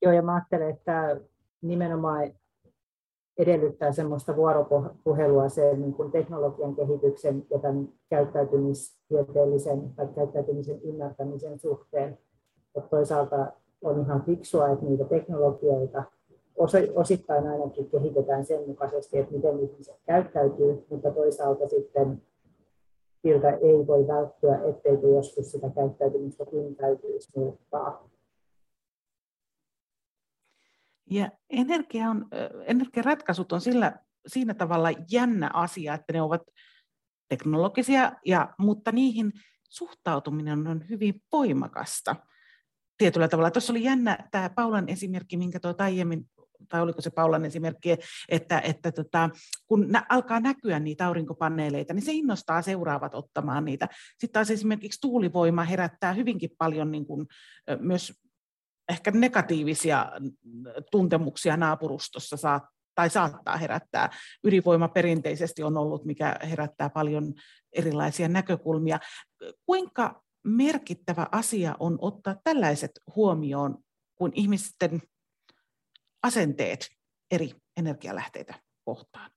Joo, 0.03 0.13
ja 0.13 0.23
mä 0.23 0.35
ajattelen, 0.35 0.71
että 0.71 1.21
nimenomaan 1.63 2.33
edellyttää 3.39 3.93
semmoista 3.93 4.37
vuoropuhelua 4.37 5.49
sen 5.49 5.81
niin 5.81 5.95
kuin 5.95 6.13
teknologian 6.13 6.77
kehityksen 6.77 7.47
ja 7.51 7.59
tämän 7.59 7.89
käyttäytymistieteellisen 8.11 9.95
tai 9.97 10.09
käyttäytymisen 10.15 10.81
ymmärtämisen 10.83 11.59
suhteen. 11.59 12.19
Ja 12.75 12.83
toisaalta 12.83 13.53
on 13.83 14.01
ihan 14.01 14.23
fiksua, 14.23 14.69
että 14.69 14.85
niitä 14.87 15.05
teknologioita 15.05 16.03
osittain 16.95 17.47
ainakin 17.47 17.91
kehitetään 17.91 18.45
sen 18.45 18.69
mukaisesti, 18.69 19.19
että 19.19 19.35
miten 19.35 19.61
ihmiset 19.61 19.97
käyttäytyy, 20.07 20.87
mutta 20.91 21.11
toisaalta 21.11 21.69
sitten 21.69 22.23
siltä 23.23 23.51
ei 23.51 23.87
voi 23.87 24.07
välttyä, 24.07 24.61
etteikö 24.65 25.09
joskus 25.09 25.53
sitä 25.53 25.71
käyttäytymistä 25.71 26.45
täytyisi 26.77 27.31
muuttaa. 27.37 28.12
Ja 31.11 31.31
energia 31.51 32.11
on, 32.11 32.29
energiaratkaisut 32.67 33.53
on 33.53 33.61
sillä, 33.61 33.93
siinä 34.27 34.55
tavalla 34.55 34.89
jännä 35.11 35.51
asia, 35.55 35.95
että 35.95 36.13
ne 36.13 36.23
ovat 36.23 36.43
teknologisia, 37.29 38.13
ja, 38.27 38.55
mutta 38.59 38.93
niihin 38.93 39.33
suhtautuminen 39.69 40.67
on 40.67 40.89
hyvin 40.89 41.23
voimakasta 41.33 42.17
tietyllä 42.99 43.29
tavalla. 43.29 43.51
Tuossa 43.51 43.73
oli 43.73 43.85
jännä 43.85 44.29
tämä 44.31 44.51
Paulan 44.51 44.89
esimerkki, 44.89 45.37
minkä 45.37 45.61
tuo 45.61 45.75
aiemmin 45.79 46.27
tai 46.69 46.83
oliko 46.83 47.01
se 47.01 47.11
Paulan 47.11 47.45
esimerkki, 47.45 47.97
että, 48.29 48.61
että 48.61 48.93
tota, 48.93 49.31
kun 49.67 49.89
nä, 49.89 50.07
alkaa 50.09 50.41
näkyä 50.41 50.81
niitä 50.81 51.07
aurinkopaneeleita, 51.07 51.95
niin 51.95 52.05
se 52.05 52.13
innostaa 52.13 52.63
seuraavat 52.63 53.15
ottamaan 53.15 53.65
niitä. 53.65 53.89
Sitten 54.11 54.33
taas 54.33 54.51
esimerkiksi 54.51 55.01
tuulivoima 55.01 55.65
herättää 55.65 56.13
hyvinkin 56.13 56.51
paljon 56.59 56.91
niin 56.91 57.07
kuin, 57.07 57.27
myös 57.81 58.22
ehkä 58.89 59.11
negatiivisia 59.11 60.13
tuntemuksia 60.91 61.57
naapurustossa 61.57 62.37
saat, 62.37 62.63
tai 62.95 63.11
saattaa 63.11 63.57
herättää. 63.57 64.11
Ydinvoima 64.45 64.89
perinteisesti 64.89 65.63
on 65.63 65.77
ollut, 65.77 66.05
mikä 66.05 66.37
herättää 66.51 66.91
paljon 66.91 67.35
erilaisia 67.73 68.29
näkökulmia. 68.29 69.01
Kuinka 69.67 70.23
merkittävä 70.45 71.27
asia 71.33 71.77
on 71.79 71.99
ottaa 72.01 72.37
tällaiset 72.45 72.91
huomioon, 73.17 73.79
kun 74.15 74.33
ihmisten 74.35 75.03
asenteet 76.23 76.89
eri 77.31 77.51
energialähteitä 77.77 78.55
kohtaan? 78.85 79.31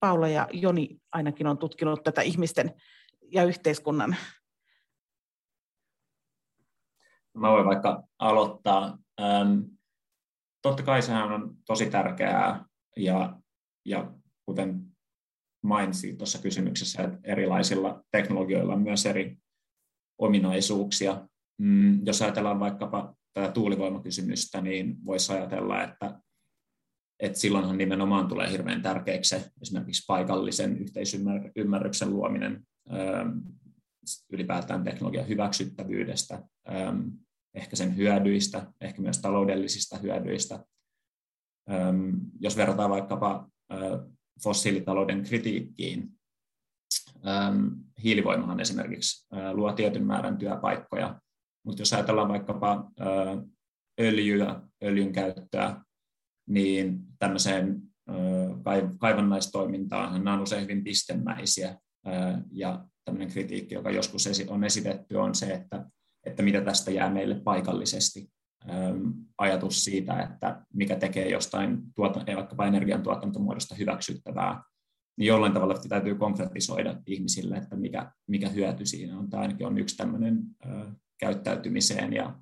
Paula 0.00 0.28
ja 0.28 0.48
Joni 0.52 1.00
ainakin 1.12 1.46
on 1.46 1.58
tutkinut 1.58 2.02
tätä 2.04 2.22
ihmisten 2.22 2.74
ja 3.32 3.44
yhteiskunnan. 3.44 4.16
Mä 7.34 7.50
voin 7.50 7.66
vaikka 7.66 8.02
aloittaa. 8.18 8.98
totta 10.62 10.82
kai 10.82 11.02
sehän 11.02 11.32
on 11.32 11.56
tosi 11.66 11.90
tärkeää 11.90 12.64
ja, 12.96 13.38
ja 13.84 14.12
kuten 14.46 14.82
mainitsin 15.62 16.18
tuossa 16.18 16.42
kysymyksessä, 16.42 17.02
että 17.02 17.18
erilaisilla 17.24 18.04
teknologioilla 18.10 18.74
on 18.74 18.82
myös 18.82 19.06
eri 19.06 19.36
ominaisuuksia. 20.18 21.28
Mm, 21.58 22.06
jos 22.06 22.22
ajatellaan 22.22 22.60
vaikkapa 22.60 23.14
tätä 23.34 23.52
tuulivoimakysymystä, 23.52 24.60
niin 24.60 24.96
voisi 25.06 25.32
ajatella, 25.32 25.82
että, 25.82 26.20
että 27.20 27.38
silloinhan 27.38 27.78
nimenomaan 27.78 28.28
tulee 28.28 28.50
hirveän 28.50 28.82
tärkeäksi 28.82 29.36
esimerkiksi 29.62 30.04
paikallisen 30.06 30.78
yhteisymmärryksen 30.78 32.10
luominen 32.10 32.66
ylipäätään 34.32 34.84
teknologian 34.84 35.28
hyväksyttävyydestä, 35.28 36.42
ehkä 37.54 37.76
sen 37.76 37.96
hyödyistä, 37.96 38.72
ehkä 38.80 39.02
myös 39.02 39.18
taloudellisista 39.18 39.98
hyödyistä. 39.98 40.64
Jos 42.40 42.56
verrataan 42.56 42.90
vaikkapa 42.90 43.50
fossiilitalouden 44.42 45.22
kritiikkiin, 45.22 46.10
hiilivoimahan 48.02 48.60
esimerkiksi 48.60 49.26
luo 49.52 49.72
tietyn 49.72 50.06
määrän 50.06 50.38
työpaikkoja, 50.38 51.20
mutta 51.66 51.82
jos 51.82 51.92
ajatellaan 51.92 52.28
vaikkapa 52.28 52.90
öljyä, 54.00 54.62
öljyn 54.84 55.12
käyttöä, 55.12 55.84
niin 56.48 57.00
tämmöiseen 57.18 57.82
kaivannaistoimintaan 58.98 60.24
nämä 60.24 60.34
on 60.34 60.42
usein 60.42 60.62
hyvin 60.62 60.84
pistemäisiä 60.84 61.78
ja 62.50 62.84
tämmöinen 63.04 63.32
kritiikki, 63.32 63.74
joka 63.74 63.90
joskus 63.90 64.28
on 64.48 64.64
esitetty, 64.64 65.16
on 65.16 65.34
se, 65.34 65.46
että, 65.46 65.86
että 66.26 66.42
mitä 66.42 66.60
tästä 66.60 66.90
jää 66.90 67.10
meille 67.10 67.40
paikallisesti. 67.40 68.32
Ajatus 69.38 69.84
siitä, 69.84 70.22
että 70.22 70.66
mikä 70.74 70.96
tekee 70.96 71.28
jostain 71.28 71.82
tuota, 71.94 72.24
vaikkapa 72.36 72.66
energiantuotantomuodosta 72.66 73.74
hyväksyttävää, 73.74 74.62
niin 75.16 75.26
jollain 75.26 75.52
tavalla 75.52 75.74
täytyy 75.88 76.14
konkretisoida 76.14 77.00
ihmisille, 77.06 77.56
että 77.56 77.76
mikä, 77.76 78.12
mikä 78.26 78.48
hyöty 78.48 78.86
siinä 78.86 79.18
on. 79.18 79.30
Tämä 79.30 79.40
ainakin 79.40 79.66
on 79.66 79.78
yksi 79.78 79.96
tämmöinen 79.96 80.38
käyttäytymiseen 81.20 82.12
ja, 82.12 82.40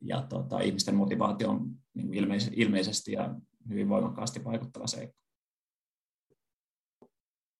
ja 0.00 0.26
tota, 0.28 0.60
ihmisten 0.60 0.94
motivaatioon 0.94 1.70
niin 1.94 2.30
ilmeisesti 2.52 3.12
ja 3.12 3.34
hyvin 3.68 3.88
voimakkaasti 3.88 4.44
vaikuttava 4.44 4.86
seikka. 4.86 5.24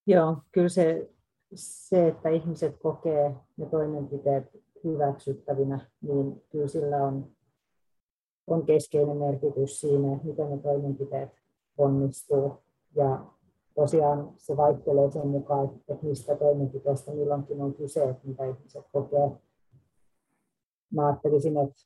Joo, 0.06 0.42
kyllä 0.52 0.68
se, 0.68 1.13
se, 1.54 2.08
että 2.08 2.28
ihmiset 2.28 2.76
kokee 2.82 3.34
ne 3.56 3.66
toimenpiteet 3.66 4.44
hyväksyttävinä, 4.84 5.90
niin 6.02 6.42
kyllä 6.50 6.68
sillä 6.68 6.96
on, 6.96 7.26
on 8.46 8.66
keskeinen 8.66 9.16
merkitys 9.16 9.80
siinä, 9.80 10.18
miten 10.24 10.50
ne 10.50 10.58
toimenpiteet 10.58 11.30
onnistuu. 11.78 12.52
Ja 12.96 13.24
tosiaan 13.74 14.32
se 14.36 14.56
vaihtelee 14.56 15.10
sen 15.10 15.26
mukaan, 15.26 15.70
että 15.90 16.06
mistä 16.06 16.36
toimenpiteestä 16.36 17.12
milloinkin 17.12 17.62
on 17.62 17.74
kyse, 17.74 18.04
että 18.04 18.28
mitä 18.28 18.44
ihmiset 18.44 18.84
kokee 18.92 19.30
mä 20.94 21.06
ajattelisin, 21.06 21.56
että, 21.56 21.82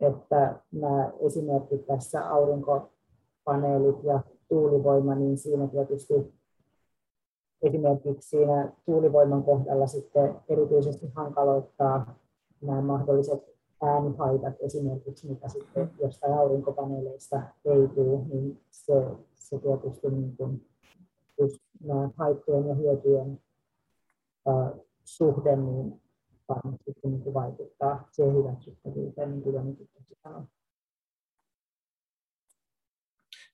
että 0.00 0.60
nämä 0.72 1.12
esimerkit 1.20 1.86
tässä 1.86 2.28
aurinkopaneelit 2.28 4.04
ja 4.04 4.20
tuulivoima, 4.48 5.14
niin 5.14 5.38
siinä 5.38 5.66
tietysti 5.66 6.33
esimerkiksi 7.66 8.28
siinä 8.28 8.72
tuulivoiman 8.84 9.42
kohdalla 9.42 9.86
sitten 9.86 10.34
erityisesti 10.48 11.06
hankaloittaa 11.14 12.14
nämä 12.60 12.80
mahdolliset 12.80 13.54
äänihaitat 13.82 14.54
esimerkiksi, 14.60 15.28
mitä 15.28 15.48
sitten 15.48 15.90
jostain 16.00 16.32
aurinkopaneeleista 16.32 17.42
ei 17.64 17.88
tule, 17.88 18.24
niin 18.28 18.60
se, 18.70 18.92
se 19.34 19.58
tietysti 19.58 20.10
niin 20.10 20.36
kuin, 20.36 20.68
just 21.40 21.58
nämä 21.84 22.10
haittojen 22.16 22.68
ja 22.68 22.74
hyötyjen 22.74 23.40
uh, 24.46 24.86
suhde, 25.04 25.56
niin 25.56 26.00
varmasti 26.48 26.92
niin 27.04 27.20
kuin 27.20 27.34
vaikuttaa 27.34 28.08
siihen 28.12 28.34
hyväksyttävyyteen, 28.34 29.30
niin 29.30 29.42
kuin 29.42 29.54
Joni 29.54 29.76
sanoi. 30.22 30.42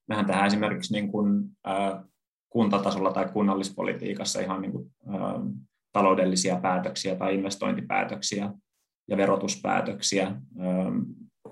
Mehän 0.09 0.27
tehdään 0.27 0.47
esimerkiksi 0.47 0.93
niin 0.93 1.13
kuin, 1.13 1.57
äh, 1.69 2.05
kuntatasolla 2.51 3.13
tai 3.13 3.29
kunnallispolitiikassa 3.33 4.41
ihan 4.41 4.63
niin 4.63 4.73
kuin, 4.73 4.93
äh, 5.09 5.21
taloudellisia 5.93 6.57
päätöksiä 6.57 7.15
tai 7.15 7.35
investointipäätöksiä 7.35 8.53
ja 9.09 9.17
verotuspäätöksiä 9.17 10.27
äh, 10.27 10.37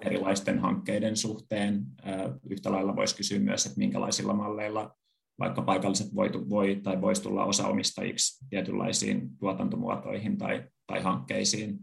erilaisten 0.07 0.59
hankkeiden 0.59 1.16
suhteen. 1.16 1.84
Äh, 2.07 2.20
yhtä 2.51 2.72
lailla 2.72 2.96
voisi 2.96 3.16
kysyä 3.16 3.38
myös, 3.38 3.66
että 3.66 3.78
minkälaisilla 3.78 4.34
malleilla 4.34 4.94
vaikka 5.38 5.62
paikalliset 5.62 6.14
voi, 6.14 6.30
voi 6.49 6.80
tai 6.82 7.01
voisi 7.01 7.22
tulla 7.22 7.44
osaomistajiksi 7.44 8.46
tietynlaisiin 8.51 9.30
tuotantomuotoihin 9.38 10.38
tai, 10.38 10.64
tai 10.86 11.03
hankkeisiin. 11.03 11.78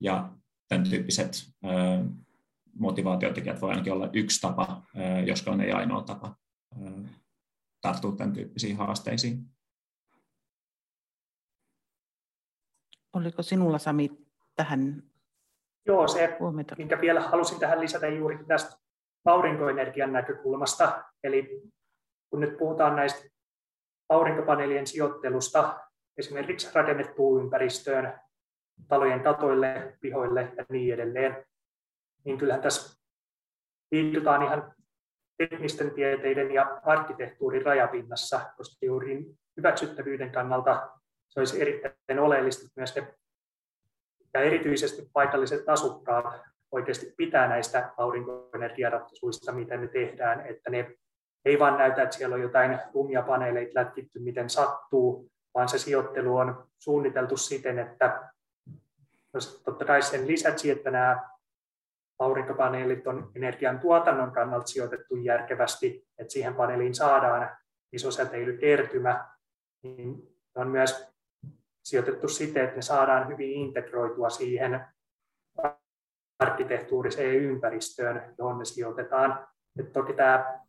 Ja 0.00 0.32
tämän 0.68 0.90
tyyppiset 0.90 1.44
ö, 1.64 1.68
motivaatiotekijät 2.78 3.60
voi 3.60 3.70
ainakin 3.70 3.92
olla 3.92 4.10
yksi 4.12 4.40
tapa, 4.40 4.82
ö, 4.96 5.20
joskaan 5.20 5.60
ei 5.60 5.72
ainoa 5.72 6.02
tapa 6.02 6.36
tarttua 7.80 8.12
tämän 8.16 8.32
tyyppisiin 8.32 8.76
haasteisiin. 8.76 9.44
Oliko 13.12 13.42
sinulla 13.42 13.78
Sami 13.78 14.10
tähän 14.56 15.02
Joo, 15.86 16.08
se, 16.08 16.36
huomioita? 16.40 16.74
minkä 16.78 17.00
vielä 17.00 17.20
halusin 17.20 17.60
tähän 17.60 17.80
lisätä 17.80 18.06
juuri 18.06 18.44
tästä 18.44 18.76
aurinkoenergian 19.24 20.12
näkökulmasta. 20.12 21.04
Eli 21.24 21.62
kun 22.30 22.40
nyt 22.40 22.58
puhutaan 22.58 22.96
näistä 22.96 23.28
aurinkopaneelien 24.08 24.86
sijoittelusta 24.86 25.80
esimerkiksi 26.16 26.70
rakennettuun 26.74 27.42
ympäristöön, 27.42 28.20
talojen 28.88 29.22
katoille, 29.22 29.98
pihoille 30.00 30.52
ja 30.56 30.64
niin 30.68 30.94
edelleen, 30.94 31.44
niin 32.24 32.38
kyllähän 32.38 32.62
tässä 32.62 33.00
liikutaan 33.90 34.42
ihan 34.42 34.74
teknisten 35.48 35.90
tieteiden 35.90 36.52
ja 36.52 36.80
arkkitehtuurin 36.84 37.66
rajapinnassa, 37.66 38.40
koska 38.56 38.86
juuri 38.86 39.26
hyväksyttävyyden 39.56 40.32
kannalta 40.32 40.90
se 41.28 41.40
olisi 41.40 41.62
erittäin 41.62 42.18
oleellista, 42.18 42.66
että 42.66 42.80
myös 42.80 42.96
ne, 42.96 43.14
ja 44.34 44.40
erityisesti 44.40 45.10
paikalliset 45.12 45.68
asukkaat 45.68 46.40
oikeasti 46.72 47.14
pitää 47.16 47.48
näistä 47.48 47.92
aurinkoenergiaratkaisuista, 47.96 49.52
miten 49.52 49.80
ne 49.80 49.88
tehdään, 49.88 50.46
että 50.46 50.70
ne 50.70 50.94
ei 51.44 51.58
vaan 51.58 51.78
näytä, 51.78 52.02
että 52.02 52.16
siellä 52.16 52.34
on 52.34 52.42
jotain 52.42 52.78
lumia 52.94 53.22
paneeleita 53.22 53.80
lätkitty, 53.80 54.18
miten 54.18 54.50
sattuu, 54.50 55.30
vaan 55.54 55.68
se 55.68 55.78
sijoittelu 55.78 56.36
on 56.36 56.66
suunniteltu 56.78 57.36
siten, 57.36 57.78
että 57.78 58.30
jos 59.34 59.62
totta 59.64 59.84
kai 59.84 60.02
sen 60.02 60.26
lisäksi, 60.26 60.70
että 60.70 60.90
nämä 60.90 61.30
aurinkopaneelit 62.20 63.06
on 63.06 63.30
energian 63.34 63.80
tuotannon 63.80 64.32
kannalta 64.32 64.66
sijoitettu 64.66 65.16
järkevästi, 65.16 66.08
että 66.18 66.32
siihen 66.32 66.54
paneeliin 66.54 66.94
saadaan 66.94 67.56
iso 67.92 68.10
säteilykertymä, 68.10 69.28
niin 69.82 70.28
on 70.54 70.68
myös 70.68 71.08
sijoitettu 71.84 72.28
siten, 72.28 72.64
että 72.64 72.76
ne 72.76 72.82
saadaan 72.82 73.28
hyvin 73.28 73.52
integroitua 73.52 74.30
siihen 74.30 74.86
arkkitehtuuriseen 76.38 77.36
ympäristöön, 77.36 78.34
johon 78.38 78.58
ne 78.58 78.64
sijoitetaan. 78.64 79.48
Et 79.78 79.92
toki 79.92 80.12
tämä, 80.12 80.60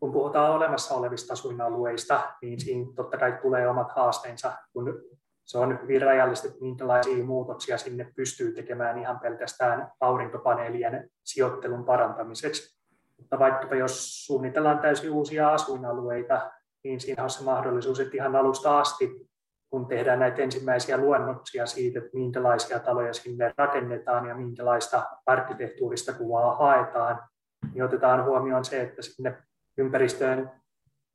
kun 0.00 0.12
puhutaan 0.12 0.52
olemassa 0.52 0.94
olevista 0.94 1.32
asuinalueista, 1.32 2.34
niin 2.42 2.60
siinä 2.60 2.92
totta 2.94 3.18
kai 3.18 3.38
tulee 3.42 3.68
omat 3.68 3.92
haasteensa, 3.92 4.52
kun 4.72 5.04
se 5.44 5.58
on 5.58 5.82
hyvin 5.82 6.02
rajallista, 6.02 6.48
että 6.48 6.60
minkälaisia 6.60 7.24
muutoksia 7.24 7.78
sinne 7.78 8.12
pystyy 8.16 8.52
tekemään 8.52 8.98
ihan 8.98 9.20
pelkästään 9.20 9.92
aurinkopaneelien 10.00 11.10
sijoittelun 11.24 11.84
parantamiseksi. 11.84 12.78
Mutta 13.18 13.38
vaikkapa 13.38 13.74
jos 13.74 14.26
suunnitellaan 14.26 14.78
täysin 14.78 15.10
uusia 15.10 15.54
asuinalueita, 15.54 16.50
niin 16.84 17.00
siinä 17.00 17.22
on 17.22 17.30
se 17.30 17.44
mahdollisuus, 17.44 18.00
että 18.00 18.16
ihan 18.16 18.36
alusta 18.36 18.78
asti, 18.78 19.28
kun 19.70 19.86
tehdään 19.86 20.18
näitä 20.18 20.42
ensimmäisiä 20.42 20.96
luonnoksia 20.96 21.66
siitä, 21.66 21.98
että 21.98 22.10
minkälaisia 22.14 22.78
taloja 22.80 23.14
sinne 23.14 23.54
rakennetaan 23.58 24.26
ja 24.26 24.34
minkälaista 24.34 25.06
arkkitehtuurista 25.26 26.12
kuvaa 26.12 26.56
haetaan, 26.56 27.28
niin 27.72 27.84
otetaan 27.84 28.24
huomioon 28.24 28.64
se, 28.64 28.80
että 28.80 29.02
sinne 29.02 29.38
ympäristöön 29.78 30.50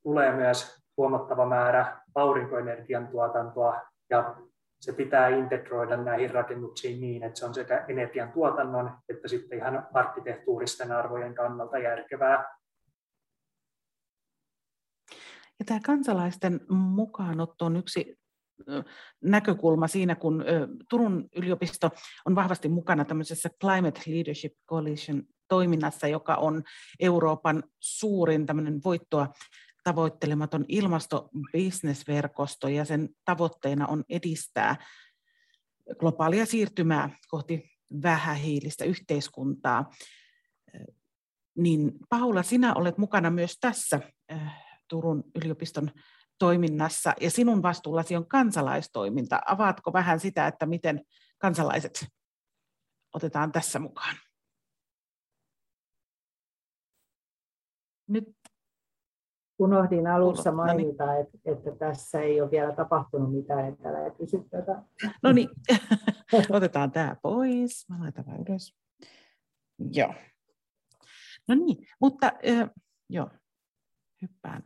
tulee 0.03 0.31
myös 0.31 0.79
huomattava 0.97 1.45
määrä 1.45 2.01
aurinkoenergian 2.15 3.07
tuotantoa 3.07 3.81
ja 4.09 4.35
se 4.79 4.93
pitää 4.93 5.29
integroida 5.29 5.97
näihin 5.97 6.31
rakennuksiin 6.31 7.01
niin, 7.01 7.23
että 7.23 7.39
se 7.39 7.45
on 7.45 7.53
sekä 7.53 7.85
energiantuotannon 7.87 8.91
että 9.09 9.27
sitten 9.27 9.57
ihan 9.57 9.87
arkkitehtuuristen 9.93 10.91
arvojen 10.91 11.35
kannalta 11.35 11.77
järkevää. 11.77 12.59
Ja 15.59 15.65
tämä 15.65 15.79
kansalaisten 15.85 16.59
mukaanotto 16.69 17.65
on 17.65 17.75
yksi 17.75 18.19
näkökulma 19.23 19.87
siinä, 19.87 20.15
kun 20.15 20.45
Turun 20.89 21.29
yliopisto 21.35 21.89
on 22.25 22.35
vahvasti 22.35 22.69
mukana 22.69 23.05
tämmöisessä 23.05 23.49
Climate 23.61 24.01
Leadership 24.07 24.53
Coalition 24.69 25.23
toiminnassa, 25.47 26.07
joka 26.07 26.35
on 26.35 26.63
Euroopan 26.99 27.63
suurin 27.79 28.45
tämmöinen 28.45 28.81
voittoa 28.83 29.27
tavoittelematon 29.83 30.65
ilmastobisnesverkosto 30.67 32.67
ja 32.67 32.85
sen 32.85 33.09
tavoitteena 33.25 33.87
on 33.87 34.03
edistää 34.09 34.85
globaalia 35.99 36.45
siirtymää 36.45 37.09
kohti 37.27 37.71
vähähiilistä 38.03 38.85
yhteiskuntaa. 38.85 39.91
Niin 41.57 41.91
Paula, 42.09 42.43
sinä 42.43 42.73
olet 42.73 42.97
mukana 42.97 43.29
myös 43.29 43.57
tässä 43.61 43.99
Turun 44.87 45.23
yliopiston 45.35 45.91
toiminnassa 46.39 47.13
ja 47.21 47.31
sinun 47.31 47.63
vastuullasi 47.63 48.15
on 48.15 48.27
kansalaistoiminta. 48.27 49.41
Avaatko 49.45 49.93
vähän 49.93 50.19
sitä, 50.19 50.47
että 50.47 50.65
miten 50.65 51.05
kansalaiset 51.37 52.07
otetaan 53.13 53.51
tässä 53.51 53.79
mukaan? 53.79 54.15
Nyt 58.07 58.38
unohdin 59.59 60.07
alussa 60.07 60.51
no 60.51 60.65
niin. 60.65 60.75
mainita, 60.75 61.17
että, 61.17 61.37
että 61.45 61.71
tässä 61.71 62.21
ei 62.21 62.41
ole 62.41 62.51
vielä 62.51 62.75
tapahtunut 62.75 63.33
mitään, 63.33 63.65
että 63.65 63.89
älä 63.89 64.09
kysy 64.09 64.45
tätä. 64.49 64.83
No 65.23 65.31
niin, 65.31 65.49
otetaan 66.49 66.91
tämä 66.91 67.15
pois. 67.21 67.89
Mä 67.89 67.99
laitan 67.99 68.25
vaan 68.25 68.41
ylös. 68.47 68.75
Joo. 69.91 70.13
No 71.47 71.55
niin, 71.55 71.87
mutta 72.01 72.31
äh, 72.49 72.69
joo, 73.09 73.29
hyppään 74.21 74.63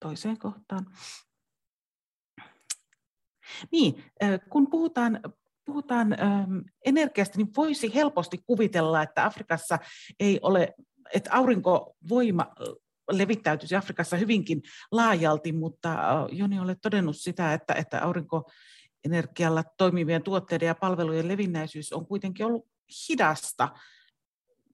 toiseen 0.00 0.38
kohtaan. 0.38 0.86
Niin, 3.72 4.04
äh, 4.22 4.40
kun 4.50 4.70
puhutaan 4.70 5.20
puhutaan 5.64 6.20
ähm, 6.20 6.58
energiasta, 6.84 7.38
niin 7.38 7.50
voisi 7.56 7.94
helposti 7.94 8.38
kuvitella, 8.46 9.02
että 9.02 9.24
Afrikassa 9.24 9.78
ei 10.20 10.38
ole, 10.42 10.74
että 11.14 11.30
aurinkovoima 11.32 12.46
levittäytyisi 13.10 13.76
Afrikassa 13.76 14.16
hyvinkin 14.16 14.62
laajalti, 14.92 15.52
mutta 15.52 15.98
Joni 16.32 16.60
olet 16.60 16.78
todennut 16.82 17.16
sitä, 17.16 17.54
että, 17.54 17.74
että 17.74 18.04
aurinkoenergialla 18.04 19.64
toimivien 19.76 20.22
tuotteiden 20.22 20.66
ja 20.66 20.74
palvelujen 20.74 21.28
levinnäisyys 21.28 21.92
on 21.92 22.06
kuitenkin 22.06 22.46
ollut 22.46 22.68
hidasta. 23.08 23.68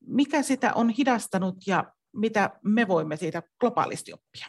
Mikä 0.06 0.42
sitä 0.42 0.72
on 0.74 0.90
hidastanut 0.90 1.66
ja 1.66 1.92
mitä 2.16 2.50
me 2.62 2.88
voimme 2.88 3.16
siitä 3.16 3.42
globaalisti 3.60 4.12
oppia? 4.12 4.46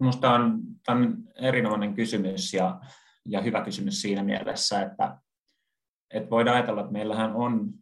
Minusta 0.00 0.30
on, 0.30 0.60
on 0.88 1.28
erinomainen 1.34 1.94
kysymys 1.94 2.54
ja, 2.54 2.80
ja 3.28 3.40
hyvä 3.40 3.64
kysymys 3.64 4.02
siinä 4.02 4.22
mielessä, 4.22 4.82
että, 4.82 5.18
että 6.10 6.30
voidaan 6.30 6.56
ajatella, 6.56 6.80
että 6.80 6.92
meillähän 6.92 7.36
on 7.36 7.72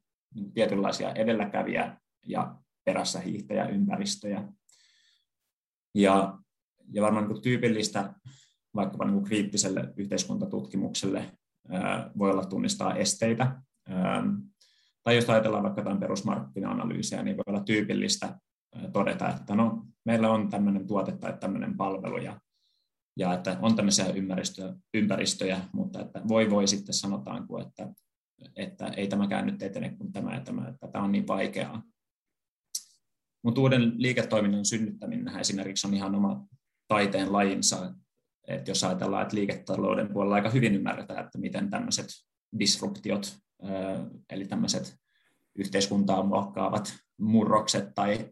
tietynlaisia 0.55 1.13
edelläkävijä 1.13 1.97
ja 2.27 2.62
perässä 2.85 3.21
hiihtäjäympäristöjä. 3.21 4.49
Ja, 5.95 6.39
ja 6.93 7.03
varmaan 7.03 7.29
niin 7.29 7.43
tyypillistä 7.43 8.15
vaikkapa 8.75 9.05
niin 9.05 9.25
kriittiselle 9.25 9.93
yhteiskuntatutkimukselle 9.97 11.39
voi 12.19 12.31
olla 12.31 12.45
tunnistaa 12.45 12.95
esteitä. 12.95 13.63
Tai 15.03 15.17
jos 15.17 15.31
ajatellaan 15.31 15.63
vaikka 15.63 15.81
jotain 15.81 16.01
perusmarkkina-analyysiä, 16.01 17.23
niin 17.23 17.37
voi 17.37 17.45
olla 17.47 17.63
tyypillistä 17.65 18.39
todeta, 18.93 19.29
että 19.29 19.55
no, 19.55 19.87
meillä 20.05 20.31
on 20.31 20.49
tämmöinen 20.49 20.87
tuote 20.87 21.13
tai 21.13 21.39
tämmöinen 21.41 21.77
palvelu, 21.77 22.17
ja, 22.17 22.41
ja 23.17 23.35
että 23.35 23.59
on 23.63 23.77
tämmöisiä 23.77 24.07
ympäristöjä, 24.07 24.75
ympäristöjä 24.95 25.61
mutta 25.73 26.01
että 26.01 26.23
voi 26.29 26.51
voi 26.51 26.69
sitten 26.69 26.95
sanotaanko, 26.95 27.61
että, 27.61 27.89
että 28.57 28.87
ei 28.87 29.09
tämäkään 29.09 29.47
nyt 29.47 29.63
etene 29.63 29.97
kuin 29.99 30.13
tämä 30.13 30.35
ja 30.35 30.41
tämä, 30.41 30.69
että 30.69 30.89
tämä 30.89 31.05
on 31.05 31.13
niin 31.13 31.27
vaikeaa. 31.27 31.83
Mutta 33.43 33.61
uuden 33.61 33.93
liiketoiminnan 33.97 34.65
synnyttäminen 34.65 35.39
esimerkiksi 35.39 35.87
on 35.87 35.95
ihan 35.95 36.15
oma 36.15 36.47
taiteen 36.89 37.33
lajinsa. 37.33 37.95
Et 38.49 38.69
jos 38.69 38.85
ajatellaan, 38.85 39.23
että 39.23 39.37
liiketalouden 39.37 40.09
puolella 40.13 40.35
aika 40.35 40.51
hyvin 40.51 40.75
ymmärretään, 40.75 41.25
että 41.25 41.39
miten 41.39 41.71
tämmöiset 41.71 42.07
disruptiot, 42.59 43.39
eli 44.31 44.45
tämmöiset 44.45 44.97
yhteiskuntaa 45.57 46.23
muokkaavat 46.23 46.95
murrokset 47.21 47.95
tai 47.95 48.31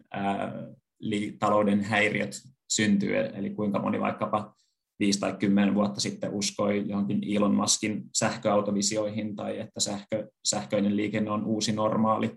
talouden 1.39 1.85
häiriöt 1.85 2.43
syntyy, 2.69 3.17
eli 3.17 3.51
kuinka 3.51 3.79
moni 3.79 4.01
vaikkapa 4.01 4.55
5 5.01 5.21
tai 5.21 5.33
10 5.33 5.75
vuotta 5.75 6.01
sitten 6.01 6.31
uskoi 6.31 6.85
johonkin 6.89 7.37
Elon 7.37 7.55
Muskin 7.55 8.05
sähköautovisioihin 8.15 9.37
tai 9.37 9.59
että 9.59 9.81
sähkö, 9.81 10.31
sähköinen 10.45 10.97
liikenne 10.97 11.31
on 11.31 11.45
uusi 11.45 11.73
normaali 11.73 12.37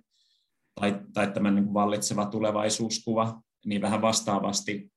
tai, 0.75 1.01
tai 1.13 1.31
tämän 1.31 1.55
niin 1.55 1.73
vallitseva 1.73 2.25
tulevaisuuskuva, 2.25 3.41
niin 3.65 3.81
vähän 3.81 4.01
vastaavasti, 4.01 4.91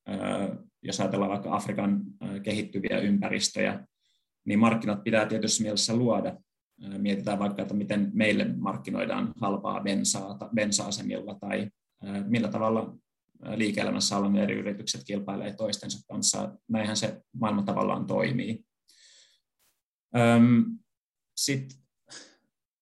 jos 0.82 1.00
ajatellaan 1.00 1.30
vaikka 1.30 1.56
Afrikan 1.56 2.00
kehittyviä 2.42 2.98
ympäristöjä, 2.98 3.86
niin 4.44 4.58
markkinat 4.58 5.04
pitää 5.04 5.26
tietysti 5.26 5.62
mielessä 5.62 5.96
luoda. 5.96 6.36
Mietitään 6.98 7.38
vaikka, 7.38 7.62
että 7.62 7.74
miten 7.74 8.10
meille 8.14 8.44
markkinoidaan 8.56 9.32
halpaa 9.40 9.80
bensaa, 9.80 10.38
bensa-asemilla 10.54 11.34
tai 11.40 11.70
millä 12.26 12.48
tavalla 12.48 12.96
liike-elämässä 13.56 14.16
olemme 14.16 14.42
eri 14.42 14.54
yritykset 14.54 15.04
kilpailee 15.04 15.54
toistensa 15.54 16.06
kanssa. 16.08 16.52
Näinhän 16.68 16.96
se 16.96 17.20
maailma 17.40 17.62
tavallaan 17.62 18.06
toimii. 18.06 18.64
Sitten 21.36 21.78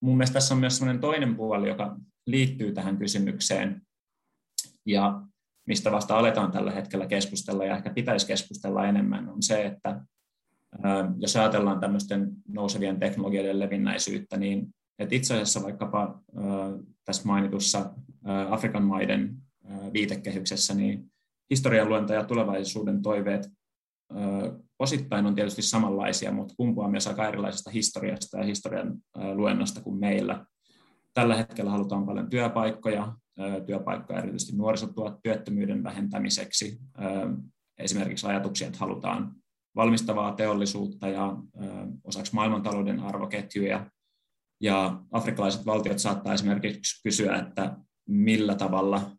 mun 0.00 0.16
mielestä 0.16 0.34
tässä 0.34 0.54
on 0.54 0.60
myös 0.60 0.76
sellainen 0.76 1.00
toinen 1.00 1.36
puoli, 1.36 1.68
joka 1.68 1.96
liittyy 2.26 2.72
tähän 2.72 2.98
kysymykseen 2.98 3.82
ja 4.86 5.22
mistä 5.66 5.92
vasta 5.92 6.18
aletaan 6.18 6.52
tällä 6.52 6.70
hetkellä 6.70 7.06
keskustella 7.06 7.64
ja 7.64 7.76
ehkä 7.76 7.90
pitäisi 7.90 8.26
keskustella 8.26 8.86
enemmän, 8.86 9.28
on 9.28 9.42
se, 9.42 9.66
että 9.66 10.00
jos 11.18 11.36
ajatellaan 11.36 11.80
tämmöisten 11.80 12.32
nousevien 12.48 13.00
teknologioiden 13.00 13.60
levinnäisyyttä, 13.60 14.36
niin 14.36 14.74
että 14.98 15.14
itse 15.14 15.34
asiassa 15.34 15.62
vaikkapa 15.62 16.22
tässä 17.04 17.22
mainitussa 17.26 17.94
Afrikan 18.50 18.82
maiden 18.82 19.36
viitekehyksessä, 19.92 20.74
niin 20.74 21.12
historian 21.50 21.88
luenta 21.88 22.14
ja 22.14 22.24
tulevaisuuden 22.24 23.02
toiveet 23.02 23.48
osittain 24.78 25.26
on 25.26 25.34
tietysti 25.34 25.62
samanlaisia, 25.62 26.32
mutta 26.32 26.54
kumpuaa 26.56 26.90
myös 26.90 27.06
aika 27.06 27.28
erilaisesta 27.28 27.70
historiasta 27.70 28.38
ja 28.38 28.44
historian 28.44 28.98
luennosta 29.34 29.80
kuin 29.80 29.96
meillä. 29.96 30.46
Tällä 31.14 31.36
hetkellä 31.36 31.70
halutaan 31.70 32.06
paljon 32.06 32.30
työpaikkoja, 32.30 33.12
työpaikkoja 33.66 34.18
erityisesti 34.18 34.56
nuorisotyöttömyyden 34.56 35.84
vähentämiseksi. 35.84 36.78
Esimerkiksi 37.78 38.26
ajatuksia, 38.26 38.66
että 38.66 38.78
halutaan 38.78 39.34
valmistavaa 39.76 40.34
teollisuutta 40.34 41.08
ja 41.08 41.36
osaksi 42.04 42.34
maailmantalouden 42.34 43.00
arvoketjuja. 43.00 43.90
Ja 44.60 45.02
afrikkalaiset 45.12 45.66
valtiot 45.66 45.98
saattaa 45.98 46.34
esimerkiksi 46.34 47.02
kysyä, 47.02 47.36
että 47.36 47.76
millä 48.08 48.54
tavalla 48.54 49.10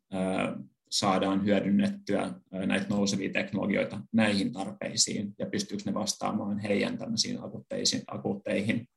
saadaan 0.89 1.45
hyödynnettyä 1.45 2.33
näitä 2.65 2.85
nousevia 2.89 3.33
teknologioita 3.33 3.99
näihin 4.13 4.53
tarpeisiin 4.53 5.33
ja 5.39 5.45
pystyykö 5.45 5.83
ne 5.85 5.93
vastaamaan 5.93 6.59
heidän 6.59 6.97
tämmöisiin 6.97 7.39
akuutteihin 8.07 8.87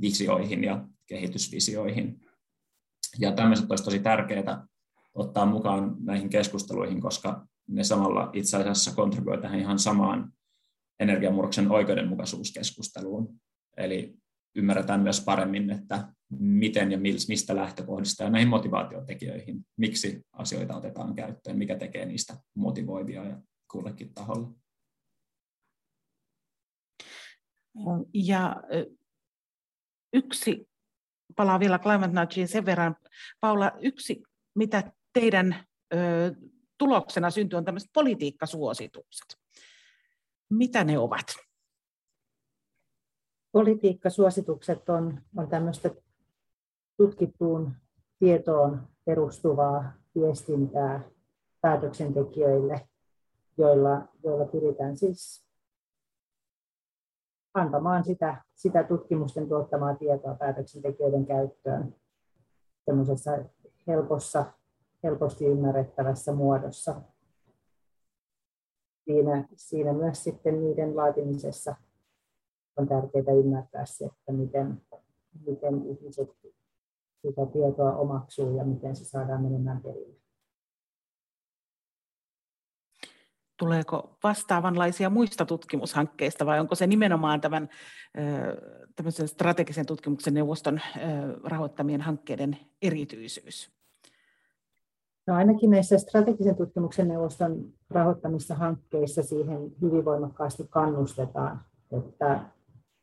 visioihin 0.00 0.64
ja 0.64 0.84
kehitysvisioihin. 1.10 2.20
Ja 3.18 3.32
tämmöiset 3.32 3.70
olisi 3.70 3.84
tosi 3.84 3.98
tärkeää 3.98 4.66
ottaa 5.14 5.46
mukaan 5.46 5.96
näihin 6.00 6.30
keskusteluihin, 6.30 7.00
koska 7.00 7.46
ne 7.68 7.84
samalla 7.84 8.30
itse 8.32 8.56
asiassa 8.56 8.94
kontribuoivat 8.94 9.40
tähän 9.40 9.60
ihan 9.60 9.78
samaan 9.78 10.32
energiamurroksen 11.00 11.70
oikeudenmukaisuuskeskusteluun. 11.70 13.40
Eli 13.76 14.14
ymmärretään 14.54 15.00
myös 15.00 15.20
paremmin, 15.24 15.70
että 15.70 16.12
miten 16.38 16.92
ja 16.92 16.98
mistä 16.98 17.56
lähtökohdista 17.56 18.24
ja 18.24 18.30
näihin 18.30 18.48
motivaatiotekijöihin, 18.48 19.66
miksi 19.76 20.26
asioita 20.32 20.76
otetaan 20.76 21.14
käyttöön, 21.14 21.58
mikä 21.58 21.76
tekee 21.76 22.06
niistä 22.06 22.36
motivoivia 22.54 23.24
ja 23.24 23.40
kullekin 23.70 24.14
taholle. 24.14 24.48
Ja 28.14 28.56
yksi, 30.12 30.69
palaa 31.40 31.60
vielä 31.60 31.78
Climate 31.78 32.20
Nudgeen 32.20 32.48
sen 32.48 32.66
verran, 32.66 32.96
Paula, 33.40 33.72
yksi, 33.80 34.22
mitä 34.54 34.92
teidän 35.12 35.56
ö, 35.94 35.96
tuloksena 36.78 37.30
syntyy, 37.30 37.56
on 37.56 37.64
tämmöiset 37.64 37.90
politiikkasuositukset. 37.94 39.26
Mitä 40.50 40.84
ne 40.84 40.98
ovat? 40.98 41.26
Politiikkasuositukset 43.52 44.88
on, 44.88 45.22
on 45.36 45.48
tämmöistä 45.48 45.90
tutkittuun 46.96 47.72
tietoon 48.18 48.88
perustuvaa 49.04 49.92
viestintää 50.14 51.04
päätöksentekijöille, 51.60 52.88
joilla, 53.58 54.08
joilla 54.24 54.44
pyritään 54.44 54.96
siis 54.96 55.44
antamaan 57.54 58.04
sitä, 58.04 58.44
sitä 58.54 58.84
tutkimusten 58.84 59.48
tuottamaa 59.48 59.94
tietoa 59.94 60.34
päätöksentekijöiden 60.34 61.26
käyttöön 61.26 61.94
helpossa, 63.86 64.52
helposti 65.02 65.46
ymmärrettävässä 65.46 66.32
muodossa. 66.32 67.02
Siinä, 69.04 69.48
siinä 69.54 69.92
myös 69.92 70.24
sitten 70.24 70.60
niiden 70.60 70.96
laatimisessa 70.96 71.76
on 72.76 72.88
tärkeää 72.88 73.34
ymmärtää 73.38 73.86
se, 73.86 74.04
että 74.04 74.32
miten, 74.32 74.82
miten 75.46 75.86
ihmiset 75.86 76.28
sitä 77.22 77.46
tietoa 77.46 77.96
omaksuu 77.96 78.56
ja 78.56 78.64
miten 78.64 78.96
se 78.96 79.04
saadaan 79.04 79.42
menemään 79.42 79.82
perille. 79.82 80.20
Tuleeko 83.60 84.16
vastaavanlaisia 84.24 85.10
muista 85.10 85.44
tutkimushankkeista 85.46 86.46
vai 86.46 86.60
onko 86.60 86.74
se 86.74 86.86
nimenomaan 86.86 87.40
tämän 87.40 87.68
strategisen 89.26 89.86
tutkimuksen 89.86 90.34
neuvoston 90.34 90.80
rahoittamien 91.44 92.00
hankkeiden 92.00 92.56
erityisyys? 92.82 93.70
No 95.26 95.34
ainakin 95.34 95.70
näissä 95.70 95.98
strategisen 95.98 96.56
tutkimuksen 96.56 97.08
neuvoston 97.08 97.64
rahoittamissa 97.90 98.54
hankkeissa 98.54 99.22
siihen 99.22 99.72
hyvin 99.82 100.04
voimakkaasti 100.04 100.66
kannustetaan, 100.70 101.60
että, 101.92 102.40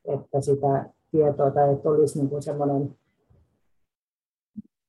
että 0.05 0.41
sitä 0.41 0.89
tietoa 1.11 1.51
tai 1.51 1.73
että 1.73 1.89
olisi 1.89 2.19
niin 2.19 2.29
kuin 2.29 2.43
semmoinen 2.43 2.95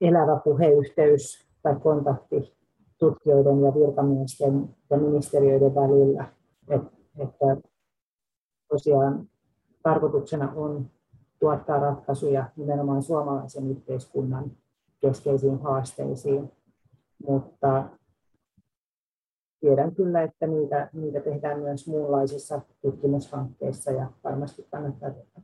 elävä 0.01 0.41
puheyhteys 0.45 1.49
tai 1.62 1.77
kontakti 1.83 2.58
tutkijoiden 2.99 3.63
ja 3.63 3.75
virkamiesten 3.75 4.77
ja 4.91 4.97
ministeriöiden 4.97 5.75
välillä. 5.75 6.33
Että 7.19 7.57
tosiaan 8.69 9.29
tarkoituksena 9.83 10.53
on 10.53 10.91
tuottaa 11.41 11.79
ratkaisuja 11.79 12.51
nimenomaan 12.57 13.03
suomalaisen 13.03 13.71
yhteiskunnan 13.71 14.51
keskeisiin 15.01 15.63
haasteisiin, 15.63 16.53
mutta 17.27 17.89
tiedän 19.61 19.95
kyllä, 19.95 20.23
että 20.23 20.47
niitä, 20.47 20.91
niitä 20.93 21.21
tehdään 21.21 21.61
myös 21.61 21.87
muunlaisissa 21.87 22.61
tutkimushankkeissa 22.83 23.91
ja 23.91 24.13
varmasti 24.25 24.67
kannattaa 24.71 25.11
tehdä. 25.11 25.43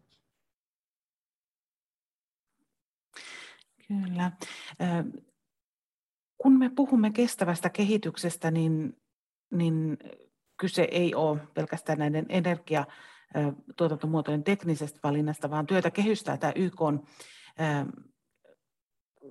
Kyllä. 3.88 4.32
Kun 6.38 6.58
me 6.58 6.70
puhumme 6.70 7.10
kestävästä 7.10 7.70
kehityksestä, 7.70 8.50
niin, 8.50 8.96
niin 9.50 9.98
kyse 10.56 10.88
ei 10.90 11.14
ole 11.14 11.40
pelkästään 11.54 11.98
näiden 11.98 12.26
energiatuotantomuotojen 12.28 14.44
teknisestä 14.44 15.00
valinnasta, 15.02 15.50
vaan 15.50 15.66
työtä 15.66 15.90
kehystää 15.90 16.36
tämä 16.36 16.52
YK 16.56 16.82
on 16.82 17.06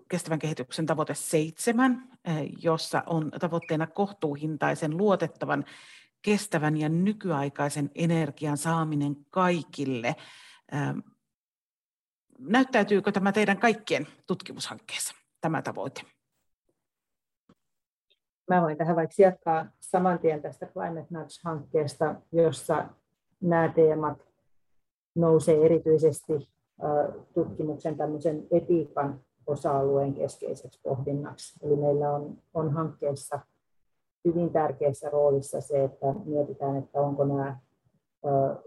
kestävän 0.10 0.40
kehityksen 0.40 0.86
tavoite 0.86 1.14
seitsemän, 1.14 2.10
jossa 2.62 3.04
on 3.06 3.32
tavoitteena 3.40 3.88
kohtuuhintaisen, 3.88 4.98
luotettavan, 4.98 5.66
kestävän 6.22 6.78
ja 6.78 6.90
nykyaikaisen 6.90 7.92
energian 7.96 8.58
saaminen 8.58 9.16
kaikille. 9.30 10.16
Näyttäytyykö 12.40 13.12
tämä 13.12 13.32
teidän 13.32 13.58
kaikkien 13.58 14.08
tutkimushankkeessa, 14.28 15.16
tämä 15.42 15.62
tavoite? 15.62 16.02
Mä 18.50 18.62
voin 18.62 18.78
tähän 18.78 18.96
vaikka 18.96 19.16
jatkaa 19.18 19.66
saman 19.80 20.20
tien 20.20 20.42
tästä 20.42 20.66
Climate 20.66 21.08
Nudge-hankkeesta, 21.10 22.16
jossa 22.32 22.86
nämä 23.42 23.72
teemat 23.76 24.18
nousee 25.16 25.66
erityisesti 25.66 26.50
tutkimuksen 27.34 27.98
tämmöisen 27.98 28.48
etiikan 28.52 29.20
osa-alueen 29.48 30.14
keskeiseksi 30.14 30.80
pohdinnaksi. 30.84 31.60
Eli 31.66 31.76
meillä 31.76 32.12
on, 32.12 32.38
on 32.54 32.72
hankkeessa 32.72 33.40
hyvin 34.26 34.50
tärkeässä 34.50 35.10
roolissa 35.10 35.62
se, 35.62 35.84
että 35.84 36.16
mietitään, 36.26 36.78
että 36.78 37.02
onko 37.02 37.26
nämä 37.26 37.58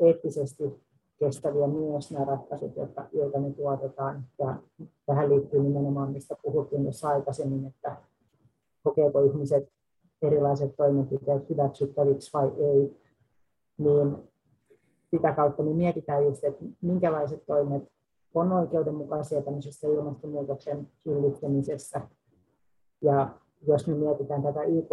eettisesti 0.01 0.87
kestäviä 1.18 1.66
myös 1.66 2.12
nämä 2.12 2.24
ratkaisut, 2.24 2.77
joita, 2.77 3.05
joita 3.12 3.39
me 3.39 3.51
tuotetaan. 3.51 4.24
Ja 4.39 4.57
tähän 5.07 5.29
liittyy 5.31 5.62
nimenomaan, 5.62 6.12
mistä 6.12 6.37
puhuttiin 6.43 6.83
myös 6.83 7.05
aikaisemmin, 7.05 7.66
että 7.66 7.97
kokeeko 8.87 9.20
ihmiset 9.20 9.68
erilaiset 10.22 10.76
toimenpiteet 10.76 11.51
hyväksyttäviksi 11.51 12.30
vai 12.32 12.53
ei, 12.59 12.97
niin 13.78 14.16
sitä 15.11 15.32
kautta 15.32 15.62
me 15.62 15.74
mietitään 15.74 16.24
just, 16.24 16.45
että 16.45 16.64
minkälaiset 16.82 17.47
toimet 17.47 17.82
on 18.34 18.53
oikeudenmukaisia 18.53 19.43
tämmöisessä 19.43 19.89
ilmastonmuutoksen 19.89 20.89
hillitsemisessä. 21.07 22.01
Ja 23.03 23.28
jos 23.66 23.87
me 23.87 23.95
mietitään 23.95 24.43
tätä 24.43 24.62
YK 24.62 24.91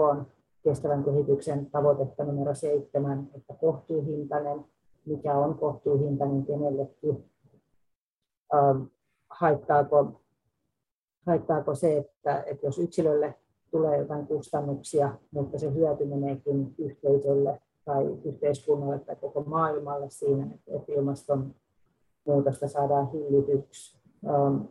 kestävän 0.64 1.04
kehityksen 1.04 1.72
tavoitetta 1.72 2.24
numero 2.24 2.56
seitsemän, 2.56 3.30
että 3.36 3.54
kohtuuhintainen, 3.54 4.66
mikä 5.06 5.38
on 5.38 5.58
kohtuuhintainen 5.58 6.46
kenellekin, 6.46 7.30
ähm, 8.54 8.82
haittaako, 9.30 10.22
haittaako 11.26 11.76
se, 11.76 11.98
että, 11.98 12.44
että 12.46 12.66
jos 12.66 12.80
yksilölle 12.80 13.36
tulee 13.74 13.98
jotain 13.98 14.28
kustannuksia, 14.28 15.14
mutta 15.32 15.60
se 15.60 15.74
hyöty 15.74 16.06
meneekin 16.06 16.76
yhteisölle 16.78 17.62
tai 17.86 18.06
yhteiskunnalle 18.26 19.00
tai 19.00 19.16
koko 19.16 19.44
maailmalle 19.44 20.10
siinä, 20.10 20.48
että 20.68 20.92
ilmastonmuutosta 20.92 22.68
saadaan 22.68 23.12
hillityksi. 23.12 23.98
Ähm, 24.30 24.62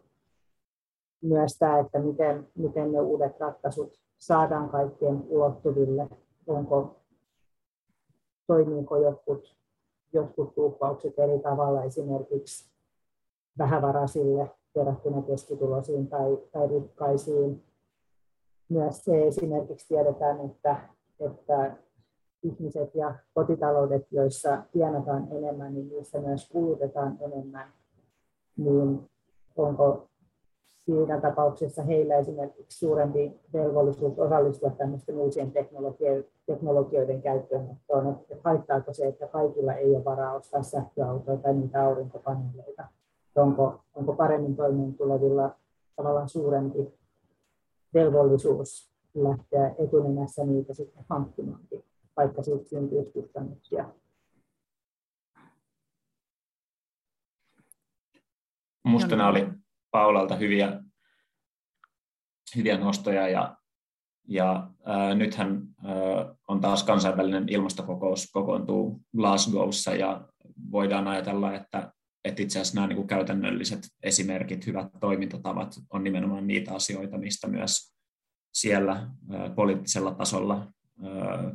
myös 1.22 1.58
tämä, 1.58 1.78
että 1.78 1.98
miten, 1.98 2.48
miten 2.54 2.92
ne 2.92 3.00
uudet 3.00 3.40
ratkaisut 3.40 4.00
saadaan 4.18 4.68
kaikkien 4.68 5.24
ulottuville, 5.28 6.08
onko, 6.46 6.96
toimiiko 8.46 8.96
jotkut, 8.96 9.56
jotkut 10.12 10.54
tuuppaukset 10.54 11.18
eri 11.18 11.38
tavalla 11.38 11.84
esimerkiksi 11.84 12.70
vähävaraisille 13.58 14.50
verrattuna 14.74 15.22
keskituloisiin 15.22 16.08
tai, 16.08 16.38
tai 16.52 16.68
rikkaisiin 16.68 17.62
myös 18.72 19.04
se 19.04 19.26
esimerkiksi 19.26 19.88
tiedetään, 19.88 20.40
että, 20.40 20.76
että 21.20 21.76
ihmiset 22.42 22.94
ja 22.94 23.14
kotitaloudet, 23.34 24.06
joissa 24.10 24.62
tienataan 24.72 25.28
enemmän, 25.30 25.74
niin 25.74 25.88
niissä 25.88 26.20
myös 26.20 26.48
kulutetaan 26.48 27.18
enemmän, 27.20 27.68
niin 28.56 29.10
onko 29.56 30.08
siinä 30.84 31.20
tapauksessa 31.20 31.82
heillä 31.82 32.16
esimerkiksi 32.16 32.78
suurempi 32.78 33.40
velvollisuus 33.52 34.18
osallistua 34.18 34.70
tämmöisten 34.70 35.16
uusien 35.16 35.52
teknologioiden 36.46 37.22
käyttöönottoon, 37.22 38.08
että 38.08 38.36
haittaako 38.44 38.92
se, 38.92 39.06
että 39.06 39.26
kaikilla 39.26 39.74
ei 39.74 39.94
ole 39.96 40.04
varaa 40.04 40.34
ostaa 40.34 40.62
sähköautoja 40.62 41.36
tai 41.36 41.54
niitä 41.54 41.84
aurinkopaneeleita, 41.84 42.84
onko, 43.36 43.80
onko 43.94 44.12
paremmin 44.12 44.56
toimeen 44.56 44.94
tulevilla 44.94 45.50
tavallaan 45.96 46.28
suurempi 46.28 47.01
velvollisuus 47.94 48.92
lähteä 49.14 49.74
etunenässä 49.78 50.44
niitä 50.44 50.74
sitten 50.74 51.04
hankkimaankin, 51.08 51.84
vaikka 52.16 52.42
siitä 52.42 52.68
syntyy 52.68 53.04
kustannuksia. 53.04 53.94
Musta 58.84 59.16
nämä 59.16 59.28
oli 59.28 59.48
Paulalta 59.90 60.36
hyviä, 60.36 60.82
hyviä 62.56 62.78
nostoja 62.78 63.28
ja, 63.28 63.56
ja 64.28 64.70
ää, 64.84 65.14
nythän 65.14 65.62
ää, 65.84 65.94
on 66.48 66.60
taas 66.60 66.82
kansainvälinen 66.82 67.48
ilmastokokous 67.48 68.30
kokoontuu 68.32 69.00
Glasgowssa 69.16 69.94
ja 69.94 70.28
voidaan 70.70 71.08
ajatella, 71.08 71.54
että, 71.54 71.92
että 72.24 72.42
itse 72.42 72.58
asiassa 72.58 72.74
nämä 72.74 72.86
niin 72.86 72.96
kuin 72.96 73.08
käytännölliset 73.08 73.88
esimerkit, 74.02 74.66
hyvät 74.66 74.88
toimintatavat 75.00 75.74
on 75.90 76.04
nimenomaan 76.04 76.46
niitä 76.46 76.74
asioita, 76.74 77.18
mistä 77.18 77.48
myös 77.48 77.94
siellä 78.54 79.10
poliittisella 79.54 80.14
tasolla 80.14 80.72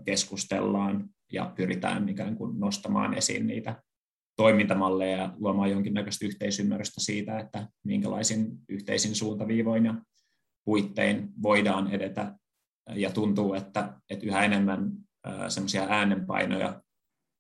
keskustellaan 0.06 1.10
ja 1.32 1.54
pyritään 1.56 2.10
ikään 2.10 2.36
kuin 2.36 2.60
nostamaan 2.60 3.14
esiin 3.14 3.48
niitä 3.48 3.82
toimintamalleja 4.36 5.18
ja 5.18 5.34
luomaan 5.38 5.72
jonkinnäköistä 5.72 6.26
yhteisymmärrystä 6.26 7.02
siitä, 7.02 7.40
että 7.40 7.70
minkälaisin 7.84 8.60
yhteisin 8.70 9.16
suuntaviivoin 9.16 9.86
ja 9.86 9.96
puittein 10.66 11.30
voidaan 11.42 11.92
edetä. 11.92 12.36
Ja 12.90 13.12
tuntuu, 13.12 13.54
että, 13.54 13.94
että 14.10 14.26
yhä 14.26 14.46
enemmän 14.46 14.92
semmoisia 15.50 15.88
äänenpainoja, 15.90 16.82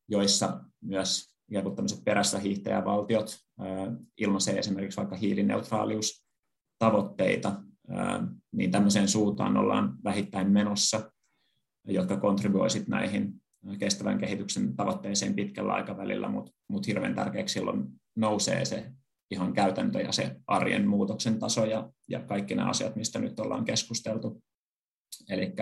joissa 0.10 0.64
myös 0.82 1.37
ikään 1.50 1.76
tämmöiset 1.76 2.04
perässä 2.06 2.40
hiihtäjävaltiot 2.40 3.38
ilmaisee 4.18 4.60
esimerkiksi 4.60 4.98
vaikka 4.98 5.16
hiilineutraaliustavoitteita, 5.16 7.62
niin 8.52 8.72
tämmöiseen 8.72 9.08
suuntaan 9.08 9.58
ollaan 9.58 9.98
vähittäin 10.04 10.52
menossa, 10.52 11.12
jotka 11.88 12.18
kontribuoisit 12.18 12.88
näihin 12.88 13.34
kestävän 13.80 14.18
kehityksen 14.18 14.76
tavoitteeseen 14.76 15.36
pitkällä 15.36 15.74
aikavälillä, 15.74 16.30
mutta 16.30 16.52
mut 16.68 16.88
hirveän 16.88 17.16
tärkeäksi 17.16 17.54
silloin 17.54 17.86
nousee 18.16 18.66
se 18.66 18.92
ihan 19.32 19.54
käytäntö 19.54 20.02
ja 20.02 20.12
se 20.12 20.36
arjen 20.48 20.88
muutoksen 20.88 21.40
taso 21.40 21.66
ja, 21.66 21.90
ja 22.10 22.20
kaikki 22.20 22.56
nämä 22.56 22.70
asiat, 22.70 22.96
mistä 22.96 23.20
nyt 23.20 23.40
ollaan 23.40 23.66
keskusteltu. 23.66 24.44
Eli 25.30 25.54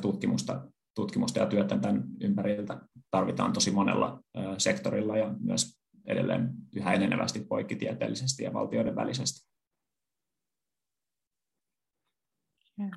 tutkimusta, 0.00 0.68
tutkimusta 0.94 1.38
ja 1.38 1.46
työtä 1.46 1.78
tämän 1.78 2.04
ympäriltä 2.20 2.80
tarvitaan 3.10 3.52
tosi 3.52 3.70
monella 3.70 4.22
sektorilla 4.58 5.16
ja 5.16 5.34
myös 5.40 5.80
edelleen 6.04 6.50
yhä 6.76 6.92
enenevästi 6.92 7.40
poikkitieteellisesti 7.40 8.44
ja 8.44 8.52
valtioiden 8.52 8.96
välisesti. 8.96 9.52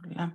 Kyllä 0.01 0.31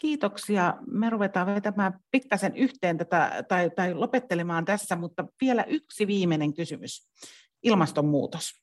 kiitoksia. 0.00 0.74
Me 0.86 1.10
ruvetaan 1.10 1.46
vetämään 1.46 2.00
pikkasen 2.10 2.56
yhteen 2.56 2.98
tätä, 2.98 3.44
tai, 3.48 3.70
tai 3.70 3.94
lopettelemaan 3.94 4.64
tässä, 4.64 4.96
mutta 4.96 5.26
vielä 5.40 5.64
yksi 5.64 6.06
viimeinen 6.06 6.54
kysymys. 6.54 7.10
Ilmastonmuutos. 7.62 8.62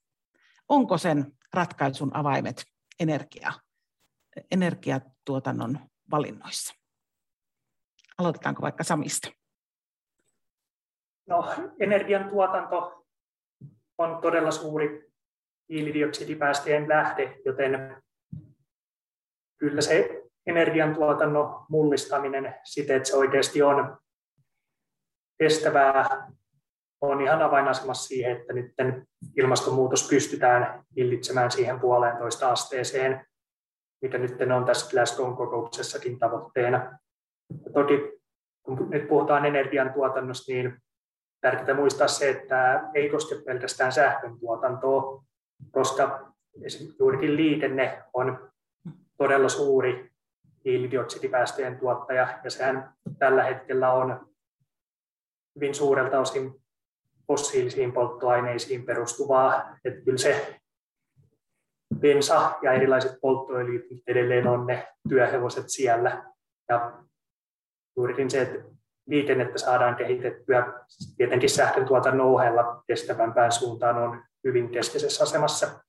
Onko 0.70 0.98
sen 0.98 1.32
ratkaisun 1.54 2.16
avaimet 2.16 2.64
energia, 3.00 3.54
energiatuotannon 4.52 5.80
valinnoissa? 6.12 6.83
Aloitetaanko 8.18 8.62
vaikka 8.62 8.84
Samista? 8.84 9.32
No, 11.28 11.54
energiantuotanto 11.80 13.06
on 13.98 14.22
todella 14.22 14.52
suuri 14.52 15.12
hiilidioksidipäästöjen 15.70 16.90
lähde, 16.90 17.42
joten 17.46 18.04
kyllä 19.58 19.82
se 19.82 20.24
energiantuotannon 20.46 21.66
mullistaminen 21.70 22.56
siten, 22.64 22.98
että 22.98 23.10
se 23.10 23.18
oikeasti 23.18 23.62
on 23.62 23.98
kestävää, 25.38 26.32
on 27.02 27.22
ihan 27.22 27.42
avainasemassa 27.42 28.08
siihen, 28.08 28.38
että 28.38 28.54
nyt 28.54 28.74
ilmastonmuutos 29.38 30.10
pystytään 30.10 30.84
hillitsemään 30.96 31.52
siihen 31.52 31.80
puolentoista 31.80 32.52
asteeseen, 32.52 33.28
mikä 34.02 34.18
nyt 34.18 34.36
on 34.56 34.66
tässä 34.66 34.92
Glasgow 34.92 35.36
kokouksessakin 35.36 36.20
tavoitteena. 36.20 37.00
Toki 37.74 38.14
kun 38.64 38.90
nyt 38.90 39.08
puhutaan 39.08 39.46
energiantuotannosta, 39.46 40.52
niin 40.52 40.82
tärkeää 41.42 41.78
muistaa 41.78 42.08
se, 42.08 42.30
että 42.30 42.90
ei 42.94 43.10
koske 43.10 43.36
pelkästään 43.46 43.92
sähkön 43.92 44.40
tuotantoa, 44.40 45.24
koska 45.72 46.34
juurikin 47.00 47.36
liikenne 47.36 48.04
on 48.14 48.52
todella 49.18 49.50
suuri 49.50 50.12
hiilidioksidipäästöjen 50.66 51.80
tuottaja, 51.80 52.40
ja 52.44 52.50
sehän 52.50 52.94
tällä 53.20 53.44
hetkellä 53.44 53.94
on 53.94 54.28
hyvin 55.56 55.76
suurelta 55.76 56.20
osin 56.20 56.64
fossiilisiin 57.28 57.94
polttoaineisiin 57.94 58.86
perustuvaa, 58.86 59.78
että 59.86 60.02
kyllä 60.02 60.18
se 60.18 60.60
bensa 62.00 62.52
ja 62.62 62.72
erilaiset 62.72 63.18
polttoöljyt 63.22 63.86
edelleen 64.08 64.48
on 64.48 64.68
ne 64.68 64.88
työhevoset 65.10 65.66
siellä, 65.68 66.24
ja 66.70 67.04
juurikin 67.96 68.32
se, 68.32 68.42
että 68.42 68.74
liikennettä 69.08 69.58
saadaan 69.58 69.96
kehitettyä 69.96 70.74
tietenkin 71.18 71.50
sähkön 71.50 71.86
tuotannon 71.86 72.28
ohella 72.28 72.84
kestävämpään 72.88 73.52
suuntaan 73.52 73.98
on 73.98 74.24
hyvin 74.44 74.70
keskeisessä 74.70 75.24
asemassa. 75.24 75.84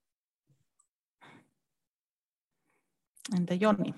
Entä 3.36 3.55
Joni? 3.55 3.94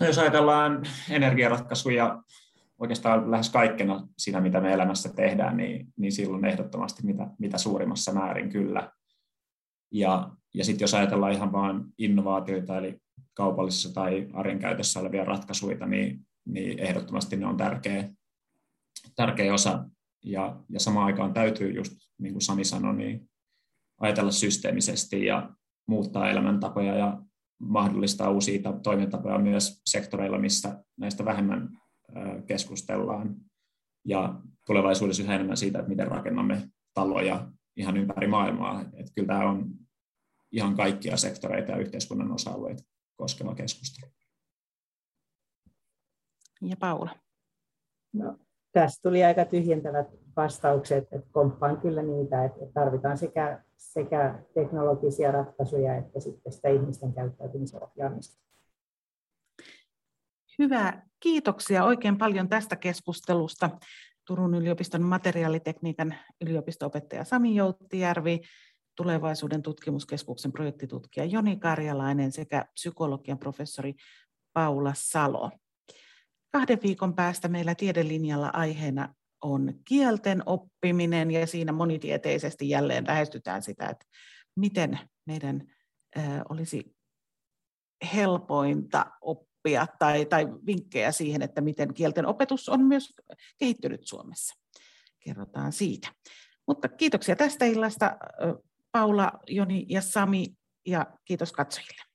No 0.00 0.06
jos 0.06 0.18
ajatellaan 0.18 0.82
energiaratkaisuja 1.10 2.22
oikeastaan 2.78 3.30
lähes 3.30 3.50
kaikkena 3.50 4.08
siinä, 4.18 4.40
mitä 4.40 4.60
me 4.60 4.72
elämässä 4.72 5.08
tehdään, 5.12 5.56
niin, 5.56 5.86
niin 5.96 6.12
silloin 6.12 6.44
ehdottomasti 6.44 7.06
mitä, 7.06 7.26
mitä 7.38 7.58
suurimmassa 7.58 8.12
määrin 8.12 8.50
kyllä. 8.50 8.92
Ja, 9.90 10.30
ja 10.54 10.64
sitten 10.64 10.84
jos 10.84 10.94
ajatellaan 10.94 11.32
ihan 11.32 11.52
vain 11.52 11.84
innovaatioita, 11.98 12.78
eli 12.78 12.98
kaupallisessa 13.34 13.94
tai 13.94 14.28
arjen 14.32 14.58
käytössä 14.58 15.00
olevia 15.00 15.24
ratkaisuja, 15.24 15.86
niin, 15.86 16.26
niin 16.44 16.78
ehdottomasti 16.78 17.36
ne 17.36 17.46
on 17.46 17.56
tärkeä, 17.56 18.08
tärkeä 19.16 19.54
osa. 19.54 19.84
Ja, 20.24 20.60
ja 20.68 20.80
samaan 20.80 21.06
aikaan 21.06 21.34
täytyy 21.34 21.70
just, 21.70 21.92
niin 22.18 22.32
kuin 22.32 22.42
Sami 22.42 22.64
sanoi, 22.64 22.96
niin 22.96 23.30
ajatella 24.00 24.30
systeemisesti 24.30 25.24
ja 25.24 25.50
muuttaa 25.88 26.30
elämäntapoja 26.30 26.94
ja 26.94 27.22
mahdollistaa 27.58 28.30
uusia 28.30 28.72
toimintatapoja 28.82 29.38
myös 29.38 29.82
sektoreilla, 29.86 30.38
missä 30.38 30.84
näistä 30.96 31.24
vähemmän 31.24 31.68
keskustellaan. 32.46 33.36
Ja 34.04 34.40
tulevaisuudessa 34.66 35.22
yhä 35.22 35.34
enemmän 35.34 35.56
siitä, 35.56 35.78
että 35.78 35.88
miten 35.88 36.08
rakennamme 36.08 36.68
taloja 36.94 37.48
ihan 37.76 37.96
ympäri 37.96 38.26
maailmaa. 38.26 38.80
Että 38.80 39.12
kyllä 39.14 39.26
tämä 39.26 39.50
on 39.50 39.70
ihan 40.52 40.76
kaikkia 40.76 41.16
sektoreita 41.16 41.72
ja 41.72 41.78
yhteiskunnan 41.78 42.32
osa-alueita 42.32 42.82
koskeva 43.16 43.54
keskustelu. 43.54 44.12
Ja 46.62 46.76
Paula? 46.76 47.16
No, 48.12 48.36
tässä 48.72 49.02
tuli 49.02 49.24
aika 49.24 49.44
tyhjentävät 49.44 50.06
vastaukset, 50.36 51.04
että 51.12 51.30
komppaan 51.32 51.80
kyllä 51.80 52.02
niitä, 52.02 52.44
että 52.44 52.66
tarvitaan 52.74 53.18
sekä, 53.18 53.64
sekä 53.76 54.42
teknologisia 54.54 55.32
ratkaisuja 55.32 55.96
että 55.96 56.20
sitten 56.20 56.52
sitä 56.52 56.68
ihmisten 56.68 57.12
käyttäytymisen 57.12 57.82
ohjaamista. 57.82 58.42
Hyvä, 60.58 61.02
kiitoksia 61.20 61.84
oikein 61.84 62.18
paljon 62.18 62.48
tästä 62.48 62.76
keskustelusta. 62.76 63.70
Turun 64.26 64.54
yliopiston 64.54 65.02
materiaalitekniikan 65.02 66.14
yliopisto-opettaja 66.40 67.24
Sami 67.24 67.54
Jouttijärvi, 67.54 68.40
tulevaisuuden 68.96 69.62
tutkimuskeskuksen 69.62 70.52
projektitutkija 70.52 71.26
Joni 71.26 71.56
Karjalainen 71.56 72.32
sekä 72.32 72.64
psykologian 72.74 73.38
professori 73.38 73.94
Paula 74.52 74.92
Salo. 74.96 75.50
Kahden 76.52 76.78
viikon 76.82 77.14
päästä 77.14 77.48
meillä 77.48 77.74
tiedelinjalla 77.74 78.50
aiheena 78.52 79.14
on 79.42 79.74
kielten 79.88 80.42
oppiminen 80.46 81.30
ja 81.30 81.46
siinä 81.46 81.72
monitieteisesti 81.72 82.68
jälleen 82.68 83.04
lähestytään 83.06 83.62
sitä, 83.62 83.86
että 83.86 84.06
miten 84.56 84.98
meidän 85.26 85.66
olisi 86.48 86.96
helpointa 88.14 89.06
oppia 89.20 89.86
tai, 89.98 90.26
tai 90.26 90.46
vinkkejä 90.66 91.12
siihen, 91.12 91.42
että 91.42 91.60
miten 91.60 91.94
kielten 91.94 92.26
opetus 92.26 92.68
on 92.68 92.84
myös 92.84 93.12
kehittynyt 93.58 94.06
Suomessa. 94.06 94.54
Kerrotaan 95.20 95.72
siitä. 95.72 96.08
Mutta 96.66 96.88
kiitoksia 96.88 97.36
tästä 97.36 97.64
illasta 97.64 98.16
Paula, 98.92 99.32
Joni 99.48 99.86
ja 99.88 100.02
Sami 100.02 100.46
ja 100.86 101.06
kiitos 101.24 101.52
katsojille. 101.52 102.11